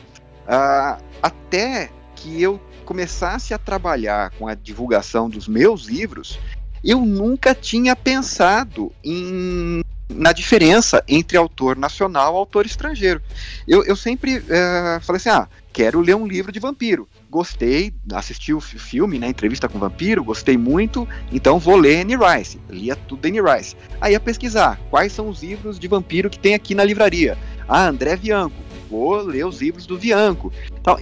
Ah, 0.46 0.98
até 1.22 1.90
que 2.16 2.42
eu 2.42 2.61
começasse 2.91 3.55
a 3.55 3.59
trabalhar 3.59 4.32
com 4.36 4.49
a 4.49 4.55
divulgação 4.57 5.30
dos 5.30 5.47
meus 5.47 5.84
livros, 5.84 6.41
eu 6.82 7.03
nunca 7.03 7.55
tinha 7.55 7.95
pensado 7.95 8.91
em, 9.05 9.80
na 10.09 10.32
diferença 10.32 11.01
entre 11.07 11.36
autor 11.36 11.76
nacional 11.76 12.34
e 12.34 12.38
autor 12.38 12.66
estrangeiro. 12.66 13.22
Eu, 13.68 13.84
eu 13.84 13.95
sempre 13.95 14.43
é, 14.49 14.99
falei 15.03 15.18
assim: 15.18 15.28
ah, 15.28 15.49
quero 15.72 16.01
ler 16.01 16.16
um 16.16 16.26
livro 16.26 16.51
de 16.51 16.59
vampiro. 16.59 17.09
Gostei, 17.30 17.95
assisti 18.12 18.53
o 18.53 18.61
filme, 18.61 19.20
né, 19.20 19.28
entrevista 19.28 19.68
com 19.68 19.78
o 19.78 19.80
vampiro, 19.80 20.24
gostei 20.24 20.59
muito, 20.59 21.07
então 21.30 21.61
vou 21.61 21.76
ler 21.76 22.01
Anne 22.01 22.16
Rice. 22.16 22.61
Lia 22.68 22.97
tudo 22.97 23.24
Anne 23.24 23.41
Rice. 23.41 23.76
Aí 24.01 24.14
ia 24.14 24.20
pesquisar 24.20 24.80
quais 24.91 25.12
são 25.12 25.28
os 25.28 25.45
livros 25.45 25.78
de 25.78 25.86
vampiro 25.86 26.28
que 26.28 26.41
tem 26.41 26.55
aqui 26.55 26.74
na 26.74 26.82
livraria. 26.82 27.38
Ah, 27.68 27.86
André 27.86 28.16
Bianco 28.16 28.69
vou 28.91 29.22
ler 29.22 29.47
os 29.47 29.61
livros 29.61 29.86
do 29.86 29.97
Bianco. 29.97 30.53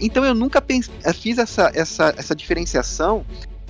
Então 0.01 0.25
eu 0.25 0.35
nunca 0.35 0.61
pense, 0.61 0.91
eh, 1.03 1.13
fiz 1.13 1.39
essa, 1.39 1.73
essa, 1.75 2.15
essa 2.17 2.37
diferenciação 2.37 3.25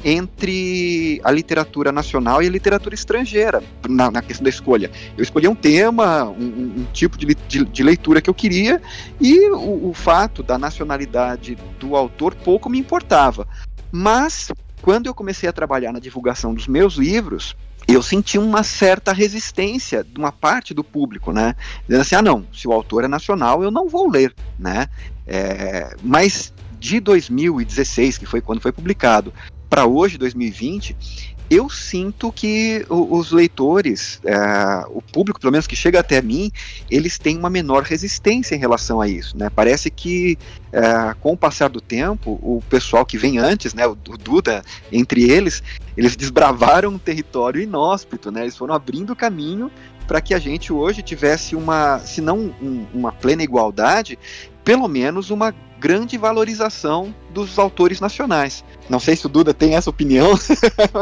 entre 0.05 1.21
a 1.25 1.31
literatura 1.31 1.91
nacional 1.91 2.43
e 2.43 2.47
a 2.47 2.51
literatura 2.51 2.95
estrangeira 2.95 3.62
na, 3.89 4.11
na 4.11 4.23
questão 4.23 4.45
da 4.45 4.51
escolha. 4.51 4.91
Eu 5.16 5.23
escolhi 5.23 5.49
um 5.49 5.55
tema, 5.55 6.25
um, 6.25 6.75
um 6.79 6.87
tipo 6.93 7.19
de, 7.19 7.35
de, 7.49 7.64
de, 7.64 7.83
leitura 7.83 8.21
que 8.21 8.31
eu 8.31 8.35
queria 8.35 8.81
e 9.21 9.51
o, 9.51 9.89
o 9.89 9.95
fato 9.95 10.43
da 10.43 10.57
nacionalidade 10.57 11.57
do 11.81 11.97
autor 11.97 12.35
pouco 12.35 12.71
me 12.71 12.79
importava. 12.79 13.47
Mas 13.91 14.53
quando 14.83 15.07
eu 15.07 15.14
comecei 15.14 15.49
a 15.49 15.53
trabalhar 15.53 15.93
na 15.93 15.99
divulgação 15.99 16.55
dos 16.55 16.69
meus 16.69 16.95
livros, 16.95 17.57
eu 17.89 18.03
senti 18.03 18.36
uma 18.36 18.62
certa 18.62 19.14
resistência 19.14 20.05
de 20.05 20.18
uma 20.18 20.30
parte 20.30 20.74
do 20.74 20.84
público, 20.84 21.32
né? 21.32 21.57
Dizendo 21.86 22.03
assim, 22.03 22.14
ah 22.14 22.22
não, 22.22 22.47
se 22.53 22.68
o 22.68 22.72
autor 22.72 23.05
é 23.05 23.09
nacional, 23.09 23.62
eu 23.62 23.70
não 23.70 23.89
vou 23.89 24.11
ler, 24.11 24.34
né? 24.59 24.89
É, 25.26 25.97
mas 26.03 26.53
de 26.78 27.01
2016, 27.01 28.18
que 28.18 28.26
foi 28.26 28.43
quando 28.43 28.61
foi 28.61 28.72
publicado, 28.72 29.32
para 29.70 29.86
hoje, 29.86 30.18
2020, 30.18 30.97
eu 31.51 31.70
sinto 31.70 32.30
que 32.30 32.84
os 32.90 33.32
leitores, 33.32 34.20
é, 34.24 34.84
o 34.90 35.01
público, 35.01 35.40
pelo 35.40 35.51
menos 35.51 35.66
que 35.66 35.74
chega 35.74 36.01
até 36.01 36.20
mim, 36.20 36.53
eles 36.90 37.18
têm 37.18 37.38
uma 37.38 37.49
menor 37.49 37.82
resistência 37.82 38.55
em 38.55 38.59
relação 38.59 39.01
a 39.01 39.09
isso. 39.09 39.36
Né? 39.36 39.49
Parece 39.49 39.90
que, 39.90 40.36
é, 40.70 41.14
com 41.20 41.32
o 41.32 41.36
passar 41.36 41.68
do 41.68 41.80
tempo, 41.80 42.38
o 42.42 42.62
pessoal 42.68 43.07
que 43.07 43.16
vem 43.16 43.38
antes, 43.38 43.72
né, 43.72 43.86
o, 43.86 43.94
Duda, 43.94 44.62
entre 44.92 45.30
eles, 45.30 45.62
eles 45.96 46.16
desbravaram 46.16 46.90
um 46.90 46.99
território 46.99 47.62
inóspito, 47.62 48.30
né? 48.30 48.42
eles 48.42 48.57
foram 48.57 48.74
abrindo 48.74 49.16
caminho 49.16 49.70
para 50.07 50.20
que 50.20 50.34
a 50.34 50.38
gente 50.38 50.72
hoje 50.72 51.03
tivesse 51.03 51.57
uma, 51.57 51.99
se 52.01 52.20
não 52.20 52.55
um, 52.61 52.86
uma 52.92 53.12
plena 53.12 53.42
igualdade, 53.42 54.18
pelo 54.64 54.86
menos 54.86 55.30
uma 55.30 55.55
grande 55.79 56.18
valorização 56.18 57.14
dos 57.31 57.59
autores 57.59 58.01
nacionais. 58.01 58.64
Não 58.89 58.99
sei 58.99 59.16
se 59.16 59.26
o 59.26 59.29
Duda 59.29 59.55
tem 59.55 59.74
essa 59.74 59.91
opinião. 59.91 60.33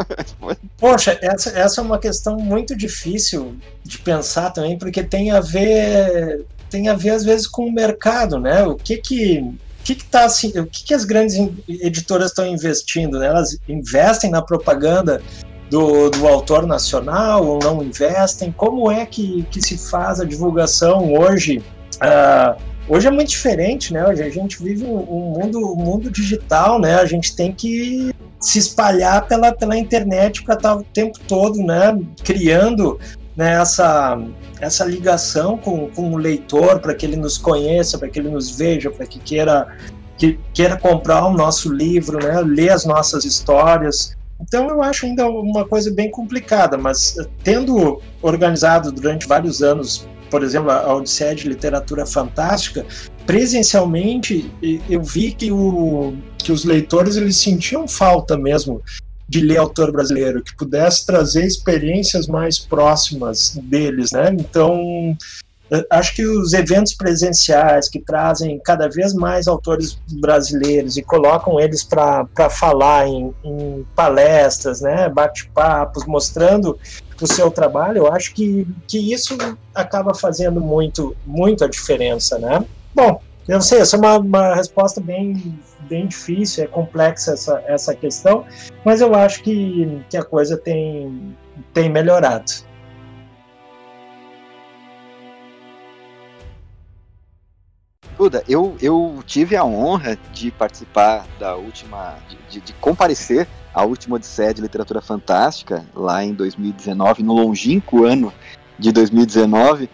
Poxa, 0.77 1.17
essa, 1.21 1.49
essa 1.49 1.81
é 1.81 1.83
uma 1.83 1.99
questão 1.99 2.37
muito 2.37 2.75
difícil 2.75 3.55
de 3.83 3.97
pensar 3.99 4.51
também, 4.51 4.77
porque 4.77 5.03
tem 5.03 5.31
a 5.31 5.39
ver 5.39 6.45
tem 6.69 6.89
a 6.89 6.93
ver 6.93 7.11
às 7.11 7.23
vezes 7.23 7.47
com 7.47 7.65
o 7.65 7.71
mercado, 7.71 8.39
né? 8.39 8.63
O 8.63 8.75
que 8.75 8.97
que 8.97 9.39
o 9.39 9.83
que, 9.87 9.95
que, 9.95 10.03
tá, 10.03 10.25
assim, 10.25 10.49
o 10.59 10.65
que, 10.65 10.83
que 10.83 10.93
as 10.93 11.05
grandes 11.05 11.37
editoras 11.65 12.31
estão 12.31 12.45
investindo? 12.45 13.19
Né? 13.19 13.27
Elas 13.27 13.57
investem 13.69 14.29
na 14.29 14.41
propaganda 14.41 15.21
do, 15.69 16.09
do 16.09 16.27
autor 16.27 16.67
nacional 16.67 17.45
ou 17.45 17.59
não 17.59 17.81
investem? 17.81 18.51
Como 18.51 18.91
é 18.91 19.05
que, 19.05 19.43
que 19.43 19.61
se 19.61 19.77
faz 19.77 20.19
a 20.19 20.25
divulgação 20.25 21.13
hoje? 21.13 21.63
Uh, 21.95 22.61
Hoje 22.89 23.05
é 23.05 23.11
muito 23.11 23.29
diferente, 23.29 23.93
né? 23.93 24.07
Hoje 24.07 24.23
a 24.23 24.29
gente 24.29 24.63
vive 24.63 24.85
um 24.85 25.33
mundo, 25.37 25.59
um 25.59 25.75
mundo 25.75 26.09
digital, 26.09 26.79
né? 26.79 26.95
A 26.95 27.05
gente 27.05 27.35
tem 27.35 27.51
que 27.51 28.13
se 28.39 28.59
espalhar 28.59 29.27
pela, 29.27 29.51
pela 29.51 29.77
internet 29.77 30.41
para 30.43 30.55
estar 30.55 30.75
o 30.75 30.83
tempo 30.83 31.19
todo, 31.27 31.57
né? 31.57 31.99
Criando 32.23 32.97
né, 33.35 33.59
essa, 33.59 34.17
essa 34.61 34.85
ligação 34.85 35.57
com, 35.57 35.89
com 35.89 36.13
o 36.13 36.17
leitor, 36.17 36.79
para 36.79 36.95
que 36.95 37.05
ele 37.05 37.17
nos 37.17 37.37
conheça, 37.37 37.97
para 37.97 38.07
que 38.07 38.19
ele 38.19 38.29
nos 38.29 38.55
veja, 38.57 38.89
para 38.89 39.05
que 39.05 39.19
queira, 39.19 39.67
que 40.17 40.39
queira 40.53 40.77
comprar 40.77 41.25
o 41.25 41.33
nosso 41.33 41.73
livro, 41.73 42.25
né? 42.25 42.39
Ler 42.39 42.69
as 42.69 42.85
nossas 42.85 43.25
histórias. 43.25 44.15
Então 44.39 44.69
eu 44.69 44.81
acho 44.81 45.05
ainda 45.05 45.27
uma 45.27 45.67
coisa 45.67 45.91
bem 45.91 46.09
complicada, 46.09 46.77
mas 46.77 47.17
tendo 47.43 48.01
organizado 48.21 48.93
durante 48.93 49.27
vários 49.27 49.61
anos 49.61 50.07
por 50.29 50.43
exemplo, 50.43 50.71
a 50.71 50.95
Odisseia 50.95 51.35
de 51.35 51.47
Literatura 51.47 52.05
Fantástica, 52.05 52.85
presencialmente 53.25 54.51
eu 54.89 55.03
vi 55.03 55.31
que, 55.31 55.51
o, 55.51 56.15
que 56.37 56.51
os 56.51 56.63
leitores 56.63 57.15
eles 57.17 57.37
sentiam 57.37 57.87
falta 57.87 58.37
mesmo 58.37 58.81
de 59.27 59.41
ler 59.41 59.57
autor 59.57 59.91
brasileiro, 59.91 60.41
que 60.41 60.55
pudesse 60.55 61.05
trazer 61.05 61.45
experiências 61.45 62.27
mais 62.27 62.57
próximas 62.57 63.59
deles, 63.61 64.11
né? 64.11 64.29
Então, 64.31 65.17
acho 65.89 66.15
que 66.15 66.25
os 66.25 66.53
eventos 66.53 66.93
presenciais 66.93 67.89
que 67.89 67.99
trazem 67.99 68.57
cada 68.59 68.87
vez 68.87 69.13
mais 69.13 69.47
autores 69.47 69.99
brasileiros 70.21 70.95
e 70.95 71.01
colocam 71.01 71.59
eles 71.59 71.83
para 71.83 72.49
falar 72.49 73.07
em, 73.07 73.33
em 73.43 73.85
palestras, 73.95 74.79
né, 74.79 75.09
bate-papos, 75.09 76.05
mostrando 76.05 76.77
o 77.21 77.27
seu 77.27 77.49
trabalho, 77.49 77.99
eu 77.99 78.13
acho 78.13 78.33
que, 78.33 78.67
que 78.87 79.11
isso 79.13 79.37
acaba 79.73 80.13
fazendo 80.13 80.61
muito, 80.61 81.15
muito 81.25 81.63
a 81.63 81.67
diferença, 81.67 82.37
né? 82.37 82.63
Bom, 82.93 83.21
eu 83.47 83.55
não 83.55 83.61
sei, 83.61 83.79
essa 83.79 83.95
é 83.95 83.99
uma, 83.99 84.17
uma 84.17 84.55
resposta 84.55 84.99
bem, 84.99 85.57
bem 85.81 86.07
difícil, 86.07 86.63
é 86.63 86.67
complexa 86.67 87.31
essa, 87.31 87.63
essa 87.65 87.95
questão, 87.95 88.45
mas 88.83 89.01
eu 89.01 89.15
acho 89.15 89.41
que, 89.41 90.01
que 90.09 90.17
a 90.17 90.23
coisa 90.23 90.57
tem, 90.57 91.35
tem 91.73 91.89
melhorado. 91.89 92.51
Duda, 98.17 98.43
eu, 98.49 98.75
eu 98.81 99.23
tive 99.27 99.55
a 99.55 99.63
honra 99.63 100.17
de 100.33 100.49
participar 100.49 101.27
da 101.39 101.55
última, 101.55 102.15
de, 102.27 102.37
de, 102.49 102.61
de 102.61 102.73
comparecer 102.73 103.47
à 103.77 103.85
última 103.85 104.15
Odisseia 104.15 104.55
de 104.55 104.59
Literatura 104.59 104.99
Fantástica, 105.01 105.85
lá 105.93 106.23
em 106.23 106.33
2019, 106.33 107.21
no 107.21 107.33
longínquo 107.33 108.05
ano 108.05 108.33
de 108.77 108.91
2019. 108.91 109.87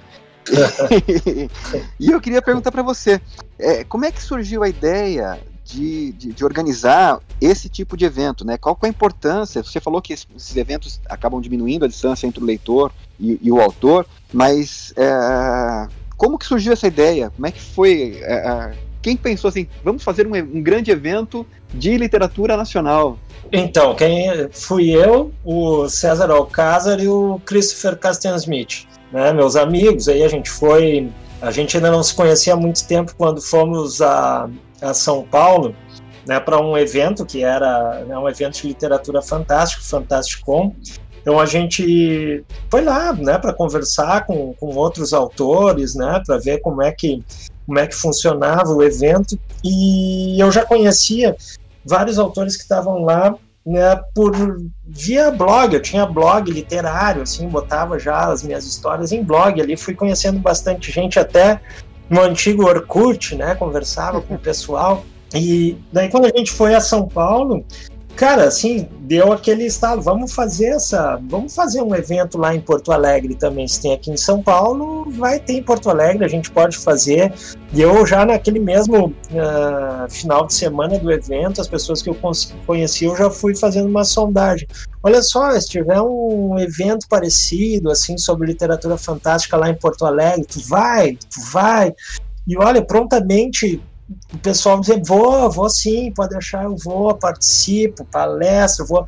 e 1.99 2.09
eu 2.09 2.21
queria 2.21 2.41
perguntar 2.41 2.71
para 2.71 2.81
você, 2.81 3.19
é, 3.59 3.83
como 3.83 4.05
é 4.05 4.11
que 4.11 4.23
surgiu 4.23 4.63
a 4.63 4.69
ideia 4.69 5.37
de, 5.65 6.13
de, 6.13 6.31
de, 6.31 6.45
organizar 6.45 7.19
esse 7.41 7.67
tipo 7.67 7.97
de 7.97 8.05
evento, 8.05 8.45
né? 8.45 8.57
Qual 8.57 8.77
é 8.83 8.85
a 8.85 8.89
importância? 8.89 9.61
Você 9.61 9.81
falou 9.81 10.01
que 10.01 10.13
esses 10.13 10.55
eventos 10.55 11.01
acabam 11.09 11.41
diminuindo 11.41 11.83
a 11.83 11.87
distância 11.89 12.25
entre 12.25 12.41
o 12.41 12.45
leitor 12.45 12.89
e, 13.19 13.37
e 13.41 13.51
o 13.51 13.59
autor, 13.59 14.05
mas 14.31 14.93
é, 14.95 15.89
como 16.15 16.37
que 16.37 16.45
surgiu 16.45 16.71
essa 16.71 16.87
ideia? 16.87 17.31
Como 17.31 17.47
é 17.47 17.51
que 17.51 17.61
foi? 17.61 18.17
É, 18.21 18.33
é 18.33 18.92
Quem 19.03 19.17
pensou 19.17 19.49
assim, 19.49 19.67
vamos 19.83 20.01
fazer 20.01 20.25
um, 20.25 20.33
um 20.33 20.63
grande 20.63 20.89
evento 20.89 21.45
de 21.73 21.97
literatura 21.97 22.55
nacional? 22.55 23.19
Então, 23.51 23.93
quem 23.93 24.49
fui 24.51 24.91
eu, 24.91 25.33
o 25.43 25.89
César 25.89 26.31
Alcázar 26.31 27.01
e 27.01 27.07
o 27.09 27.39
Christopher 27.45 27.97
Castian 27.97 28.37
Smith, 28.37 28.87
né, 29.11 29.33
meus 29.33 29.57
amigos. 29.57 30.07
Aí 30.07 30.23
a 30.23 30.29
gente 30.29 30.49
foi, 30.49 31.11
a 31.41 31.51
gente 31.51 31.75
ainda 31.75 31.91
não 31.91 32.01
se 32.01 32.15
conhecia 32.15 32.53
há 32.53 32.55
muito 32.55 32.87
tempo 32.87 33.13
quando 33.17 33.41
fomos 33.41 34.01
a, 34.01 34.49
a 34.81 34.93
São 34.93 35.23
Paulo, 35.23 35.75
né, 36.25 36.39
para 36.39 36.61
um 36.61 36.77
evento 36.77 37.25
que 37.25 37.43
era 37.43 38.05
né, 38.05 38.17
um 38.17 38.29
evento 38.29 38.61
de 38.61 38.67
literatura 38.69 39.21
fantástico, 39.21 39.83
Fantasticon. 39.83 40.73
Então 41.21 41.39
a 41.39 41.45
gente 41.45 42.43
foi 42.71 42.81
lá, 42.81 43.11
né, 43.13 43.37
para 43.37 43.53
conversar 43.53 44.25
com, 44.25 44.53
com 44.53 44.75
outros 44.75 45.13
autores, 45.13 45.93
né, 45.93 46.21
para 46.25 46.37
ver 46.37 46.59
como 46.61 46.81
é 46.81 46.91
que 46.91 47.21
como 47.65 47.79
é 47.79 47.87
que 47.87 47.95
funcionava 47.95 48.69
o 48.69 48.83
evento 48.83 49.37
e 49.63 50.39
eu 50.39 50.51
já 50.51 50.65
conhecia 50.65 51.35
vários 51.85 52.19
autores 52.19 52.55
que 52.55 52.63
estavam 52.63 53.03
lá 53.03 53.35
né, 53.65 53.95
por 54.13 54.33
via 54.85 55.31
blog, 55.31 55.73
eu 55.73 55.81
tinha 55.81 56.05
blog 56.05 56.51
literário, 56.51 57.21
assim, 57.21 57.47
botava 57.47 57.97
já 57.97 58.31
as 58.31 58.43
minhas 58.43 58.65
histórias 58.65 59.11
em 59.11 59.23
blog 59.23 59.61
ali, 59.61 59.77
fui 59.77 59.95
conhecendo 59.95 60.39
bastante 60.39 60.91
gente 60.91 61.17
até 61.17 61.61
no 62.09 62.21
antigo 62.21 62.65
Orkut, 62.65 63.35
né, 63.35 63.55
conversava 63.55 64.21
com 64.21 64.35
o 64.35 64.39
pessoal. 64.39 65.05
E 65.33 65.77
daí 65.91 66.09
quando 66.09 66.25
a 66.25 66.37
gente 66.37 66.51
foi 66.51 66.75
a 66.75 66.81
São 66.81 67.07
Paulo, 67.07 67.65
Cara, 68.15 68.43
assim, 68.43 68.87
deu 68.99 69.33
aquele 69.33 69.65
estado, 69.65 69.99
vamos 70.01 70.33
fazer 70.33 70.67
essa, 70.67 71.19
vamos 71.27 71.55
fazer 71.55 71.81
um 71.81 71.95
evento 71.95 72.37
lá 72.37 72.53
em 72.53 72.61
Porto 72.61 72.91
Alegre 72.91 73.33
também, 73.33 73.67
se 73.67 73.81
tem 73.81 73.91
aqui 73.91 74.11
em 74.11 74.17
São 74.17 74.41
Paulo, 74.41 75.09
vai 75.11 75.39
ter 75.39 75.53
em 75.53 75.63
Porto 75.63 75.89
Alegre, 75.89 76.23
a 76.23 76.27
gente 76.27 76.51
pode 76.51 76.77
fazer. 76.77 77.33
E 77.73 77.81
eu 77.81 78.05
já 78.05 78.23
naquele 78.23 78.59
mesmo 78.59 79.07
uh, 79.07 80.09
final 80.09 80.45
de 80.45 80.53
semana 80.53 80.99
do 80.99 81.11
evento, 81.11 81.59
as 81.59 81.67
pessoas 81.67 82.03
que 82.03 82.09
eu 82.09 82.17
conheci, 82.67 83.05
eu 83.05 83.15
já 83.17 83.31
fui 83.31 83.55
fazendo 83.55 83.89
uma 83.89 84.03
sondagem. 84.03 84.67
Olha 85.01 85.21
só, 85.23 85.59
se 85.59 85.67
tiver 85.67 85.99
um 85.99 86.57
evento 86.59 87.07
parecido, 87.09 87.89
assim, 87.89 88.15
sobre 88.17 88.47
literatura 88.47 88.95
fantástica 88.95 89.57
lá 89.57 89.69
em 89.69 89.75
Porto 89.75 90.05
Alegre, 90.05 90.45
tu 90.45 90.59
vai, 90.61 91.13
tu 91.15 91.41
vai. 91.51 91.91
E 92.47 92.57
olha, 92.57 92.81
prontamente 92.81 93.81
o 94.33 94.37
pessoal 94.37 94.79
dizer, 94.79 95.01
vou, 95.05 95.49
vou 95.49 95.69
sim, 95.69 96.11
pode 96.11 96.31
deixar, 96.31 96.63
eu 96.63 96.75
vou, 96.75 97.13
participo, 97.15 98.05
palestra, 98.05 98.85
vou. 98.85 99.05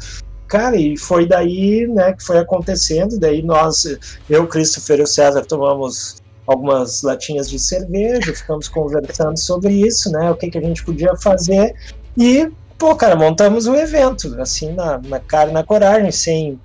Cara, 0.47 0.75
e 0.75 0.97
foi 0.97 1.27
daí, 1.27 1.87
né, 1.87 2.13
que 2.13 2.23
foi 2.23 2.37
acontecendo, 2.37 3.19
daí 3.19 3.41
nós, 3.41 3.85
eu, 4.29 4.47
Christopher 4.47 4.99
e 4.99 5.03
o 5.03 5.07
César 5.07 5.43
tomamos 5.43 6.17
algumas 6.45 7.01
latinhas 7.01 7.49
de 7.49 7.57
cerveja, 7.57 8.33
ficamos 8.33 8.67
conversando 8.67 9.37
sobre 9.39 9.73
isso, 9.73 10.11
né, 10.11 10.29
o 10.29 10.35
que, 10.35 10.49
que 10.49 10.57
a 10.57 10.61
gente 10.61 10.83
podia 10.83 11.15
fazer, 11.17 11.73
e, 12.15 12.47
pô, 12.77 12.95
cara, 12.95 13.15
montamos 13.15 13.65
o 13.65 13.71
um 13.71 13.75
evento, 13.75 14.39
assim, 14.39 14.71
na, 14.71 14.99
na 14.99 15.19
cara 15.19 15.49
e 15.49 15.53
na 15.53 15.63
coragem, 15.63 16.11
sem, 16.11 16.59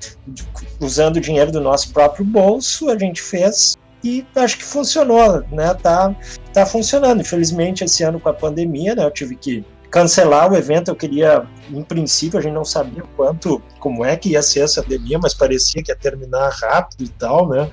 usando 0.79 1.17
o 1.17 1.21
dinheiro 1.21 1.51
do 1.51 1.61
nosso 1.61 1.91
próprio 1.93 2.25
bolso, 2.25 2.91
a 2.91 2.99
gente 2.99 3.23
fez 3.23 3.79
e 4.03 4.27
acho 4.35 4.59
que 4.59 4.65
funcionou, 4.65 5.43
né? 5.53 5.75
Tá, 5.75 6.15
tá 6.53 6.65
funcionando. 6.65 7.21
Infelizmente, 7.21 7.85
esse 7.85 8.03
ano 8.03 8.19
com 8.19 8.29
a 8.29 8.35
pandemia, 8.35 8.95
né? 8.95 9.05
Eu 9.05 9.11
tive 9.11 9.37
que 9.37 9.65
cancelar 9.91 10.51
o 10.51 10.57
evento. 10.57 10.89
Eu 10.89 10.97
queria, 10.97 11.47
em 11.71 11.83
princípio, 11.83 12.39
a 12.39 12.43
gente 12.43 12.55
não 12.55 12.65
sabia 12.65 13.03
quanto, 13.17 13.61
como 13.79 14.05
é 14.05 14.17
que 14.17 14.31
ia 14.31 14.43
ser 14.43 14.61
essa 14.61 14.83
pandemia, 14.83 15.19
mas 15.19 15.35
parecia 15.35 15.83
que 15.83 15.91
ia 15.91 15.97
terminar 15.97 16.49
rápido 16.51 17.05
e 17.05 17.09
tal, 17.09 17.49
né? 17.49 17.71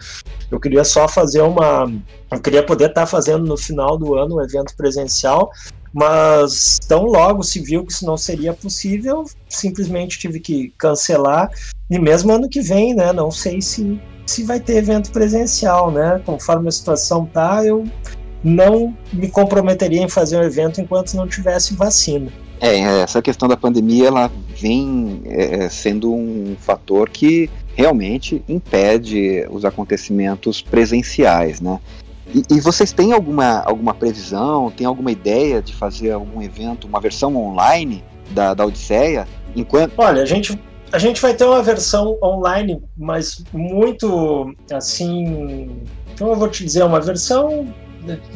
Eu 0.49 0.59
queria 0.59 0.83
só 0.83 1.07
fazer 1.07 1.41
uma, 1.41 1.91
eu 2.31 2.41
queria 2.41 2.63
poder 2.63 2.89
estar 2.89 3.01
tá 3.01 3.07
fazendo 3.07 3.45
no 3.45 3.57
final 3.57 3.97
do 3.97 4.15
ano 4.15 4.37
um 4.37 4.41
evento 4.41 4.75
presencial, 4.75 5.51
mas 5.93 6.79
tão 6.87 7.05
logo 7.05 7.43
se 7.43 7.59
viu 7.59 7.85
que 7.85 7.91
isso 7.91 8.05
não 8.05 8.17
seria 8.17 8.53
possível, 8.53 9.23
simplesmente 9.47 10.19
tive 10.19 10.39
que 10.39 10.73
cancelar. 10.77 11.49
E 11.89 11.97
mesmo 11.97 12.33
ano 12.33 12.49
que 12.49 12.61
vem, 12.61 12.93
né? 12.93 13.13
Não 13.13 13.31
sei 13.31 13.61
se 13.61 13.99
se 14.27 14.43
vai 14.43 14.59
ter 14.59 14.77
evento 14.77 15.11
presencial, 15.11 15.89
né? 15.89 16.21
Conforme 16.25 16.67
a 16.67 16.71
situação 16.71 17.25
tá, 17.25 17.65
eu 17.65 17.85
não 18.43 18.95
me 19.11 19.29
comprometeria 19.29 20.01
em 20.01 20.09
fazer 20.09 20.37
um 20.37 20.43
evento 20.43 20.79
enquanto 20.79 21.13
não 21.15 21.27
tivesse 21.27 21.73
vacina. 21.73 22.31
É, 22.59 22.79
essa 23.01 23.21
questão 23.21 23.47
da 23.47 23.55
pandemia 23.55 24.07
ela 24.07 24.31
vem 24.59 25.21
é, 25.25 25.69
sendo 25.69 26.13
um 26.13 26.55
fator 26.59 27.09
que 27.09 27.49
realmente 27.75 28.43
impede 28.49 29.45
os 29.51 29.63
acontecimentos 29.63 30.61
presenciais, 30.61 31.61
né? 31.61 31.79
E, 32.33 32.43
e, 32.55 32.59
vocês 32.59 32.91
têm 32.91 33.13
alguma, 33.13 33.61
alguma 33.61 33.93
previsão, 33.93 34.69
tem 34.69 34.85
alguma 34.85 35.11
ideia 35.11 35.61
de 35.61 35.73
fazer 35.73 36.11
algum 36.11 36.41
evento, 36.41 36.85
uma 36.85 36.99
versão 36.99 37.37
online 37.37 38.03
da, 38.31 38.53
da 38.53 38.65
Odisseia? 38.65 39.25
Enquanto... 39.55 39.93
Olha, 39.97 40.23
a 40.23 40.25
gente 40.25 40.59
a 40.91 40.97
gente 40.97 41.21
vai 41.21 41.33
ter 41.33 41.43
uma 41.43 41.61
versão 41.61 42.17
online, 42.21 42.81
mas 42.95 43.43
muito 43.51 44.53
assim. 44.71 45.83
Então 46.13 46.29
eu 46.29 46.35
vou 46.35 46.49
te 46.49 46.63
dizer, 46.63 46.83
uma 46.83 47.01
versão 47.01 47.73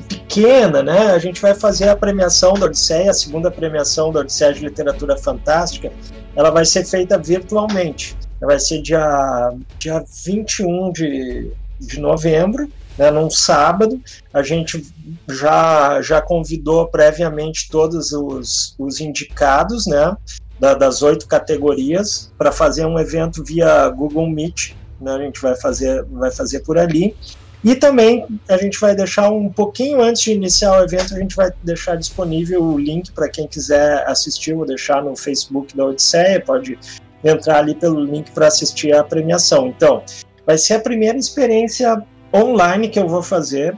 pequena, 0.10 0.84
né? 0.84 1.12
A 1.12 1.20
gente 1.20 1.41
vai 1.41 1.54
fazer 1.56 1.89
a 1.89 1.95
premiação 1.95 2.54
da 2.54 2.66
Odisseia, 2.66 3.12
a 3.12 3.14
segunda 3.14 3.49
premiação 3.49 4.12
da 4.12 4.20
Odisseia 4.20 4.54
de 4.54 4.62
Literatura 4.62 5.18
Fantástica. 5.18 5.91
Ela 6.36 6.49
vai 6.49 6.66
ser 6.66 6.86
feita 6.86 7.18
virtualmente. 7.18 8.16
Vai 8.39 8.60
ser 8.60 8.82
dia, 8.82 9.54
dia 9.78 10.04
21 10.26 10.91
de, 10.91 11.52
de 11.80 11.99
novembro, 11.99 12.70
né, 12.97 13.12
num 13.12 13.30
sábado. 13.30 14.02
A 14.34 14.41
gente 14.41 14.84
já, 15.30 16.02
já 16.02 16.22
convidou 16.22 16.88
previamente 16.88 17.70
todos 17.70 18.12
os, 18.12 18.76
os 18.78 18.99
indicados, 18.99 19.86
né? 19.86 20.16
Da, 20.62 20.76
das 20.76 21.01
oito 21.01 21.28
categorias 21.28 22.32
para 22.38 22.51
fazer 22.51 22.86
um 22.86 22.99
evento 22.99 23.43
via 23.43 23.89
Google 23.89 24.30
Meet. 24.30 24.74
Né? 25.01 25.12
A 25.12 25.18
gente 25.18 25.41
vai 25.41 25.55
fazer, 25.55 26.05
vai 26.05 26.30
fazer 26.30 26.59
por 26.59 26.78
ali. 26.78 27.16
E 27.64 27.76
também 27.76 28.28
a 28.47 28.57
gente 28.57 28.80
vai 28.80 28.95
deixar 28.95 29.32
um 29.32 29.49
pouquinho 29.49 30.01
antes 30.01 30.22
de 30.22 30.34
iniciar 30.34 30.80
o 30.80 30.84
evento, 30.84 31.16
a 31.16 31.20
gente 31.20 31.36
vai 31.36 31.51
deixar 31.64 31.95
disponível 31.95 32.64
o 32.64 32.78
link 32.78 33.12
para 33.12 33.28
quem 33.28 33.47
quiser 33.47 34.07
assistir, 34.07 34.53
vou 34.53 34.66
deixar 34.66 35.03
no 35.03 35.16
Facebook 35.16 35.76
da 35.76 35.86
Odisseia, 35.86 36.41
pode 36.41 36.78
entrar 37.24 37.59
ali 37.59 37.76
pelo 37.76 38.03
link 38.03 38.32
para 38.32 38.47
assistir 38.47 38.95
a 38.95 39.03
premiação. 39.03 39.68
Então, 39.68 40.03
vai 40.45 40.57
ser 40.57 40.76
a 40.76 40.80
primeira 40.80 41.18
experiência 41.18 42.03
online 42.34 42.89
que 42.89 42.99
eu 42.99 43.07
vou 43.07 43.22
fazer 43.22 43.78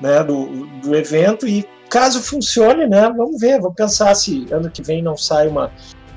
né, 0.00 0.22
do, 0.22 0.66
do 0.80 0.94
evento 0.94 1.46
e 1.46 1.64
caso 1.90 2.22
funcione, 2.22 2.86
né, 2.86 3.12
vamos 3.16 3.40
ver, 3.40 3.60
vou 3.60 3.72
pensar 3.72 4.14
se 4.14 4.46
ano 4.52 4.70
que 4.70 4.82
vem 4.82 5.02
não 5.02 5.16
sai 5.16 5.48
uma 5.48 5.72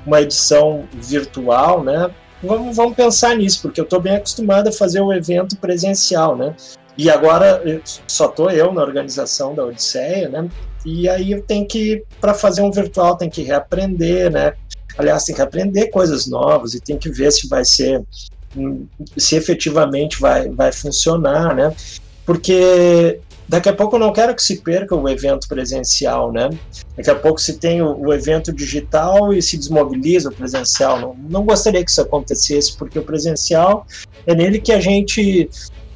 uma 0.08 0.22
edição 0.22 0.88
virtual, 0.94 1.84
né? 1.84 2.10
Vamos, 2.42 2.74
vamos 2.74 2.96
pensar 2.96 3.36
nisso, 3.36 3.60
porque 3.62 3.80
eu 3.80 3.84
estou 3.84 4.00
bem 4.00 4.16
acostumado 4.16 4.68
a 4.68 4.72
fazer 4.72 5.00
o 5.00 5.12
evento 5.12 5.56
presencial, 5.58 6.34
né? 6.36 6.54
E 6.96 7.10
agora 7.10 7.62
só 8.06 8.26
estou 8.26 8.50
eu 8.50 8.72
na 8.72 8.82
organização 8.82 9.54
da 9.54 9.64
Odisseia, 9.64 10.28
né? 10.28 10.48
E 10.84 11.08
aí 11.08 11.32
eu 11.32 11.42
tenho 11.42 11.66
que, 11.66 12.02
para 12.20 12.32
fazer 12.32 12.62
um 12.62 12.70
virtual, 12.70 13.16
tem 13.16 13.28
que 13.28 13.42
reaprender, 13.42 14.30
né? 14.30 14.54
Aliás, 14.96 15.24
tem 15.24 15.34
que 15.34 15.42
aprender 15.42 15.88
coisas 15.88 16.26
novas 16.26 16.74
e 16.74 16.80
tem 16.80 16.96
que 16.96 17.10
ver 17.10 17.30
se 17.30 17.46
vai 17.48 17.64
ser, 17.64 18.02
se 19.16 19.36
efetivamente 19.36 20.18
vai, 20.18 20.48
vai 20.48 20.72
funcionar, 20.72 21.54
né? 21.54 21.72
Porque 22.24 23.20
Daqui 23.48 23.68
a 23.68 23.72
pouco 23.72 23.96
eu 23.96 24.00
não 24.00 24.12
quero 24.12 24.34
que 24.34 24.42
se 24.42 24.60
perca 24.60 24.94
o 24.94 25.08
evento 25.08 25.48
presencial, 25.48 26.30
né? 26.30 26.50
Daqui 26.96 27.10
a 27.10 27.14
pouco 27.14 27.40
se 27.40 27.58
tem 27.58 27.80
o, 27.80 27.98
o 27.98 28.12
evento 28.12 28.52
digital 28.52 29.32
e 29.32 29.40
se 29.40 29.56
desmobiliza 29.56 30.28
o 30.28 30.34
presencial. 30.34 31.00
Não, 31.00 31.16
não 31.30 31.44
gostaria 31.44 31.82
que 31.82 31.90
isso 31.90 32.02
acontecesse, 32.02 32.76
porque 32.76 32.98
o 32.98 33.02
presencial 33.02 33.86
é 34.26 34.34
nele 34.34 34.60
que 34.60 34.72
a 34.72 34.80
gente 34.80 35.48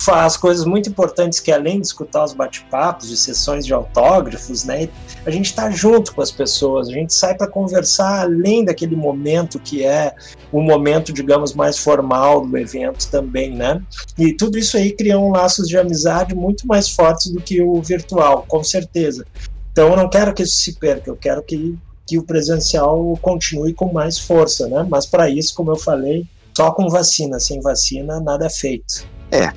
faz 0.04 0.36
coisas 0.36 0.64
muito 0.64 0.88
importantes 0.88 1.38
que 1.38 1.52
além 1.52 1.80
de 1.80 1.86
escutar 1.86 2.24
os 2.24 2.32
bate-papos, 2.32 3.08
de 3.08 3.16
sessões 3.16 3.64
de 3.64 3.72
autógrafos, 3.72 4.64
né, 4.64 4.88
a 5.24 5.30
gente 5.30 5.46
está 5.46 5.70
junto 5.70 6.14
com 6.14 6.20
as 6.20 6.30
pessoas, 6.30 6.88
a 6.88 6.92
gente 6.92 7.14
sai 7.14 7.36
para 7.36 7.46
conversar 7.46 8.22
além 8.22 8.64
daquele 8.64 8.96
momento 8.96 9.60
que 9.60 9.84
é 9.84 10.14
o 10.50 10.60
momento, 10.60 11.12
digamos, 11.12 11.54
mais 11.54 11.78
formal 11.78 12.44
do 12.44 12.58
evento 12.58 13.08
também, 13.10 13.54
né? 13.54 13.80
E 14.18 14.32
tudo 14.32 14.58
isso 14.58 14.76
aí 14.76 14.92
cria 14.92 15.18
um 15.18 15.30
laços 15.30 15.68
de 15.68 15.78
amizade 15.78 16.34
muito 16.34 16.66
mais 16.66 16.88
fortes 16.88 17.30
do 17.30 17.40
que 17.40 17.62
o 17.62 17.80
virtual, 17.80 18.44
com 18.48 18.62
certeza. 18.62 19.24
Então 19.70 19.88
eu 19.88 19.96
não 19.96 20.10
quero 20.10 20.34
que 20.34 20.42
isso 20.42 20.56
se 20.56 20.74
perca, 20.74 21.10
eu 21.10 21.16
quero 21.16 21.42
que, 21.42 21.78
que 22.06 22.18
o 22.18 22.22
presencial 22.22 23.16
continue 23.22 23.72
com 23.72 23.92
mais 23.92 24.18
força, 24.18 24.68
né? 24.68 24.86
Mas 24.88 25.06
para 25.06 25.30
isso, 25.30 25.54
como 25.54 25.70
eu 25.70 25.76
falei, 25.76 26.26
só 26.56 26.70
com 26.72 26.88
vacina, 26.88 27.38
sem 27.38 27.60
vacina, 27.60 28.20
nada 28.20 28.46
é 28.46 28.50
feito. 28.50 29.06
É, 29.30 29.50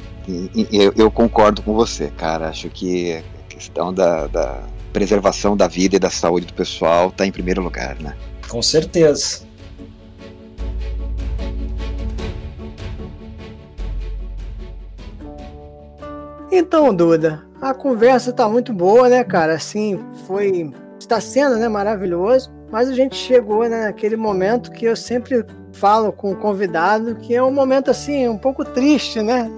eu, 0.71 0.93
eu 0.95 1.11
concordo 1.11 1.61
com 1.61 1.73
você, 1.73 2.09
cara. 2.17 2.49
Acho 2.49 2.69
que 2.69 3.13
a 3.13 3.47
questão 3.47 3.93
da, 3.93 4.27
da 4.27 4.63
preservação 4.91 5.55
da 5.55 5.67
vida 5.67 5.95
e 5.95 5.99
da 5.99 6.09
saúde 6.09 6.47
do 6.47 6.53
pessoal 6.53 7.09
está 7.09 7.25
em 7.25 7.31
primeiro 7.31 7.61
lugar, 7.61 7.95
né? 7.99 8.15
Com 8.47 8.61
certeza. 8.61 9.45
Então, 16.51 16.95
Duda, 16.95 17.45
a 17.61 17.73
conversa 17.73 18.31
tá 18.31 18.47
muito 18.47 18.71
boa, 18.71 19.09
né, 19.09 19.23
cara? 19.23 19.55
Assim, 19.55 19.99
foi 20.25 20.71
está 20.97 21.19
sendo 21.19 21.57
né, 21.57 21.67
maravilhoso, 21.67 22.51
mas 22.71 22.89
a 22.89 22.93
gente 22.93 23.15
chegou 23.15 23.67
né, 23.67 23.85
naquele 23.85 24.15
momento 24.15 24.71
que 24.71 24.85
eu 24.85 24.95
sempre 24.95 25.45
falo 25.73 26.11
com 26.11 26.31
o 26.31 26.35
convidado, 26.35 27.15
que 27.15 27.35
é 27.35 27.43
um 27.43 27.51
momento 27.51 27.91
assim, 27.91 28.27
um 28.27 28.37
pouco 28.37 28.63
triste, 28.63 29.21
né? 29.21 29.49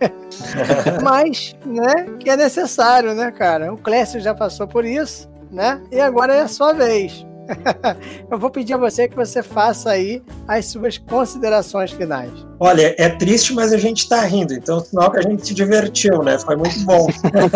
mas, 1.02 1.56
né, 1.64 2.06
que 2.18 2.30
é 2.30 2.36
necessário, 2.36 3.14
né, 3.14 3.30
cara? 3.30 3.72
O 3.72 3.76
Clécio 3.76 4.20
já 4.20 4.34
passou 4.34 4.66
por 4.66 4.84
isso, 4.84 5.28
né? 5.50 5.80
E 5.90 6.00
agora 6.00 6.34
é 6.34 6.42
a 6.42 6.48
sua 6.48 6.72
vez. 6.72 7.26
eu 8.30 8.38
vou 8.38 8.50
pedir 8.50 8.74
a 8.74 8.76
você 8.76 9.08
que 9.08 9.16
você 9.16 9.42
faça 9.42 9.90
aí 9.90 10.22
as 10.46 10.66
suas 10.66 10.98
considerações 10.98 11.90
finais. 11.90 12.30
Olha, 12.60 12.94
é 12.98 13.08
triste, 13.08 13.54
mas 13.54 13.72
a 13.72 13.76
gente 13.76 14.08
tá 14.08 14.20
rindo, 14.22 14.52
então 14.52 14.80
sinal 14.80 15.10
que 15.10 15.18
a 15.18 15.22
gente 15.22 15.46
se 15.46 15.54
divertiu, 15.54 16.22
né? 16.22 16.38
Foi 16.38 16.56
muito 16.56 16.80
bom. 16.84 17.06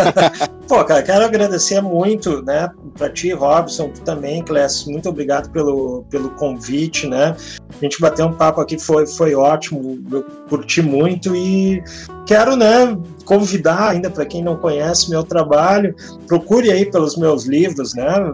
Pô, 0.68 0.84
cara, 0.84 1.02
quero 1.02 1.24
agradecer 1.24 1.80
muito, 1.80 2.42
né, 2.42 2.70
para 2.96 3.10
ti, 3.10 3.32
Robson, 3.32 3.90
também, 4.04 4.42
Clécio, 4.42 4.90
muito 4.90 5.08
obrigado 5.08 5.50
pelo, 5.50 6.04
pelo 6.08 6.30
convite, 6.30 7.06
né? 7.06 7.36
A 7.68 7.84
gente 7.84 8.00
bateu 8.00 8.26
um 8.26 8.32
papo 8.32 8.60
aqui, 8.60 8.78
foi, 8.78 9.06
foi 9.06 9.34
ótimo, 9.34 10.02
eu 10.10 10.22
curti 10.48 10.80
muito 10.80 11.34
e 11.34 11.82
quero, 12.24 12.56
né, 12.56 12.96
convidar 13.24 13.90
ainda 13.90 14.08
para 14.08 14.24
quem 14.24 14.42
não 14.42 14.56
conhece 14.56 15.10
meu 15.10 15.24
trabalho, 15.24 15.94
procure 16.26 16.70
aí 16.70 16.90
pelos 16.90 17.16
meus 17.16 17.44
livros, 17.44 17.94
né? 17.94 18.32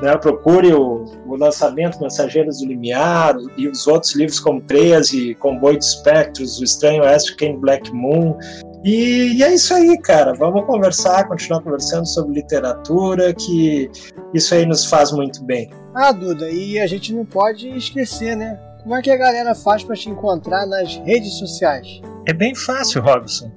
Né, 0.00 0.14
procure 0.18 0.74
o, 0.74 1.04
o, 1.26 1.36
lançamento 1.36 1.98
Mensageiros 1.98 2.58
do 2.58 2.66
Limiar 2.66 3.34
e 3.56 3.66
os 3.66 3.86
outros 3.86 4.14
livros 4.14 4.38
como 4.38 4.60
13, 4.60 5.34
Comboio 5.36 5.78
de 5.78 5.84
Espectros, 5.84 6.60
O 6.60 6.64
Estranho 6.64 7.02
Oeste, 7.02 7.34
Ken 7.34 7.56
Black 7.56 7.90
Moon. 7.94 8.36
E, 8.84 9.38
e, 9.38 9.42
é 9.42 9.54
isso 9.54 9.72
aí, 9.72 9.96
cara. 9.98 10.34
Vamos 10.34 10.66
conversar, 10.66 11.26
continuar 11.26 11.62
conversando 11.62 12.06
sobre 12.06 12.34
literatura, 12.34 13.32
que 13.32 13.90
isso 14.34 14.54
aí 14.54 14.66
nos 14.66 14.84
faz 14.84 15.12
muito 15.12 15.42
bem. 15.42 15.70
Ah, 15.94 16.12
Duda, 16.12 16.50
e 16.50 16.78
a 16.78 16.86
gente 16.86 17.14
não 17.14 17.24
pode 17.24 17.66
esquecer, 17.70 18.36
né? 18.36 18.60
Como 18.82 18.94
é 18.94 19.02
que 19.02 19.10
a 19.10 19.16
galera 19.16 19.54
faz 19.54 19.82
para 19.82 19.96
te 19.96 20.10
encontrar 20.10 20.66
nas 20.66 20.96
redes 20.98 21.38
sociais? 21.38 22.00
É 22.26 22.32
bem 22.32 22.54
fácil, 22.54 23.02
Robson. 23.02 23.50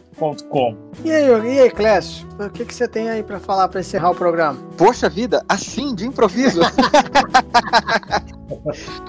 e 1.02 1.10
aí, 1.10 1.54
e 1.54 1.60
aí, 1.60 1.70
Clécio? 1.70 2.28
O 2.38 2.50
que, 2.50 2.66
que 2.66 2.74
você 2.74 2.86
tem 2.86 3.08
aí 3.08 3.22
para 3.22 3.40
falar 3.40 3.68
para 3.68 3.80
encerrar 3.80 4.10
o 4.10 4.14
programa? 4.14 4.58
Poxa 4.76 5.08
vida, 5.08 5.42
assim, 5.48 5.94
de 5.94 6.06
improviso. 6.06 6.60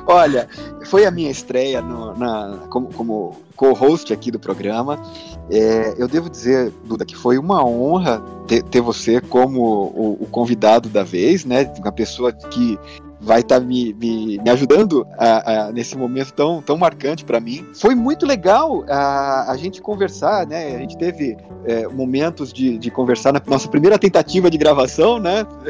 Olha, 0.07 0.47
foi 0.85 1.05
a 1.05 1.11
minha 1.11 1.29
estreia 1.29 1.81
no, 1.81 2.17
na, 2.17 2.59
como, 2.69 2.93
como 2.93 3.41
co-host 3.57 4.13
aqui 4.13 4.31
do 4.31 4.39
programa. 4.39 5.01
É, 5.49 5.95
eu 5.97 6.07
devo 6.07 6.29
dizer, 6.29 6.71
Duda, 6.85 7.03
que 7.03 7.15
foi 7.15 7.37
uma 7.37 7.65
honra 7.65 8.23
ter, 8.47 8.63
ter 8.63 8.79
você 8.79 9.19
como 9.19 9.61
o, 9.61 10.23
o, 10.23 10.27
convidado 10.27 10.87
da 10.87 11.03
vez, 11.03 11.43
né? 11.43 11.69
Uma 11.77 11.91
pessoa 11.91 12.31
que 12.31 12.79
vai 13.21 13.41
estar 13.41 13.59
tá 13.59 13.65
me, 13.65 13.93
me, 13.93 14.39
me, 14.39 14.49
ajudando 14.49 15.07
a, 15.17 15.67
a, 15.67 15.71
nesse 15.71 15.95
momento 15.95 16.33
tão, 16.33 16.61
tão 16.61 16.75
marcante 16.75 17.23
para 17.23 17.39
mim. 17.39 17.65
Foi 17.75 17.93
muito 17.93 18.25
legal 18.25 18.83
a, 18.89 19.51
a 19.51 19.57
gente 19.57 19.79
conversar, 19.81 20.47
né? 20.47 20.75
A 20.75 20.79
gente 20.79 20.97
teve 20.97 21.37
é, 21.65 21.87
momentos 21.87 22.51
de, 22.51 22.79
de 22.79 22.89
conversar 22.89 23.31
na 23.31 23.41
nossa 23.45 23.67
primeira 23.67 23.99
tentativa 23.99 24.49
de 24.49 24.57
gravação, 24.57 25.19
né? 25.19 25.43
Uhum. 25.43 25.61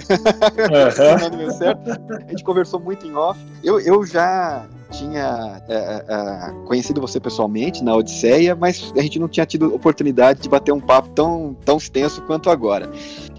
A 2.25 2.29
gente 2.29 2.43
conversou 2.43 2.79
muito 2.79 3.05
em 3.05 3.13
off. 3.15 3.39
Eu, 3.63 3.79
eu 3.79 4.05
já 4.05 4.65
tinha 4.91 5.61
é, 5.67 5.75
é, 5.75 6.05
é, 6.07 6.65
conhecido 6.65 7.01
você 7.01 7.19
pessoalmente 7.19 7.83
na 7.83 7.95
Odisseia, 7.95 8.55
mas 8.55 8.93
a 8.95 9.01
gente 9.01 9.19
não 9.19 9.27
tinha 9.27 9.45
tido 9.45 9.73
oportunidade 9.73 10.41
de 10.41 10.49
bater 10.49 10.71
um 10.71 10.79
papo 10.79 11.09
tão, 11.09 11.55
tão 11.65 11.77
extenso 11.77 12.21
quanto 12.23 12.49
agora. 12.49 12.89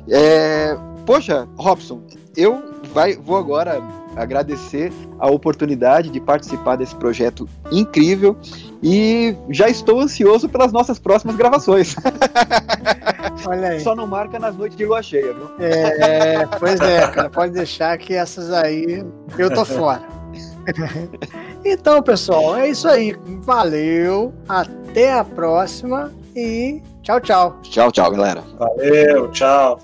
É, 0.09 0.77
poxa, 1.07 1.49
Robson, 1.57 2.03
eu 2.37 2.63
vai, 2.93 3.15
vou 3.15 3.37
agora 3.37 3.83
agradecer 4.17 4.93
a 5.19 5.31
oportunidade 5.31 6.11
de 6.11 6.21
participar 6.21 6.77
desse 6.77 6.95
projeto 6.95 7.49
incrível 7.71 8.37
e 8.83 9.35
já 9.51 9.69
estou 9.69 10.01
ansioso 10.01 10.49
pelas 10.49 10.73
nossas 10.73 10.99
próximas 10.99 11.37
gravações. 11.37 11.95
Olha 13.47 13.69
aí. 13.69 13.81
Só 13.81 13.95
não 13.95 14.07
marca 14.07 14.39
nas 14.39 14.57
noites 14.57 14.77
de 14.77 14.85
lua 14.85 15.03
cheia, 15.03 15.33
viu? 15.33 15.51
É, 15.59 16.47
pois 16.59 16.81
é, 16.81 17.07
cara, 17.09 17.31
pode 17.31 17.53
deixar 17.53 17.97
que 17.99 18.15
essas 18.15 18.53
aí 18.53 19.05
eu 19.39 19.53
tô 19.53 19.65
fora. 19.65 20.03
Então, 21.65 22.03
pessoal, 22.03 22.57
é 22.57 22.69
isso 22.69 22.89
aí. 22.89 23.17
Valeu, 23.43 24.35
até 24.49 25.13
a 25.13 25.25
próxima 25.25 26.11
e 26.35 26.83
tchau, 27.03 27.21
tchau. 27.21 27.57
Tchau, 27.63 27.93
tchau, 27.93 28.11
galera. 28.11 28.43
Valeu, 28.59 29.31
tchau. 29.31 29.79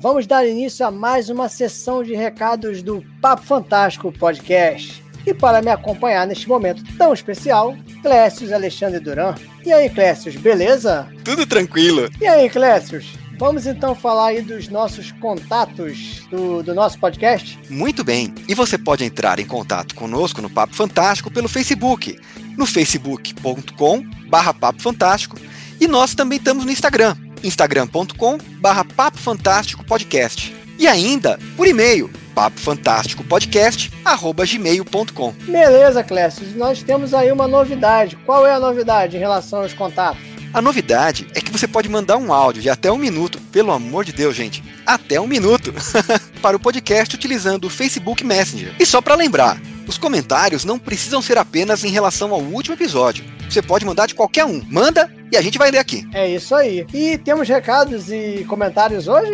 Vamos 0.00 0.28
dar 0.28 0.46
início 0.46 0.86
a 0.86 0.92
mais 0.92 1.28
uma 1.28 1.48
sessão 1.48 2.04
de 2.04 2.14
recados 2.14 2.84
do 2.84 3.04
Papo 3.20 3.42
Fantástico 3.42 4.12
Podcast. 4.12 5.02
E 5.26 5.34
para 5.34 5.60
me 5.60 5.72
acompanhar 5.72 6.24
neste 6.24 6.48
momento 6.48 6.84
tão 6.96 7.12
especial, 7.12 7.76
Clécius 8.00 8.52
Alexandre 8.52 9.00
Duran. 9.00 9.34
E 9.66 9.72
aí, 9.72 9.90
Clécius, 9.90 10.36
beleza? 10.36 11.08
Tudo 11.24 11.44
tranquilo. 11.44 12.08
E 12.20 12.28
aí, 12.28 12.48
Clécius? 12.48 13.18
Vamos 13.38 13.66
então 13.66 13.92
falar 13.92 14.28
aí 14.28 14.40
dos 14.40 14.68
nossos 14.68 15.10
contatos 15.10 16.26
do, 16.30 16.62
do, 16.62 16.74
nosso 16.74 16.96
podcast? 17.00 17.58
Muito 17.68 18.04
bem. 18.04 18.32
E 18.48 18.54
você 18.54 18.78
pode 18.78 19.04
entrar 19.04 19.40
em 19.40 19.46
contato 19.46 19.96
conosco 19.96 20.40
no 20.40 20.48
Papo 20.48 20.76
Fantástico 20.76 21.28
pelo 21.28 21.48
Facebook, 21.48 22.16
no 22.56 22.66
facebook.com 22.66 24.04
barra 24.28 24.54
Papo 24.54 24.80
Fantástico. 24.80 25.36
E 25.80 25.86
nós 25.86 26.14
também 26.14 26.38
estamos 26.38 26.64
no 26.64 26.70
Instagram, 26.70 27.14
instagram.com 27.42 28.38
barra 28.60 28.84
Papo 28.84 29.18
Fantástico 29.18 29.84
Podcast. 29.84 30.54
E 30.78 30.86
ainda 30.86 31.38
por 31.56 31.66
e-mail, 31.66 32.10
papofantásticopodcast.gmail.com 32.34 35.32
Beleza, 35.46 36.04
Clécio. 36.04 36.46
Nós 36.56 36.82
temos 36.82 37.14
aí 37.14 37.32
uma 37.32 37.48
novidade. 37.48 38.16
Qual 38.24 38.46
é 38.46 38.52
a 38.52 38.60
novidade 38.60 39.16
em 39.16 39.20
relação 39.20 39.62
aos 39.62 39.72
contatos? 39.72 40.22
A 40.52 40.62
novidade 40.62 41.26
é 41.34 41.40
que 41.40 41.50
você 41.50 41.68
pode 41.68 41.88
mandar 41.88 42.16
um 42.16 42.32
áudio 42.32 42.62
de 42.62 42.70
até 42.70 42.90
um 42.90 42.96
minuto, 42.96 43.38
pelo 43.52 43.70
amor 43.70 44.04
de 44.04 44.12
Deus, 44.12 44.34
gente, 44.34 44.62
até 44.88 45.20
um 45.20 45.26
minuto, 45.26 45.72
para 46.40 46.56
o 46.56 46.60
podcast 46.60 47.14
utilizando 47.14 47.66
o 47.66 47.70
Facebook 47.70 48.24
Messenger. 48.24 48.74
E 48.78 48.86
só 48.86 49.00
para 49.00 49.14
lembrar, 49.14 49.60
os 49.86 49.98
comentários 49.98 50.64
não 50.64 50.78
precisam 50.78 51.20
ser 51.20 51.36
apenas 51.36 51.84
em 51.84 51.90
relação 51.90 52.32
ao 52.32 52.40
último 52.40 52.74
episódio. 52.74 53.24
Você 53.48 53.62
pode 53.62 53.84
mandar 53.84 54.06
de 54.06 54.14
qualquer 54.14 54.44
um. 54.44 54.62
Manda 54.68 55.10
e 55.30 55.36
a 55.36 55.42
gente 55.42 55.58
vai 55.58 55.70
ler 55.70 55.78
aqui. 55.78 56.06
É 56.12 56.28
isso 56.28 56.54
aí. 56.54 56.86
E 56.92 57.18
temos 57.18 57.48
recados 57.48 58.10
e 58.10 58.44
comentários 58.48 59.08
hoje, 59.08 59.32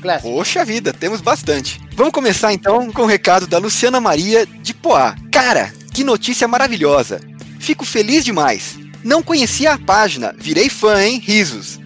Clécio? 0.00 0.30
Poxa 0.30 0.64
vida, 0.64 0.92
temos 0.92 1.20
bastante. 1.20 1.80
Vamos 1.94 2.12
começar 2.12 2.52
então 2.52 2.90
com 2.92 3.02
o 3.02 3.06
recado 3.06 3.46
da 3.46 3.58
Luciana 3.58 4.00
Maria 4.00 4.46
de 4.46 4.74
Poá. 4.74 5.14
Cara, 5.30 5.72
que 5.92 6.04
notícia 6.04 6.48
maravilhosa. 6.48 7.20
Fico 7.60 7.84
feliz 7.84 8.24
demais. 8.24 8.78
Não 9.04 9.22
conhecia 9.22 9.72
a 9.72 9.78
página, 9.78 10.34
virei 10.38 10.68
fã, 10.68 11.02
hein? 11.02 11.18
Risos. 11.22 11.81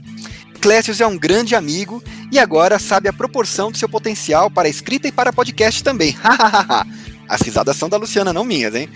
Clécio 0.66 1.00
é 1.00 1.06
um 1.06 1.16
grande 1.16 1.54
amigo 1.54 2.02
e 2.32 2.40
agora 2.40 2.76
sabe 2.76 3.08
a 3.08 3.12
proporção 3.12 3.70
do 3.70 3.78
seu 3.78 3.88
potencial 3.88 4.50
para 4.50 4.68
escrita 4.68 5.06
e 5.06 5.12
para 5.12 5.32
podcast 5.32 5.80
também. 5.80 6.16
As 7.28 7.40
risadas 7.40 7.76
são 7.76 7.88
da 7.88 7.96
Luciana, 7.96 8.32
não 8.32 8.44
minhas, 8.44 8.74
hein? 8.74 8.88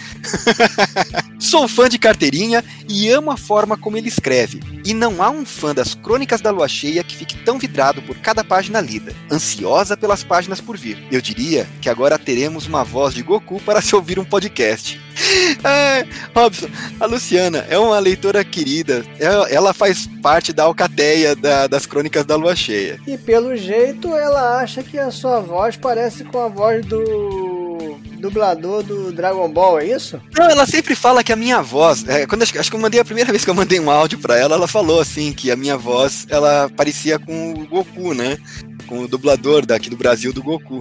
Sou 1.39 1.67
fã 1.67 1.89
de 1.89 1.99
carteirinha 1.99 2.65
e 2.89 3.09
amo 3.09 3.31
a 3.31 3.37
forma 3.37 3.77
como 3.77 3.97
ele 3.97 4.09
escreve. 4.09 4.61
E 4.85 4.95
não 4.95 5.23
há 5.23 5.31
um 5.31 5.45
fã 5.45 5.75
das 5.75 5.95
Crônicas 5.95 6.41
da 6.41 6.51
Lua 6.51 6.69
Cheia 6.69 7.03
que 7.03 7.17
fique 7.17 7.37
tão 7.45 7.59
vidrado 7.59 8.03
por 8.03 8.17
cada 8.19 8.45
página 8.45 8.81
lida, 8.81 9.15
ansiosa 9.31 9.97
pelas 9.97 10.23
páginas 10.23 10.61
por 10.61 10.77
vir. 10.77 10.99
Eu 11.11 11.21
diria 11.21 11.67
que 11.81 11.89
agora 11.89 12.19
teremos 12.19 12.67
uma 12.67 12.85
voz 12.85 13.15
de 13.15 13.23
Goku 13.23 13.61
para 13.63 13.81
se 13.81 13.97
ouvir 13.97 14.19
um 14.19 14.25
podcast. 14.25 15.01
É, 15.65 16.07
Robson, 16.35 16.69
a 16.99 17.07
Luciana 17.07 17.67
é 17.69 17.79
uma 17.79 17.99
leitora 17.99 18.45
querida. 18.45 19.05
Ela 19.19 19.73
faz 19.73 20.09
parte 20.23 20.53
da 20.53 20.65
alcateia 20.65 21.35
da, 21.35 21.67
das 21.67 21.87
crônicas 21.87 22.25
da 22.25 22.37
lua 22.37 22.55
cheia. 22.55 22.99
E 23.07 23.17
pelo 23.19 23.57
jeito 23.57 24.15
ela 24.15 24.61
acha 24.61 24.83
que 24.83 24.99
a 24.99 25.11
sua 25.11 25.41
voz 25.41 25.77
parece 25.77 26.25
com 26.25 26.39
a 26.39 26.49
voz 26.49 26.85
do 26.87 27.50
dublador 28.21 28.83
do 28.83 29.11
Dragon 29.13 29.49
Ball, 29.49 29.81
é 29.81 29.87
isso? 29.87 30.21
Não, 30.37 30.49
ela 30.49 30.67
sempre 30.67 30.95
fala 30.95 31.25
que 31.25 31.33
a 31.33 31.37
minha 31.37 31.63
voz. 31.63 32.07
É, 32.07 32.27
quando 32.27 32.43
acho, 32.43 32.59
acho, 32.59 32.71
que 32.71 32.77
eu 32.77 32.81
mandei 32.81 33.01
a 33.01 33.05
primeira 33.05 33.31
vez 33.31 33.45
que 33.45 33.51
eu 33.51 33.55
mandei 33.55 33.81
um 33.81 33.91
áudio 33.91 34.19
pra 34.19 34.37
ela, 34.37 34.55
ela 34.55 34.69
falou 34.69 35.01
assim 35.01 35.33
que 35.33 35.51
a 35.51 35.57
minha 35.57 35.77
voz 35.77 36.27
ela 36.29 36.71
parecia 36.77 37.19
com 37.19 37.53
o 37.53 37.67
Goku, 37.67 38.15
né? 38.15 38.39
com 38.91 38.99
o 38.99 39.09
dublador 39.09 39.65
daqui 39.65 39.89
do 39.89 39.97
Brasil 39.97 40.33
do 40.33 40.43
Goku. 40.43 40.81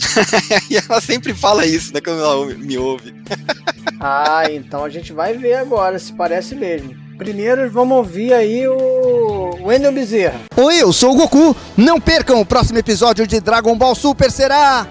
e 0.70 0.76
ela 0.76 1.00
sempre 1.02 1.34
fala 1.34 1.66
isso, 1.66 1.92
né, 1.92 2.00
quando 2.00 2.20
ela 2.20 2.46
me 2.54 2.78
ouve. 2.78 3.14
ah, 4.00 4.44
então 4.50 4.82
a 4.82 4.88
gente 4.88 5.12
vai 5.12 5.34
ver 5.34 5.54
agora 5.54 5.98
se 5.98 6.12
parece 6.14 6.54
mesmo. 6.54 6.96
Primeiro 7.18 7.70
vamos 7.70 7.96
ouvir 7.96 8.32
aí 8.32 8.66
o 8.66 9.58
Wendel 9.62 9.92
Bezerra. 9.92 10.40
Oi, 10.56 10.82
eu 10.82 10.92
sou 10.92 11.12
o 11.12 11.16
Goku. 11.16 11.56
Não 11.76 12.00
percam 12.00 12.40
o 12.40 12.46
próximo 12.46 12.78
episódio 12.78 13.26
de 13.26 13.40
Dragon 13.40 13.76
Ball 13.76 13.94
Super 13.94 14.30
será. 14.30 14.86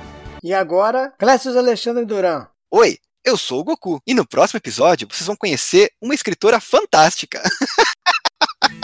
E 0.45 0.53
agora, 0.53 1.11
Clécio 1.17 1.57
Alexandre 1.57 2.05
Duran. 2.05 2.45
Oi, 2.69 2.99
eu 3.25 3.35
sou 3.35 3.61
o 3.61 3.63
Goku. 3.63 3.99
E 4.05 4.13
no 4.13 4.27
próximo 4.27 4.59
episódio 4.59 5.07
vocês 5.09 5.25
vão 5.25 5.35
conhecer 5.35 5.89
uma 5.99 6.13
escritora 6.13 6.59
fantástica. 6.59 7.41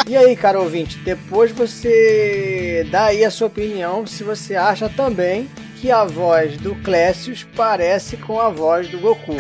E 0.07 0.17
aí, 0.17 0.35
cara 0.35 0.59
ouvinte, 0.59 0.97
depois 0.99 1.51
você 1.51 2.87
dá 2.91 3.05
aí 3.05 3.23
a 3.23 3.31
sua 3.31 3.47
opinião 3.47 4.05
se 4.05 4.23
você 4.23 4.55
acha 4.55 4.89
também 4.89 5.49
que 5.79 5.91
a 5.91 6.03
voz 6.03 6.57
do 6.57 6.75
Clécius 6.83 7.45
parece 7.55 8.17
com 8.17 8.39
a 8.39 8.49
voz 8.49 8.89
do 8.89 8.99
Goku. 8.99 9.37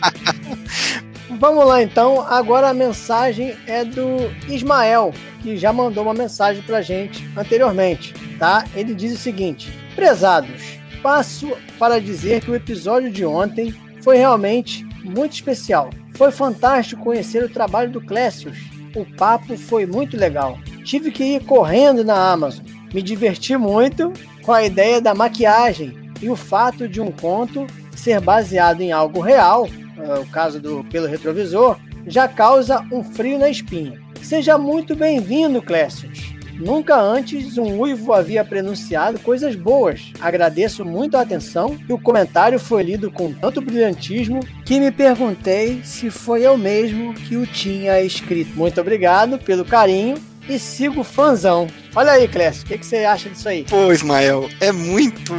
Vamos 1.38 1.66
lá 1.66 1.82
então, 1.82 2.22
agora 2.22 2.70
a 2.70 2.74
mensagem 2.74 3.56
é 3.66 3.84
do 3.84 4.30
Ismael, 4.48 5.12
que 5.42 5.56
já 5.56 5.72
mandou 5.72 6.04
uma 6.04 6.14
mensagem 6.14 6.62
pra 6.62 6.80
gente 6.82 7.30
anteriormente, 7.36 8.14
tá? 8.38 8.64
Ele 8.74 8.94
diz 8.94 9.12
o 9.12 9.18
seguinte: 9.18 9.70
Prezados, 9.94 10.79
passo 11.02 11.50
para 11.78 12.00
dizer 12.00 12.42
que 12.42 12.50
o 12.50 12.54
episódio 12.54 13.10
de 13.10 13.24
ontem 13.24 13.74
foi 14.02 14.16
realmente 14.16 14.84
muito 15.04 15.32
especial. 15.32 15.90
Foi 16.14 16.30
fantástico 16.30 17.02
conhecer 17.02 17.42
o 17.44 17.48
trabalho 17.48 17.90
do 17.90 18.00
Clécius. 18.00 18.58
O 18.94 19.04
papo 19.16 19.56
foi 19.56 19.86
muito 19.86 20.16
legal. 20.16 20.58
Tive 20.84 21.10
que 21.10 21.24
ir 21.24 21.44
correndo 21.44 22.04
na 22.04 22.32
Amazon. 22.32 22.64
Me 22.92 23.00
diverti 23.02 23.56
muito 23.56 24.12
com 24.42 24.52
a 24.52 24.64
ideia 24.64 25.00
da 25.00 25.14
maquiagem 25.14 25.96
e 26.20 26.28
o 26.28 26.36
fato 26.36 26.88
de 26.88 27.00
um 27.00 27.10
conto 27.10 27.66
ser 27.94 28.20
baseado 28.20 28.80
em 28.80 28.92
algo 28.92 29.20
real, 29.20 29.68
é, 29.98 30.18
o 30.18 30.26
caso 30.26 30.60
do 30.60 30.84
pelo 30.84 31.06
retrovisor, 31.06 31.78
já 32.06 32.26
causa 32.26 32.84
um 32.90 33.04
frio 33.04 33.38
na 33.38 33.48
espinha. 33.48 34.00
Seja 34.22 34.58
muito 34.58 34.94
bem-vindo, 34.94 35.62
Clécius. 35.62 36.34
Nunca 36.60 37.00
antes 37.00 37.56
um 37.56 37.80
uivo 37.80 38.12
havia 38.12 38.44
pronunciado 38.44 39.18
coisas 39.20 39.56
boas. 39.56 40.12
Agradeço 40.20 40.84
muito 40.84 41.16
a 41.16 41.22
atenção 41.22 41.78
e 41.88 41.92
o 41.92 41.98
comentário 41.98 42.58
foi 42.58 42.82
lido 42.82 43.10
com 43.10 43.32
tanto 43.32 43.62
brilhantismo 43.62 44.40
que 44.64 44.78
me 44.78 44.90
perguntei 44.90 45.80
se 45.82 46.10
foi 46.10 46.42
eu 46.42 46.58
mesmo 46.58 47.14
que 47.14 47.36
o 47.36 47.46
tinha 47.46 48.00
escrito. 48.02 48.56
Muito 48.56 48.80
obrigado 48.80 49.38
pelo 49.38 49.64
carinho 49.64 50.16
e 50.48 50.58
sigo 50.58 51.02
fãzão. 51.02 51.66
Olha 51.94 52.12
aí, 52.12 52.28
Clécio, 52.28 52.64
o 52.64 52.66
que, 52.66 52.78
que, 52.78 52.86
você 52.86 52.98
acha 52.98 53.28
disso 53.28 53.48
aí? 53.48 53.64
Pô, 53.64 53.92
Ismael, 53.92 54.48
é 54.60 54.70
muito 54.70 55.32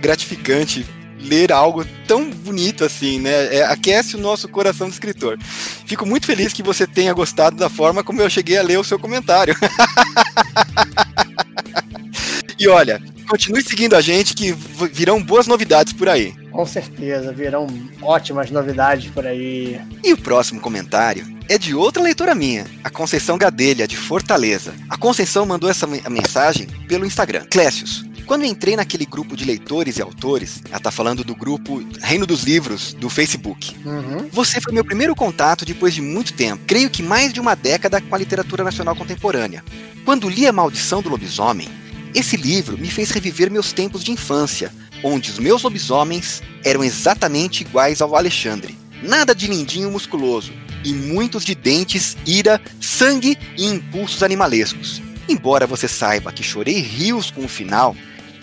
gratificante 0.00 0.86
ler 1.20 1.52
algo 1.52 1.84
tão 2.06 2.30
bonito 2.30 2.84
assim, 2.84 3.18
né? 3.18 3.54
É, 3.54 3.64
aquece 3.64 4.16
o 4.16 4.20
nosso 4.20 4.48
coração 4.48 4.88
de 4.88 4.94
escritor. 4.94 5.38
Fico 5.40 6.06
muito 6.06 6.26
feliz 6.26 6.52
que 6.52 6.62
você 6.62 6.86
tenha 6.86 7.12
gostado 7.12 7.56
da 7.56 7.68
forma 7.68 8.04
como 8.04 8.20
eu 8.20 8.30
cheguei 8.30 8.58
a 8.58 8.62
ler 8.62 8.78
o 8.78 8.84
seu 8.84 8.98
comentário. 8.98 9.54
e 12.58 12.68
olha, 12.68 13.02
continue 13.28 13.62
seguindo 13.62 13.94
a 13.94 14.00
gente 14.00 14.34
que 14.34 14.52
virão 14.92 15.22
boas 15.22 15.46
novidades 15.46 15.92
por 15.92 16.08
aí. 16.08 16.34
Com 16.50 16.64
certeza, 16.64 17.32
virão 17.32 17.66
ótimas 18.00 18.50
novidades 18.50 19.10
por 19.10 19.26
aí. 19.26 19.80
E 20.02 20.12
o 20.12 20.16
próximo 20.16 20.60
comentário 20.60 21.26
é 21.48 21.58
de 21.58 21.74
outra 21.74 22.02
leitora 22.02 22.34
minha, 22.34 22.64
a 22.82 22.90
Conceição 22.90 23.38
Gadelha, 23.38 23.86
de 23.86 23.96
Fortaleza. 23.96 24.74
A 24.88 24.96
Conceição 24.96 25.46
mandou 25.46 25.70
essa 25.70 25.86
mensagem 25.86 26.66
pelo 26.88 27.06
Instagram. 27.06 27.44
Clécius, 27.50 28.04
quando 28.26 28.44
entrei 28.44 28.76
naquele 28.76 29.06
grupo 29.06 29.36
de 29.36 29.44
leitores 29.44 29.96
e 29.96 30.02
autores, 30.02 30.60
ela 30.68 30.80
tá 30.80 30.90
falando 30.90 31.22
do 31.22 31.34
grupo 31.34 31.82
Reino 32.00 32.26
dos 32.26 32.42
Livros, 32.42 32.92
do 32.92 33.08
Facebook. 33.08 33.76
Uhum. 33.84 34.28
Você 34.32 34.60
foi 34.60 34.72
meu 34.72 34.84
primeiro 34.84 35.14
contato 35.14 35.64
depois 35.64 35.94
de 35.94 36.02
muito 36.02 36.32
tempo, 36.32 36.64
creio 36.66 36.90
que 36.90 37.02
mais 37.02 37.32
de 37.32 37.40
uma 37.40 37.54
década 37.54 38.00
com 38.00 38.14
a 38.14 38.18
literatura 38.18 38.64
nacional 38.64 38.96
contemporânea. 38.96 39.64
Quando 40.04 40.28
li 40.28 40.46
A 40.46 40.52
Maldição 40.52 41.00
do 41.00 41.08
Lobisomem, 41.08 41.68
esse 42.14 42.36
livro 42.36 42.76
me 42.76 42.90
fez 42.90 43.10
reviver 43.10 43.50
meus 43.50 43.72
tempos 43.72 44.02
de 44.02 44.10
infância, 44.10 44.72
onde 45.04 45.30
os 45.30 45.38
meus 45.38 45.62
lobisomens 45.62 46.42
eram 46.64 46.82
exatamente 46.82 47.60
iguais 47.62 48.00
ao 48.00 48.16
Alexandre. 48.16 48.76
Nada 49.02 49.34
de 49.34 49.46
lindinho 49.46 49.90
musculoso, 49.90 50.52
e 50.84 50.92
muitos 50.92 51.44
de 51.44 51.54
dentes, 51.54 52.16
ira, 52.26 52.60
sangue 52.80 53.38
e 53.56 53.66
impulsos 53.66 54.22
animalescos. 54.22 55.02
Embora 55.28 55.66
você 55.66 55.86
saiba 55.88 56.32
que 56.32 56.42
chorei 56.42 56.80
rios 56.80 57.30
com 57.30 57.44
o 57.44 57.48
final, 57.48 57.94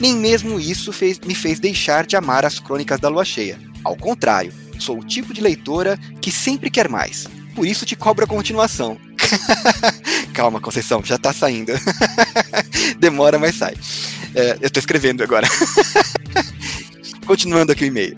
nem 0.04 0.18
mesmo 0.18 0.60
isso 0.60 0.92
fez, 0.92 1.18
me 1.18 1.34
fez 1.34 1.62
deixar 1.62 2.06
de 2.06 2.18
amar 2.18 2.46
as 2.46 2.60
crônicas 2.60 3.00
da 3.00 3.08
lua 3.08 3.24
cheia. 3.24 3.58
Ao 3.86 3.96
contrário, 3.96 4.52
sou 4.78 5.00
o 5.00 5.04
tipo 5.06 5.34
de 5.34 5.40
leitora 5.40 5.98
que 6.20 6.30
sempre 6.30 6.70
quer 6.70 6.90
mais. 6.90 7.26
Por 7.56 7.66
isso 7.66 7.86
te 7.86 7.96
cobro 7.96 8.26
a 8.26 8.28
continuação. 8.28 8.98
Calma, 10.34 10.60
Conceição, 10.60 11.02
já 11.06 11.18
tá 11.18 11.32
saindo. 11.32 11.72
Demora, 13.00 13.40
mas 13.40 13.56
sai. 13.56 13.76
É, 14.36 14.58
eu 14.60 14.70
tô 14.70 14.78
escrevendo 14.78 15.24
agora. 15.24 15.48
Continuando 17.26 17.72
aqui 17.72 17.86
o 17.86 17.88
e-mail. 17.88 18.18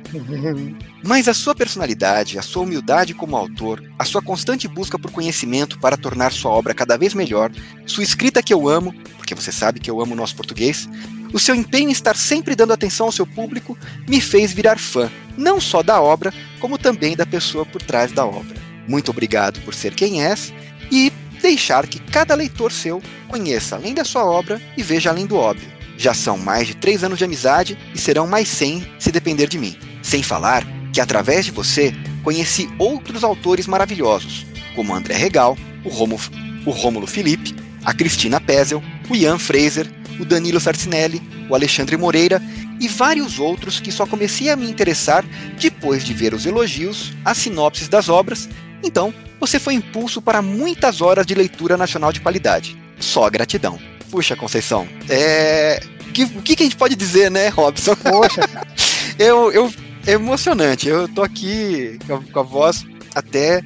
Mas 1.03 1.27
a 1.27 1.35
sua 1.35 1.53
personalidade, 1.53 2.39
a 2.39 2.41
sua 2.41 2.63
humildade 2.63 3.13
como 3.13 3.37
autor, 3.37 3.83
a 3.99 4.05
sua 4.05 4.23
constante 4.23 4.67
busca 4.67 4.97
por 4.97 5.11
conhecimento 5.11 5.77
para 5.77 5.95
tornar 5.95 6.33
sua 6.33 6.49
obra 6.49 6.73
cada 6.73 6.97
vez 6.97 7.13
melhor, 7.13 7.51
sua 7.85 8.03
escrita 8.03 8.41
que 8.41 8.51
eu 8.51 8.67
amo, 8.67 8.91
porque 9.17 9.35
você 9.35 9.51
sabe 9.51 9.79
que 9.79 9.91
eu 9.91 10.01
amo 10.01 10.13
o 10.13 10.17
nosso 10.17 10.35
português, 10.35 10.89
o 11.35 11.39
seu 11.39 11.53
empenho 11.53 11.89
em 11.89 11.91
estar 11.91 12.15
sempre 12.15 12.55
dando 12.55 12.71
atenção 12.71 13.07
ao 13.07 13.11
seu 13.11 13.27
público 13.27 13.77
me 14.07 14.21
fez 14.21 14.53
virar 14.53 14.79
fã, 14.79 15.11
não 15.37 15.59
só 15.59 15.83
da 15.83 16.01
obra, 16.01 16.33
como 16.61 16.77
também 16.77 17.13
da 17.13 17.25
pessoa 17.25 17.65
por 17.65 17.81
trás 17.81 18.13
da 18.13 18.25
obra. 18.25 18.55
Muito 18.87 19.11
obrigado 19.11 19.59
por 19.65 19.73
ser 19.73 19.93
quem 19.93 20.23
és 20.23 20.53
e 20.89 21.11
deixar 21.41 21.87
que 21.87 21.99
cada 21.99 22.33
leitor 22.35 22.71
seu 22.71 23.01
conheça 23.27 23.75
além 23.75 23.93
da 23.93 24.05
sua 24.05 24.23
obra 24.23 24.61
e 24.77 24.81
veja 24.81 25.09
além 25.09 25.25
do 25.25 25.35
óbvio. 25.35 25.67
Já 25.97 26.13
são 26.13 26.37
mais 26.37 26.67
de 26.67 26.73
três 26.77 27.03
anos 27.03 27.17
de 27.17 27.25
amizade 27.25 27.77
e 27.93 27.99
serão 27.99 28.25
mais 28.25 28.47
cem 28.47 28.89
se 28.97 29.11
depender 29.11 29.47
de 29.49 29.59
mim. 29.59 29.77
Sem 30.01 30.23
falar 30.23 30.65
que 30.93 31.01
através 31.01 31.43
de 31.43 31.51
você 31.51 31.93
conheci 32.23 32.69
outros 32.79 33.25
autores 33.25 33.67
maravilhosos, 33.67 34.45
como 34.73 34.95
André 34.95 35.17
Regal, 35.17 35.57
o 35.83 35.89
Rômulo, 35.89 36.21
o 36.65 36.71
Rômulo 36.71 37.05
Felipe, 37.05 37.53
a 37.83 37.93
Cristina 37.93 38.39
Pezel, 38.39 38.81
o 39.09 39.15
Ian 39.17 39.37
Fraser, 39.37 39.85
o 40.19 40.25
Danilo 40.25 40.59
Sarcinelli, 40.59 41.21
o 41.49 41.55
Alexandre 41.55 41.97
Moreira 41.97 42.41
e 42.79 42.87
vários 42.87 43.39
outros 43.39 43.79
que 43.79 43.91
só 43.91 44.05
comecei 44.05 44.49
a 44.49 44.55
me 44.55 44.69
interessar 44.69 45.25
depois 45.59 46.03
de 46.03 46.13
ver 46.13 46.33
os 46.33 46.45
elogios, 46.45 47.13
as 47.23 47.37
sinopses 47.37 47.87
das 47.87 48.09
obras. 48.09 48.49
Então, 48.83 49.13
você 49.39 49.59
foi 49.59 49.73
impulso 49.73 50.21
para 50.21 50.41
muitas 50.41 51.01
horas 51.01 51.25
de 51.25 51.33
leitura 51.33 51.77
nacional 51.77 52.11
de 52.11 52.21
qualidade. 52.21 52.77
Só 52.99 53.29
gratidão. 53.29 53.79
Puxa, 54.09 54.35
Conceição, 54.35 54.87
é. 55.09 55.81
O 56.37 56.41
que, 56.41 56.55
que 56.55 56.63
a 56.63 56.65
gente 56.65 56.77
pode 56.77 56.95
dizer, 56.95 57.29
né, 57.29 57.49
Robson? 57.49 57.95
Poxa. 57.95 58.41
eu, 59.19 59.51
eu, 59.51 59.73
é 60.07 60.13
emocionante. 60.13 60.87
Eu 60.87 61.09
tô 61.09 61.21
aqui 61.21 61.99
com 62.07 62.15
a, 62.15 62.21
com 62.21 62.39
a 62.39 62.43
voz 62.43 62.85
até. 63.13 63.61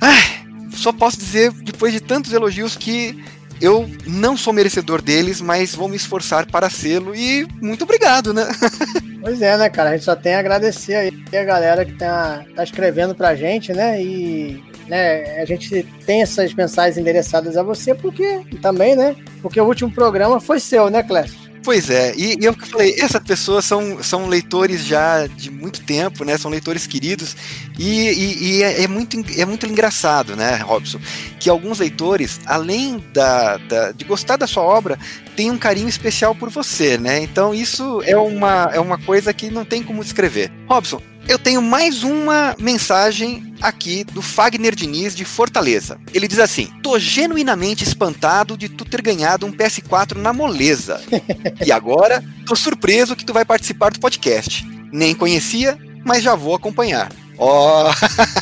Ai, 0.00 0.44
só 0.74 0.92
posso 0.92 1.16
dizer, 1.16 1.50
depois 1.52 1.92
de 1.92 2.00
tantos 2.00 2.32
elogios, 2.32 2.76
que 2.76 3.24
eu 3.60 3.88
não 4.06 4.36
sou 4.36 4.52
merecedor 4.52 5.02
deles, 5.02 5.40
mas 5.40 5.74
vou 5.74 5.88
me 5.88 5.96
esforçar 5.96 6.46
para 6.46 6.70
sê-lo 6.70 7.14
e 7.14 7.46
muito 7.60 7.84
obrigado, 7.84 8.32
né? 8.32 8.46
Pois 9.20 9.42
é, 9.42 9.58
né, 9.58 9.68
cara? 9.68 9.90
A 9.90 9.92
gente 9.92 10.04
só 10.04 10.14
tem 10.14 10.36
a 10.36 10.38
agradecer 10.38 10.94
aí 10.94 11.12
a 11.36 11.44
galera 11.44 11.84
que 11.84 11.92
tá, 11.92 12.44
tá 12.54 12.62
escrevendo 12.62 13.16
pra 13.16 13.34
gente, 13.34 13.72
né? 13.72 14.00
E 14.00 14.62
né, 14.86 15.42
a 15.42 15.44
gente 15.44 15.82
tem 16.06 16.22
essas 16.22 16.54
mensagens 16.54 16.96
endereçadas 16.96 17.56
a 17.56 17.62
você 17.62 17.94
porque 17.94 18.40
também, 18.62 18.96
né? 18.96 19.16
Porque 19.42 19.60
o 19.60 19.66
último 19.66 19.90
programa 19.90 20.40
foi 20.40 20.60
seu, 20.60 20.88
né, 20.88 21.02
Clécio? 21.02 21.47
Pois 21.68 21.90
é, 21.90 22.14
e, 22.16 22.38
e 22.40 22.46
eu 22.46 22.54
falei, 22.54 22.94
essas 22.98 23.22
pessoas 23.22 23.62
são, 23.62 24.02
são 24.02 24.26
leitores 24.26 24.86
já 24.86 25.26
de 25.26 25.50
muito 25.50 25.82
tempo, 25.82 26.24
né? 26.24 26.38
São 26.38 26.50
leitores 26.50 26.86
queridos, 26.86 27.36
e, 27.78 28.08
e, 28.08 28.42
e 28.42 28.62
é, 28.62 28.84
é, 28.84 28.88
muito, 28.88 29.22
é 29.38 29.44
muito 29.44 29.66
engraçado, 29.66 30.34
né, 30.34 30.56
Robson? 30.56 30.98
Que 31.38 31.50
alguns 31.50 31.78
leitores, 31.78 32.40
além 32.46 33.04
da, 33.12 33.58
da, 33.58 33.92
de 33.92 34.02
gostar 34.06 34.38
da 34.38 34.46
sua 34.46 34.62
obra, 34.62 34.98
têm 35.36 35.50
um 35.50 35.58
carinho 35.58 35.90
especial 35.90 36.34
por 36.34 36.48
você, 36.48 36.96
né? 36.96 37.20
Então 37.20 37.54
isso 37.54 38.00
é 38.06 38.16
uma, 38.16 38.70
é 38.72 38.80
uma 38.80 38.96
coisa 38.96 39.34
que 39.34 39.50
não 39.50 39.62
tem 39.62 39.82
como 39.82 40.02
descrever. 40.02 40.50
Robson, 40.66 41.02
eu 41.28 41.38
tenho 41.38 41.60
mais 41.60 42.02
uma 42.02 42.56
mensagem 42.58 43.54
aqui 43.60 44.02
do 44.02 44.22
Fagner 44.22 44.74
Diniz 44.74 45.14
de 45.14 45.26
Fortaleza. 45.26 46.00
Ele 46.14 46.26
diz 46.26 46.38
assim: 46.38 46.72
Tô 46.82 46.98
genuinamente 46.98 47.84
espantado 47.84 48.56
de 48.56 48.68
tu 48.68 48.84
ter 48.84 49.02
ganhado 49.02 49.44
um 49.44 49.52
PS4 49.52 50.16
na 50.16 50.32
moleza. 50.32 51.00
e 51.64 51.70
agora 51.70 52.24
tô 52.46 52.56
surpreso 52.56 53.14
que 53.14 53.26
tu 53.26 53.34
vai 53.34 53.44
participar 53.44 53.92
do 53.92 54.00
podcast. 54.00 54.66
Nem 54.90 55.14
conhecia, 55.14 55.78
mas 56.04 56.22
já 56.22 56.34
vou 56.34 56.54
acompanhar. 56.54 57.12
Ó, 57.36 57.88
oh, 57.88 57.92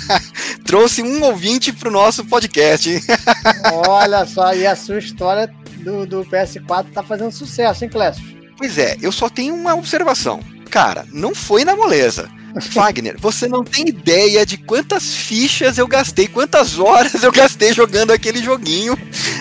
trouxe 0.65 1.03
um 1.03 1.23
ouvinte 1.25 1.73
pro 1.73 1.91
nosso 1.91 2.25
podcast. 2.25 3.03
Olha 3.89 4.25
só, 4.25 4.55
e 4.55 4.65
a 4.65 4.77
sua 4.77 4.99
história 4.99 5.53
do, 5.79 6.07
do 6.07 6.25
PS4 6.25 6.87
tá 6.95 7.03
fazendo 7.03 7.33
sucesso, 7.33 7.85
hein, 7.85 7.91
Clécio? 7.91 8.25
Pois 8.57 8.79
é, 8.79 8.97
eu 9.03 9.11
só 9.11 9.29
tenho 9.29 9.55
uma 9.55 9.75
observação. 9.75 10.41
Cara, 10.71 11.05
não 11.13 11.35
foi 11.35 11.65
na 11.65 11.77
moleza. 11.77 12.31
Wagner, 12.73 13.17
você 13.19 13.47
não 13.47 13.63
tem 13.63 13.89
ideia 13.89 14.47
de 14.47 14.57
quantas 14.57 15.15
fichas 15.15 15.79
eu 15.79 15.87
gastei, 15.87 16.27
quantas 16.27 16.79
horas 16.79 17.23
eu 17.23 17.31
gastei 17.33 17.73
jogando 17.73 18.13
aquele 18.13 18.43
joguinho 18.43 18.97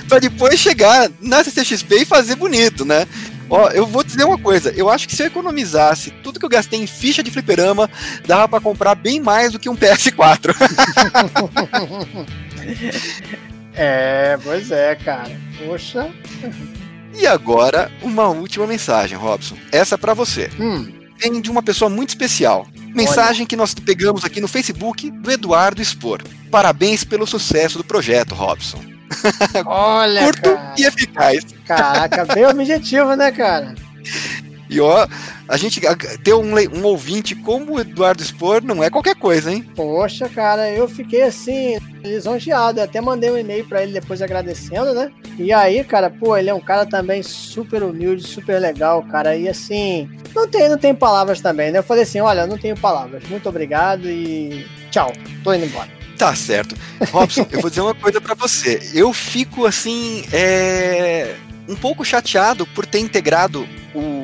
para 0.07 0.20
depois 0.20 0.59
chegar 0.59 1.09
na 1.22 1.43
CCXP 1.43 2.01
e 2.01 2.05
fazer 2.05 2.36
bonito, 2.36 2.84
né? 2.84 3.07
Ó, 3.49 3.70
eu 3.70 3.86
vou 3.86 4.03
dizer 4.03 4.24
uma 4.24 4.38
coisa, 4.38 4.72
eu 4.72 4.89
acho 4.89 5.07
que 5.07 5.16
se 5.16 5.22
eu 5.22 5.28
economizasse 5.28 6.11
tudo 6.24 6.39
que 6.39 6.45
eu 6.45 6.49
gastei 6.49 6.80
em 6.80 6.88
ficha 6.88 7.22
de 7.22 7.30
fliperama, 7.30 7.89
dava 8.26 8.47
para 8.47 8.59
comprar 8.59 8.95
bem 8.95 9.20
mais 9.20 9.51
do 9.51 9.59
que 9.59 9.70
um 9.70 9.78
PS4. 9.78 10.55
é, 13.76 14.38
pois 14.43 14.72
é, 14.72 14.95
cara. 14.95 15.39
Poxa. 15.63 16.11
E 17.13 17.28
agora, 17.28 17.91
uma 18.01 18.28
última 18.28 18.66
mensagem, 18.66 19.18
Robson. 19.18 19.55
Essa 19.72 19.97
para 19.97 20.13
você. 20.13 20.49
Hum. 20.59 20.91
Vem 21.18 21.39
de 21.39 21.49
uma 21.49 21.63
pessoa 21.63 21.89
muito 21.89 22.09
especial. 22.09 22.68
Mensagem 22.95 23.41
Olha. 23.41 23.47
que 23.47 23.55
nós 23.57 23.73
pegamos 23.73 24.23
aqui 24.23 24.39
no 24.39 24.47
Facebook 24.47 25.11
do 25.11 25.29
Eduardo 25.29 25.81
Expor. 25.81 26.21
Parabéns 26.49 27.03
pelo 27.03 27.27
sucesso 27.27 27.77
do 27.77 27.83
projeto, 27.83 28.33
Robson. 28.33 28.79
Olha, 29.65 30.23
Curto 30.23 30.49
cara. 30.53 30.75
e 30.77 30.83
eficaz. 30.83 31.45
Caraca, 31.67 32.25
bem 32.33 32.45
objetivo, 32.47 33.13
né, 33.15 33.31
cara? 33.31 33.75
E 34.69 34.79
ó, 34.79 35.07
a 35.47 35.57
gente 35.57 35.81
ter 36.23 36.33
um, 36.33 36.53
um 36.73 36.83
ouvinte 36.85 37.35
como 37.35 37.73
o 37.73 37.79
Eduardo 37.79 38.23
Spor 38.23 38.63
não 38.63 38.83
é 38.83 38.89
qualquer 38.89 39.15
coisa, 39.15 39.51
hein? 39.51 39.69
Poxa, 39.75 40.27
cara, 40.29 40.69
eu 40.71 40.87
fiquei 40.87 41.23
assim, 41.23 41.77
lisonjeado. 42.01 42.79
Eu 42.79 42.85
até 42.85 42.99
mandei 43.01 43.29
um 43.29 43.37
e-mail 43.37 43.65
para 43.65 43.83
ele 43.83 43.91
depois 43.91 44.21
agradecendo, 44.21 44.93
né? 44.93 45.11
E 45.38 45.51
aí, 45.51 45.83
cara, 45.83 46.09
pô, 46.09 46.38
ele 46.38 46.49
é 46.49 46.53
um 46.53 46.61
cara 46.61 46.86
também 46.86 47.21
super 47.21 47.83
humilde, 47.83 48.23
super 48.25 48.59
legal, 48.59 49.03
cara. 49.03 49.36
E 49.36 49.49
assim, 49.49 50.09
não 50.33 50.47
tem, 50.47 50.69
não 50.69 50.77
tem 50.77 50.95
palavras 50.95 51.41
também, 51.41 51.71
né? 51.71 51.79
Eu 51.79 51.83
falei 51.83 52.03
assim: 52.03 52.19
olha, 52.19 52.47
não 52.47 52.57
tenho 52.57 52.77
palavras. 52.77 53.23
Muito 53.29 53.49
obrigado 53.49 54.09
e 54.09 54.65
tchau. 54.91 55.11
Tô 55.43 55.53
indo 55.53 55.65
embora. 55.65 55.89
Tá 56.17 56.33
certo. 56.33 56.75
Robson, 57.11 57.45
eu 57.51 57.59
vou 57.59 57.69
dizer 57.69 57.81
uma 57.81 57.93
coisa 57.93 58.21
para 58.21 58.33
você. 58.33 58.79
Eu 58.93 59.11
fico 59.11 59.65
assim, 59.65 60.23
é 60.31 61.36
um 61.67 61.75
pouco 61.75 62.05
chateado 62.05 62.65
por 62.67 62.86
ter 62.86 62.99
integrado 62.99 63.67
o 63.93 64.14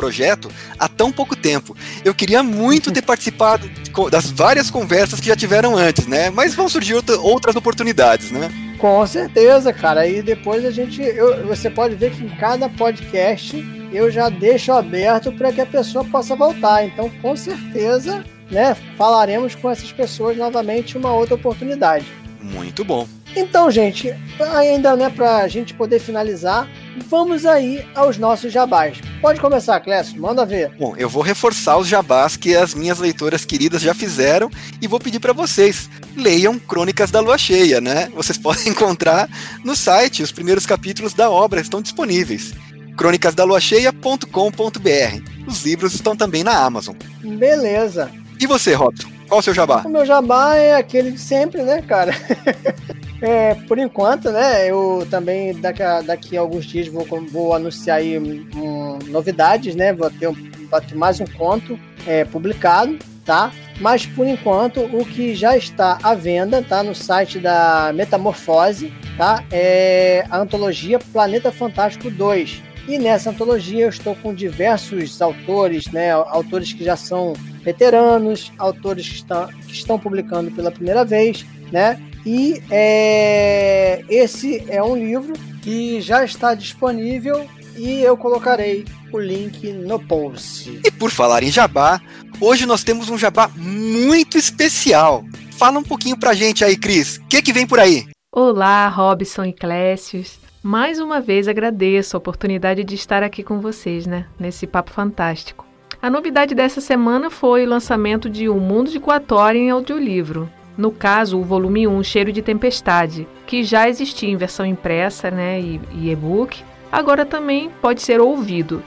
projeto 0.00 0.50
há 0.78 0.88
tão 0.88 1.12
pouco 1.12 1.36
tempo. 1.36 1.76
Eu 2.02 2.14
queria 2.14 2.42
muito 2.42 2.90
ter 2.90 3.02
participado 3.04 3.70
das 4.10 4.30
várias 4.30 4.70
conversas 4.70 5.20
que 5.20 5.26
já 5.26 5.36
tiveram 5.36 5.76
antes, 5.76 6.06
né? 6.06 6.30
Mas 6.30 6.54
vão 6.54 6.70
surgir 6.70 6.94
outras 6.94 7.54
oportunidades, 7.54 8.30
né? 8.30 8.50
Com 8.78 9.06
certeza, 9.06 9.74
cara. 9.74 10.06
E 10.06 10.22
depois 10.22 10.64
a 10.64 10.70
gente. 10.70 11.02
Eu, 11.02 11.46
você 11.46 11.68
pode 11.68 11.94
ver 11.96 12.12
que 12.12 12.24
em 12.24 12.30
cada 12.36 12.66
podcast 12.70 13.62
eu 13.92 14.10
já 14.10 14.30
deixo 14.30 14.72
aberto 14.72 15.30
para 15.32 15.52
que 15.52 15.60
a 15.60 15.66
pessoa 15.66 16.02
possa 16.02 16.34
voltar. 16.34 16.86
Então, 16.86 17.10
com 17.20 17.36
certeza, 17.36 18.24
né, 18.50 18.74
falaremos 18.96 19.54
com 19.54 19.68
essas 19.68 19.92
pessoas 19.92 20.36
novamente 20.36 20.96
uma 20.96 21.12
outra 21.12 21.34
oportunidade. 21.34 22.06
Muito 22.40 22.84
bom. 22.84 23.06
Então, 23.36 23.70
gente, 23.70 24.14
ainda 24.56 24.96
né, 24.96 25.10
para 25.10 25.38
a 25.38 25.48
gente 25.48 25.74
poder 25.74 26.00
finalizar, 26.00 26.66
vamos 27.08 27.46
aí 27.46 27.84
aos 27.94 28.18
nossos 28.18 28.52
jabás. 28.52 28.98
Pode 29.20 29.40
começar, 29.40 29.80
Clécio, 29.80 30.20
manda 30.20 30.44
ver. 30.44 30.70
Bom, 30.78 30.94
eu 30.96 31.08
vou 31.08 31.22
reforçar 31.22 31.76
os 31.76 31.88
jabás 31.88 32.36
que 32.36 32.54
as 32.54 32.74
minhas 32.74 32.98
leitoras 32.98 33.44
queridas 33.44 33.82
já 33.82 33.94
fizeram 33.94 34.50
e 34.80 34.86
vou 34.86 35.00
pedir 35.00 35.20
para 35.20 35.32
vocês, 35.32 35.88
leiam 36.16 36.58
Crônicas 36.58 37.10
da 37.10 37.20
Lua 37.20 37.38
Cheia, 37.38 37.80
né? 37.80 38.10
Vocês 38.14 38.36
podem 38.38 38.68
encontrar 38.68 39.28
no 39.64 39.76
site, 39.76 40.22
os 40.22 40.32
primeiros 40.32 40.66
capítulos 40.66 41.14
da 41.14 41.30
obra 41.30 41.60
estão 41.60 41.82
disponíveis 41.82 42.52
crônicasdaluacheia.com.br. 43.00 45.46
Os 45.46 45.64
livros 45.64 45.94
estão 45.94 46.14
também 46.14 46.44
na 46.44 46.58
Amazon. 46.58 46.94
Beleza. 47.22 48.10
E 48.38 48.46
você, 48.46 48.74
Robson? 48.74 49.08
Qual 49.26 49.40
o 49.40 49.42
seu 49.42 49.54
jabá? 49.54 49.82
O 49.86 49.88
meu 49.88 50.04
jabá 50.04 50.56
é 50.56 50.76
aquele 50.76 51.12
de 51.12 51.18
sempre, 51.18 51.62
né, 51.62 51.80
cara? 51.80 52.12
É, 53.22 53.54
por 53.66 53.78
enquanto, 53.78 54.30
né? 54.30 54.70
Eu 54.70 55.06
também 55.10 55.54
daqui 55.60 55.82
a, 55.82 56.00
daqui 56.00 56.36
a 56.36 56.40
alguns 56.40 56.64
dias 56.64 56.88
vou, 56.88 57.06
vou 57.30 57.54
anunciar 57.54 57.98
aí 57.98 58.18
um, 58.18 58.98
novidades, 59.08 59.74
né? 59.74 59.92
Vou 59.92 60.10
ter, 60.10 60.28
um, 60.28 60.34
vou 60.70 60.80
ter 60.80 60.94
mais 60.94 61.20
um 61.20 61.26
conto 61.26 61.78
é, 62.06 62.24
publicado, 62.24 62.98
tá? 63.24 63.52
Mas 63.78 64.06
por 64.06 64.26
enquanto 64.26 64.80
o 64.80 65.04
que 65.04 65.34
já 65.34 65.56
está 65.56 65.98
à 66.02 66.14
venda, 66.14 66.62
tá? 66.62 66.82
No 66.82 66.94
site 66.94 67.38
da 67.38 67.92
Metamorfose, 67.94 68.92
tá? 69.18 69.44
É 69.52 70.24
a 70.30 70.38
antologia 70.38 70.98
Planeta 70.98 71.52
Fantástico 71.52 72.10
2. 72.10 72.62
E 72.88 72.98
nessa 72.98 73.30
antologia 73.30 73.84
eu 73.84 73.90
estou 73.90 74.16
com 74.16 74.34
diversos 74.34 75.20
autores, 75.20 75.86
né? 75.92 76.10
Autores 76.12 76.72
que 76.72 76.82
já 76.82 76.96
são 76.96 77.34
veteranos, 77.62 78.50
autores 78.58 79.06
que 79.06 79.14
estão, 79.16 79.46
que 79.46 79.72
estão 79.72 79.98
publicando 79.98 80.50
pela 80.50 80.70
primeira 80.70 81.04
vez, 81.04 81.44
né? 81.70 82.00
E 82.24 82.62
é, 82.70 84.04
esse 84.08 84.64
é 84.68 84.82
um 84.82 84.96
livro 84.96 85.32
que 85.62 86.00
já 86.00 86.24
está 86.24 86.54
disponível 86.54 87.46
e 87.76 88.02
eu 88.02 88.16
colocarei 88.16 88.84
o 89.12 89.18
link 89.18 89.72
no 89.72 89.98
post. 89.98 90.80
E 90.84 90.90
por 90.90 91.10
falar 91.10 91.42
em 91.42 91.50
jabá, 91.50 92.00
hoje 92.40 92.66
nós 92.66 92.84
temos 92.84 93.08
um 93.08 93.16
jabá 93.16 93.48
muito 93.56 94.36
especial. 94.36 95.24
Fala 95.56 95.78
um 95.78 95.82
pouquinho 95.82 96.18
pra 96.18 96.34
gente 96.34 96.64
aí, 96.64 96.76
Cris. 96.76 97.16
O 97.16 97.26
que, 97.26 97.42
que 97.42 97.52
vem 97.52 97.66
por 97.66 97.78
aí? 97.78 98.06
Olá, 98.32 98.88
Robson 98.88 99.44
e 99.44 99.52
Clécius. 99.52 100.38
Mais 100.62 101.00
uma 101.00 101.20
vez 101.20 101.48
agradeço 101.48 102.16
a 102.16 102.18
oportunidade 102.18 102.84
de 102.84 102.94
estar 102.94 103.22
aqui 103.22 103.42
com 103.42 103.60
vocês, 103.60 104.06
né? 104.06 104.26
Nesse 104.38 104.66
papo 104.66 104.90
fantástico. 104.90 105.66
A 106.02 106.10
novidade 106.10 106.54
dessa 106.54 106.80
semana 106.80 107.30
foi 107.30 107.64
o 107.64 107.68
lançamento 107.68 108.28
de 108.28 108.48
O 108.48 108.56
Mundo 108.56 108.90
de 108.90 109.00
Quatória 109.00 109.58
em 109.58 109.70
audiolivro. 109.70 110.50
No 110.80 110.90
caso, 110.90 111.38
o 111.38 111.44
volume 111.44 111.86
1, 111.86 112.02
Cheiro 112.02 112.32
de 112.32 112.40
Tempestade, 112.40 113.28
que 113.46 113.62
já 113.62 113.86
existia 113.86 114.30
em 114.30 114.36
versão 114.38 114.64
impressa 114.64 115.30
né, 115.30 115.60
e, 115.60 115.78
e-book, 115.92 116.64
agora 116.90 117.26
também 117.26 117.68
pode 117.82 118.00
ser 118.00 118.18
ouvido. 118.18 118.82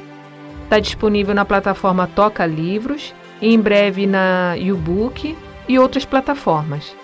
Está 0.63 0.79
disponível 0.79 1.35
na 1.35 1.45
plataforma 1.45 2.07
Toca 2.07 2.47
Livros 2.47 3.13
em 3.39 3.59
breve 3.59 4.07
na 4.07 4.55
YouBook 4.55 5.37
e 5.69 5.77
outras 5.77 6.03
plataformas. 6.03 6.95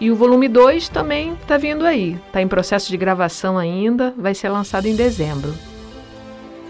E 0.00 0.10
o 0.10 0.16
volume 0.16 0.48
2 0.48 0.88
também 0.88 1.34
está 1.34 1.56
vindo 1.56 1.86
aí, 1.86 2.18
está 2.26 2.42
em 2.42 2.48
processo 2.48 2.90
de 2.90 2.96
gravação 2.96 3.56
ainda, 3.56 4.12
vai 4.18 4.34
ser 4.34 4.48
lançado 4.48 4.86
em 4.86 4.96
dezembro. 4.96 5.54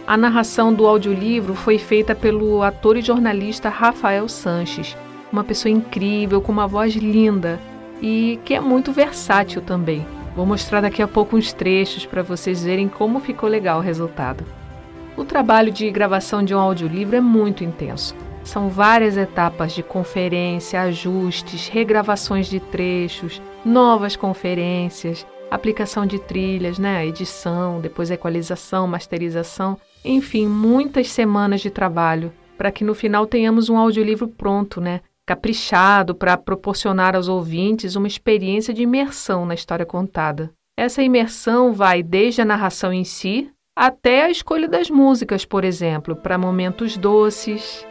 A 0.07 0.14
narração 0.14 0.74
do 0.74 0.86
audiolivro 0.86 1.55
foi 1.55 1.78
feita 1.78 2.14
pelo 2.14 2.62
ator 2.62 2.99
e 2.99 3.01
jornalista 3.01 3.70
Rafael 3.70 4.28
Sanches, 4.28 4.95
uma 5.33 5.45
pessoa 5.45 5.72
incrível, 5.72 6.41
com 6.41 6.53
uma 6.53 6.66
voz 6.66 6.95
linda 6.95 7.61
e 8.01 8.39
que 8.45 8.55
é 8.55 8.61
muito 8.61 8.93
versátil 8.93 9.62
também. 9.62 10.07
Vou 10.35 10.47
mostrar 10.47 10.81
daqui 10.81 11.03
a 11.03 11.09
pouco 11.09 11.37
uns 11.37 11.53
trechos 11.53 12.07
para 12.07 12.22
vocês 12.22 12.64
verem 12.64 12.89
como 12.89 13.20
ficou 13.20 13.49
legal 13.49 13.78
o 13.78 13.83
resultado. 13.83 14.45
O 15.16 15.24
trabalho 15.24 15.72
de 15.72 15.91
gravação 15.91 16.43
de 16.43 16.55
um 16.55 16.59
audiolivro 16.59 17.16
é 17.16 17.20
muito 17.20 17.64
intenso. 17.64 18.14
São 18.43 18.68
várias 18.68 19.16
etapas 19.16 19.72
de 19.72 19.83
conferência, 19.83 20.81
ajustes, 20.81 21.68
regravações 21.68 22.49
de 22.49 22.59
trechos, 22.59 23.43
novas 23.64 24.16
conferências, 24.16 25.26
aplicação 25.51 26.07
de 26.07 26.18
trilhas, 26.18 26.78
né, 26.78 27.07
edição, 27.07 27.81
depois 27.81 28.11
equalização, 28.11 28.87
masterização, 28.87 29.76
enfim, 30.05 30.47
muitas 30.47 31.09
semanas 31.09 31.61
de 31.61 31.70
trabalho 31.70 32.33
para 32.57 32.70
que 32.70 32.85
no 32.85 32.95
final 32.95 33.26
tenhamos 33.26 33.68
um 33.68 33.76
audiolivro 33.76 34.28
pronto, 34.28 34.81
né, 34.81 35.01
caprichado 35.31 36.12
para 36.12 36.37
proporcionar 36.37 37.14
aos 37.14 37.28
ouvintes 37.28 37.95
uma 37.95 38.09
experiência 38.09 38.74
de 38.74 38.83
imersão 38.83 39.47
na 39.47 39.55
história 39.55 39.87
contada. 39.87 40.51
Essa 40.76 41.05
imersão 41.05 41.72
vai 41.72 42.03
desde 42.03 42.43
a 42.43 42.45
narração 42.45 42.93
em 42.93 43.05
si 43.05 43.49
até 43.78 44.24
a 44.24 44.31
escolha 44.31 44.66
das 44.66 44.91
músicas, 44.91 45.45
por 45.45 45.62
exemplo, 45.62 46.16
para 46.16 46.37
momentos 46.37 46.97
doces, 46.97 47.87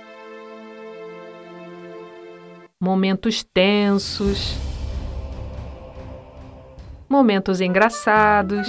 momentos 2.77 3.41
tensos, 3.41 4.57
momentos 7.07 7.61
engraçados. 7.61 8.67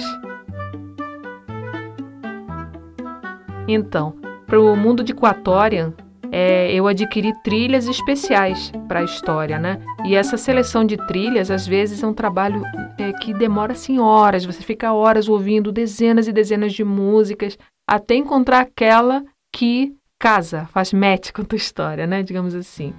Então, 3.67 4.15
para 4.47 4.61
o 4.61 4.77
mundo 4.77 5.03
de 5.03 5.13
Quatorian, 5.13 5.93
é, 6.31 6.73
eu 6.73 6.87
adquiri 6.87 7.33
trilhas 7.43 7.87
especiais 7.87 8.71
para 8.87 8.99
a 8.99 9.03
história, 9.03 9.57
né? 9.59 9.81
E 10.05 10.15
essa 10.15 10.37
seleção 10.37 10.85
de 10.85 10.97
trilhas, 11.07 11.49
às 11.49 11.65
vezes, 11.65 12.03
é 12.03 12.07
um 12.07 12.13
trabalho 12.13 12.63
é, 12.97 13.11
que 13.13 13.33
demora 13.33 13.73
assim 13.73 13.99
horas. 13.99 14.45
Você 14.45 14.61
fica 14.61 14.93
horas 14.93 15.27
ouvindo 15.29 15.71
dezenas 15.71 16.27
e 16.27 16.33
dezenas 16.33 16.73
de 16.73 16.83
músicas 16.83 17.57
até 17.87 18.15
encontrar 18.15 18.61
aquela 18.61 19.23
que 19.53 19.93
casa, 20.19 20.67
faz 20.71 20.93
match 20.93 21.31
com 21.31 21.41
a 21.41 21.45
tua 21.45 21.57
história, 21.57 22.05
né? 22.05 22.21
Digamos 22.21 22.53
assim. 22.53 22.93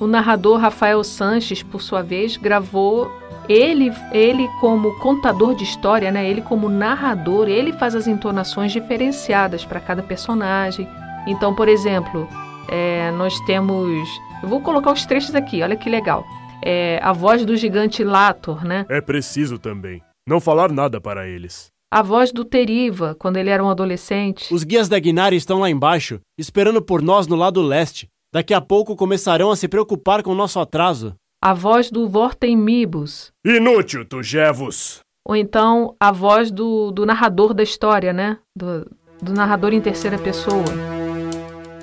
O 0.00 0.08
narrador 0.08 0.58
Rafael 0.58 1.04
Sanches, 1.04 1.62
por 1.62 1.80
sua 1.80 2.02
vez, 2.02 2.36
gravou 2.36 3.08
ele, 3.48 3.92
ele 4.10 4.48
como 4.60 4.98
contador 4.98 5.54
de 5.54 5.62
história, 5.62 6.10
né? 6.10 6.28
Ele 6.28 6.42
como 6.42 6.68
narrador, 6.68 7.48
ele 7.48 7.72
faz 7.72 7.94
as 7.94 8.08
entonações 8.08 8.72
diferenciadas 8.72 9.64
para 9.64 9.80
cada 9.80 10.02
personagem. 10.02 10.88
Então, 11.26 11.54
por 11.54 11.68
exemplo, 11.68 12.28
é, 12.68 13.10
nós 13.12 13.38
temos, 13.40 14.08
eu 14.42 14.48
vou 14.48 14.60
colocar 14.60 14.92
os 14.92 15.04
trechos 15.06 15.34
aqui. 15.34 15.62
Olha 15.62 15.76
que 15.76 15.88
legal. 15.88 16.24
É, 16.64 16.98
a 17.02 17.12
voz 17.12 17.44
do 17.44 17.56
gigante 17.56 18.02
Lator, 18.02 18.64
né? 18.64 18.86
É 18.88 19.00
preciso 19.00 19.58
também 19.58 20.02
não 20.26 20.40
falar 20.40 20.72
nada 20.72 21.00
para 21.00 21.28
eles. 21.28 21.66
A 21.92 22.02
voz 22.02 22.32
do 22.32 22.44
Teriva, 22.44 23.14
quando 23.14 23.36
ele 23.36 23.50
era 23.50 23.62
um 23.62 23.70
adolescente. 23.70 24.52
Os 24.52 24.64
guias 24.64 24.88
da 24.88 24.98
Guinari 24.98 25.36
estão 25.36 25.60
lá 25.60 25.70
embaixo, 25.70 26.20
esperando 26.38 26.82
por 26.82 27.00
nós 27.00 27.26
no 27.26 27.36
lado 27.36 27.62
leste. 27.62 28.08
Daqui 28.32 28.52
a 28.52 28.60
pouco 28.60 28.96
começarão 28.96 29.50
a 29.50 29.56
se 29.56 29.68
preocupar 29.68 30.22
com 30.22 30.32
o 30.32 30.34
nosso 30.34 30.58
atraso. 30.58 31.14
A 31.40 31.54
voz 31.54 31.90
do 31.90 32.08
Vortemibus. 32.08 33.30
Inútil, 33.46 34.04
Tugevos! 34.04 35.00
Ou 35.26 35.36
então 35.36 35.94
a 36.00 36.10
voz 36.10 36.50
do, 36.50 36.90
do 36.90 37.06
narrador 37.06 37.54
da 37.54 37.62
história, 37.62 38.12
né? 38.12 38.38
Do, 38.56 38.90
do 39.22 39.32
narrador 39.32 39.72
em 39.72 39.80
terceira 39.80 40.18
pessoa. 40.18 40.64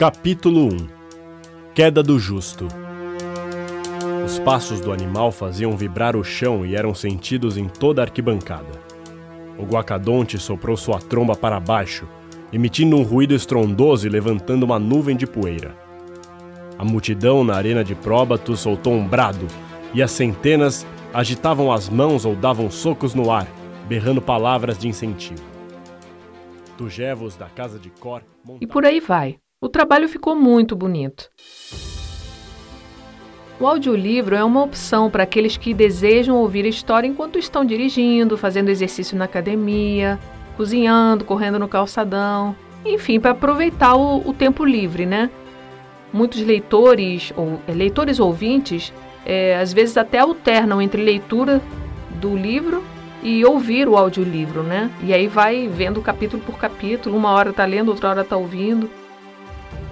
Capítulo 0.01 0.65
1 0.65 0.87
Queda 1.75 2.01
do 2.01 2.17
Justo 2.17 2.67
Os 4.25 4.39
passos 4.39 4.79
do 4.79 4.91
animal 4.91 5.31
faziam 5.31 5.77
vibrar 5.77 6.15
o 6.15 6.23
chão 6.23 6.65
e 6.65 6.75
eram 6.75 6.95
sentidos 6.95 7.55
em 7.55 7.67
toda 7.67 8.01
a 8.01 8.05
arquibancada. 8.05 8.81
O 9.59 9.63
guacadonte 9.63 10.39
soprou 10.39 10.75
sua 10.75 10.97
tromba 10.97 11.35
para 11.35 11.59
baixo, 11.59 12.07
emitindo 12.51 12.95
um 12.95 13.03
ruído 13.03 13.35
estrondoso 13.35 14.07
e 14.07 14.09
levantando 14.09 14.63
uma 14.63 14.79
nuvem 14.79 15.15
de 15.15 15.27
poeira. 15.27 15.77
A 16.79 16.83
multidão 16.83 17.43
na 17.43 17.53
arena 17.53 17.83
de 17.83 17.93
Próbato 17.93 18.57
soltou 18.57 18.93
um 18.93 19.07
brado, 19.07 19.45
e 19.93 20.01
as 20.01 20.09
centenas 20.09 20.83
agitavam 21.13 21.71
as 21.71 21.89
mãos 21.89 22.25
ou 22.25 22.35
davam 22.35 22.71
socos 22.71 23.13
no 23.13 23.29
ar, 23.29 23.45
berrando 23.87 24.19
palavras 24.19 24.79
de 24.79 24.87
incentivo. 24.87 25.43
Tugevos 26.75 27.35
da 27.35 27.45
casa 27.45 27.77
de 27.77 27.91
Cor. 27.91 28.23
E 28.59 28.65
por 28.65 28.83
aí 28.83 28.99
vai. 28.99 29.37
O 29.64 29.70
trabalho 29.70 30.09
ficou 30.09 30.36
muito 30.36 30.76
bonito. 30.76 31.30
O 33.59 33.68
audiolivro 33.68 34.36
é 34.36 34.43
uma 34.43 34.64
opção 34.64 35.07
para 35.07 35.22
aqueles 35.22 35.55
que 35.55 35.72
desejam 35.72 36.36
ouvir 36.36 36.66
a 36.66 36.68
história 36.68 37.07
enquanto 37.07 37.38
estão 37.38 37.64
dirigindo, 37.64 38.36
fazendo 38.39 38.70
exercício 38.70 39.16
na 39.16 39.26
academia, 39.26 40.18
cozinhando, 40.57 41.24
correndo 41.24 41.59
no 41.59 41.68
calçadão, 41.68 42.55
enfim, 42.84 43.20
para 43.20 43.32
aproveitar 43.32 43.93
o, 43.93 44.28
o, 44.28 44.34
tempo 44.34 44.66
livre, 44.66 45.05
né? 45.05 45.30
Muitos 46.12 46.41
leitores 46.41 47.32
ou 47.38 47.62
é, 47.68 47.72
leitores 47.72 48.20
ouvintes 48.20 48.91
é, 49.24 49.57
às 49.57 49.72
vezes 49.72 49.95
até 49.95 50.18
alternam 50.18 50.82
entre 50.82 51.03
leitura 51.03 51.62
do 52.20 52.36
livro 52.36 52.84
e 53.22 53.45
ouvir 53.45 53.88
o 53.88 53.95
audiolivro, 53.95 54.64
né? 54.64 54.89
E 55.03 55.14
aí 55.14 55.28
vai 55.28 55.68
vendo 55.68 56.01
capítulo 56.01 56.41
por 56.41 56.57
capítulo, 56.57 57.16
uma 57.16 57.30
hora 57.30 57.53
tá 57.53 57.64
lendo, 57.64 57.89
outra 57.89 58.09
hora 58.09 58.24
tá 58.24 58.36
ouvindo. 58.36 58.89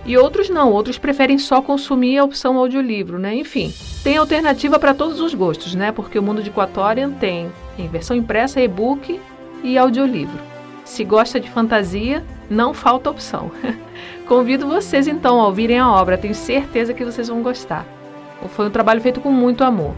E 0.06 0.18
outros 0.18 0.50
não, 0.50 0.72
outros 0.72 0.98
preferem 0.98 1.38
só 1.38 1.62
consumir 1.62 2.18
a 2.18 2.24
opção 2.24 2.58
audiolivro, 2.58 3.20
né? 3.20 3.36
Enfim, 3.36 3.74
tem 4.04 4.18
alternativa 4.18 4.80
para 4.80 4.94
todos 4.94 5.20
os 5.20 5.34
gostos, 5.34 5.76
né? 5.76 5.92
Porque 5.92 6.18
o 6.18 6.24
mundo 6.24 6.42
de 6.42 6.52
Quatorian 6.52 7.12
tem 7.12 7.52
em 7.78 7.88
versão 7.88 8.16
impressa, 8.16 8.62
e-book 8.62 9.20
e 9.64 9.78
audiolivro. 9.78 10.40
Se 10.84 11.04
gosta 11.04 11.40
de 11.40 11.50
fantasia, 11.50 12.24
não 12.50 12.74
falta 12.74 13.10
opção. 13.10 13.52
Convido 14.28 14.68
vocês 14.68 15.08
então 15.08 15.40
a 15.40 15.46
ouvirem 15.48 15.80
a 15.80 15.92
obra, 15.92 16.18
tenho 16.18 16.36
certeza 16.36 16.94
que 16.94 17.06
vocês 17.06 17.28
vão 17.28 17.44
gostar. 17.44 17.86
Foi 18.50 18.68
um 18.68 18.72
trabalho 18.72 19.02
feito 19.02 19.20
com 19.20 19.32
muito 19.32 19.64
amor. 19.64 19.94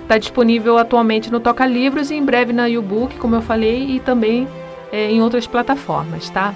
Está 0.00 0.18
disponível 0.18 0.78
atualmente 0.78 1.30
no 1.30 1.40
Toca 1.40 1.66
Livros 1.66 2.10
e 2.10 2.14
em 2.14 2.24
breve 2.24 2.52
na 2.52 2.66
YouBook, 2.66 3.16
como 3.16 3.34
eu 3.34 3.42
falei, 3.42 3.96
e 3.96 4.00
também 4.00 4.46
é, 4.90 5.10
em 5.10 5.22
outras 5.22 5.46
plataformas, 5.46 6.30
tá? 6.30 6.54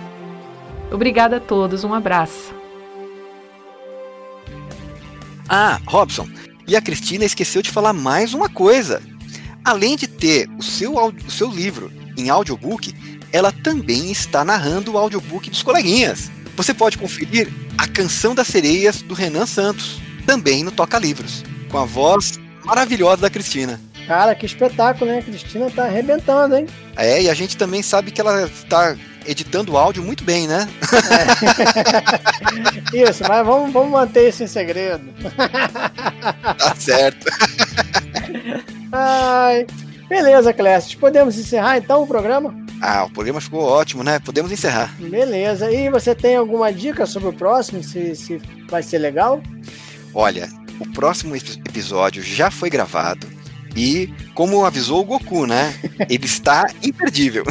Obrigada 0.90 1.38
a 1.38 1.40
todos, 1.40 1.84
um 1.84 1.92
abraço. 1.92 2.55
Ah, 5.48 5.80
Robson, 5.86 6.28
e 6.66 6.74
a 6.74 6.80
Cristina 6.80 7.24
esqueceu 7.24 7.62
de 7.62 7.70
falar 7.70 7.92
mais 7.92 8.34
uma 8.34 8.48
coisa. 8.48 9.00
Além 9.64 9.96
de 9.96 10.06
ter 10.06 10.48
o 10.58 10.62
seu, 10.62 10.94
o 10.96 11.30
seu 11.30 11.48
livro 11.48 11.92
em 12.16 12.28
audiobook, 12.28 12.94
ela 13.32 13.52
também 13.52 14.10
está 14.10 14.44
narrando 14.44 14.92
o 14.92 14.98
audiobook 14.98 15.48
dos 15.48 15.62
coleguinhas. 15.62 16.30
Você 16.56 16.72
pode 16.72 16.98
conferir 16.98 17.48
A 17.78 17.86
Canção 17.86 18.34
das 18.34 18.48
Sereias 18.48 19.02
do 19.02 19.14
Renan 19.14 19.46
Santos, 19.46 20.00
também 20.26 20.64
no 20.64 20.70
Toca 20.70 20.98
Livros, 20.98 21.44
com 21.70 21.78
a 21.78 21.84
voz 21.84 22.40
maravilhosa 22.64 23.22
da 23.22 23.30
Cristina. 23.30 23.80
Cara, 24.06 24.34
que 24.34 24.46
espetáculo, 24.46 25.10
né? 25.10 25.18
A 25.18 25.22
Cristina 25.22 25.70
tá 25.70 25.84
arrebentando, 25.84 26.56
hein? 26.56 26.66
É, 26.96 27.22
e 27.22 27.30
a 27.30 27.34
gente 27.34 27.56
também 27.56 27.82
sabe 27.82 28.10
que 28.10 28.20
ela 28.20 28.46
está 28.46 28.96
editando 29.26 29.76
áudio 29.76 30.02
muito 30.02 30.24
bem, 30.24 30.46
né? 30.46 30.68
É. 32.92 32.96
Isso, 33.10 33.22
mas 33.28 33.46
vamos, 33.46 33.72
vamos 33.72 33.90
manter 33.90 34.28
isso 34.28 34.42
em 34.44 34.46
segredo. 34.46 35.04
Tá 36.58 36.74
certo. 36.76 37.26
Ai. 38.90 39.66
Beleza, 40.08 40.52
Clécio. 40.52 40.98
Podemos 40.98 41.38
encerrar 41.38 41.78
então 41.78 42.02
o 42.02 42.06
programa? 42.06 42.54
Ah, 42.80 43.04
o 43.04 43.10
programa 43.10 43.40
ficou 43.40 43.62
ótimo, 43.62 44.02
né? 44.02 44.18
Podemos 44.18 44.50
encerrar. 44.52 44.94
Beleza. 44.98 45.70
E 45.70 45.88
você 45.88 46.14
tem 46.14 46.36
alguma 46.36 46.72
dica 46.72 47.06
sobre 47.06 47.28
o 47.28 47.32
próximo? 47.32 47.82
Se, 47.82 48.14
se 48.16 48.40
vai 48.68 48.82
ser 48.82 48.98
legal? 48.98 49.40
Olha, 50.12 50.48
o 50.80 50.86
próximo 50.92 51.34
episódio 51.36 52.22
já 52.22 52.50
foi 52.50 52.70
gravado. 52.70 53.26
E, 53.74 54.10
como 54.34 54.64
avisou 54.64 55.02
o 55.02 55.04
Goku, 55.04 55.46
né? 55.46 55.74
Ele 56.08 56.24
está 56.24 56.66
imperdível. 56.82 57.44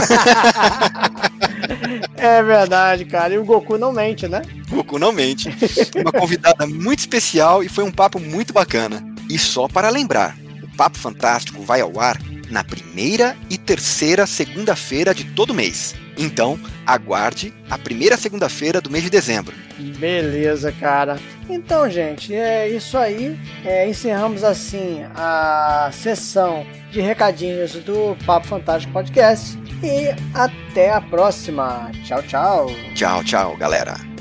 É 2.17 2.41
verdade, 2.41 3.05
cara. 3.05 3.33
E 3.33 3.37
o 3.37 3.45
Goku 3.45 3.77
não 3.77 3.91
mente, 3.91 4.27
né? 4.27 4.41
O 4.71 4.75
Goku 4.77 4.99
não 4.99 5.11
mente. 5.11 5.49
Uma 5.95 6.11
convidada 6.11 6.65
muito 6.65 6.99
especial 6.99 7.63
e 7.63 7.69
foi 7.69 7.83
um 7.83 7.91
papo 7.91 8.19
muito 8.19 8.53
bacana. 8.53 9.03
E 9.29 9.37
só 9.37 9.67
para 9.67 9.89
lembrar, 9.89 10.37
o 10.63 10.77
Papo 10.77 10.97
Fantástico 10.97 11.61
vai 11.61 11.81
ao 11.81 11.99
ar 11.99 12.19
na 12.49 12.63
primeira 12.63 13.35
e 13.49 13.57
terceira 13.57 14.25
segunda-feira 14.25 15.13
de 15.13 15.23
todo 15.23 15.53
mês. 15.53 15.95
Então, 16.17 16.59
aguarde 16.85 17.53
a 17.69 17.77
primeira 17.77 18.17
segunda-feira 18.17 18.79
do 18.81 18.89
mês 18.89 19.03
de 19.03 19.09
dezembro. 19.09 19.55
Beleza, 19.77 20.71
cara. 20.71 21.19
Então, 21.49 21.89
gente, 21.89 22.33
é 22.33 22.69
isso 22.69 22.97
aí. 22.97 23.37
É, 23.63 23.87
encerramos 23.87 24.43
assim 24.43 25.03
a 25.15 25.89
sessão 25.91 26.65
de 26.91 27.01
recadinhos 27.01 27.73
do 27.73 28.17
Papo 28.25 28.47
Fantástico 28.47 28.93
Podcast. 28.93 29.57
E 29.83 30.15
até 30.33 30.91
a 30.91 31.01
próxima. 31.01 31.91
Tchau, 32.05 32.23
tchau. 32.23 32.67
Tchau, 32.95 33.23
tchau, 33.23 33.57
galera. 33.57 34.14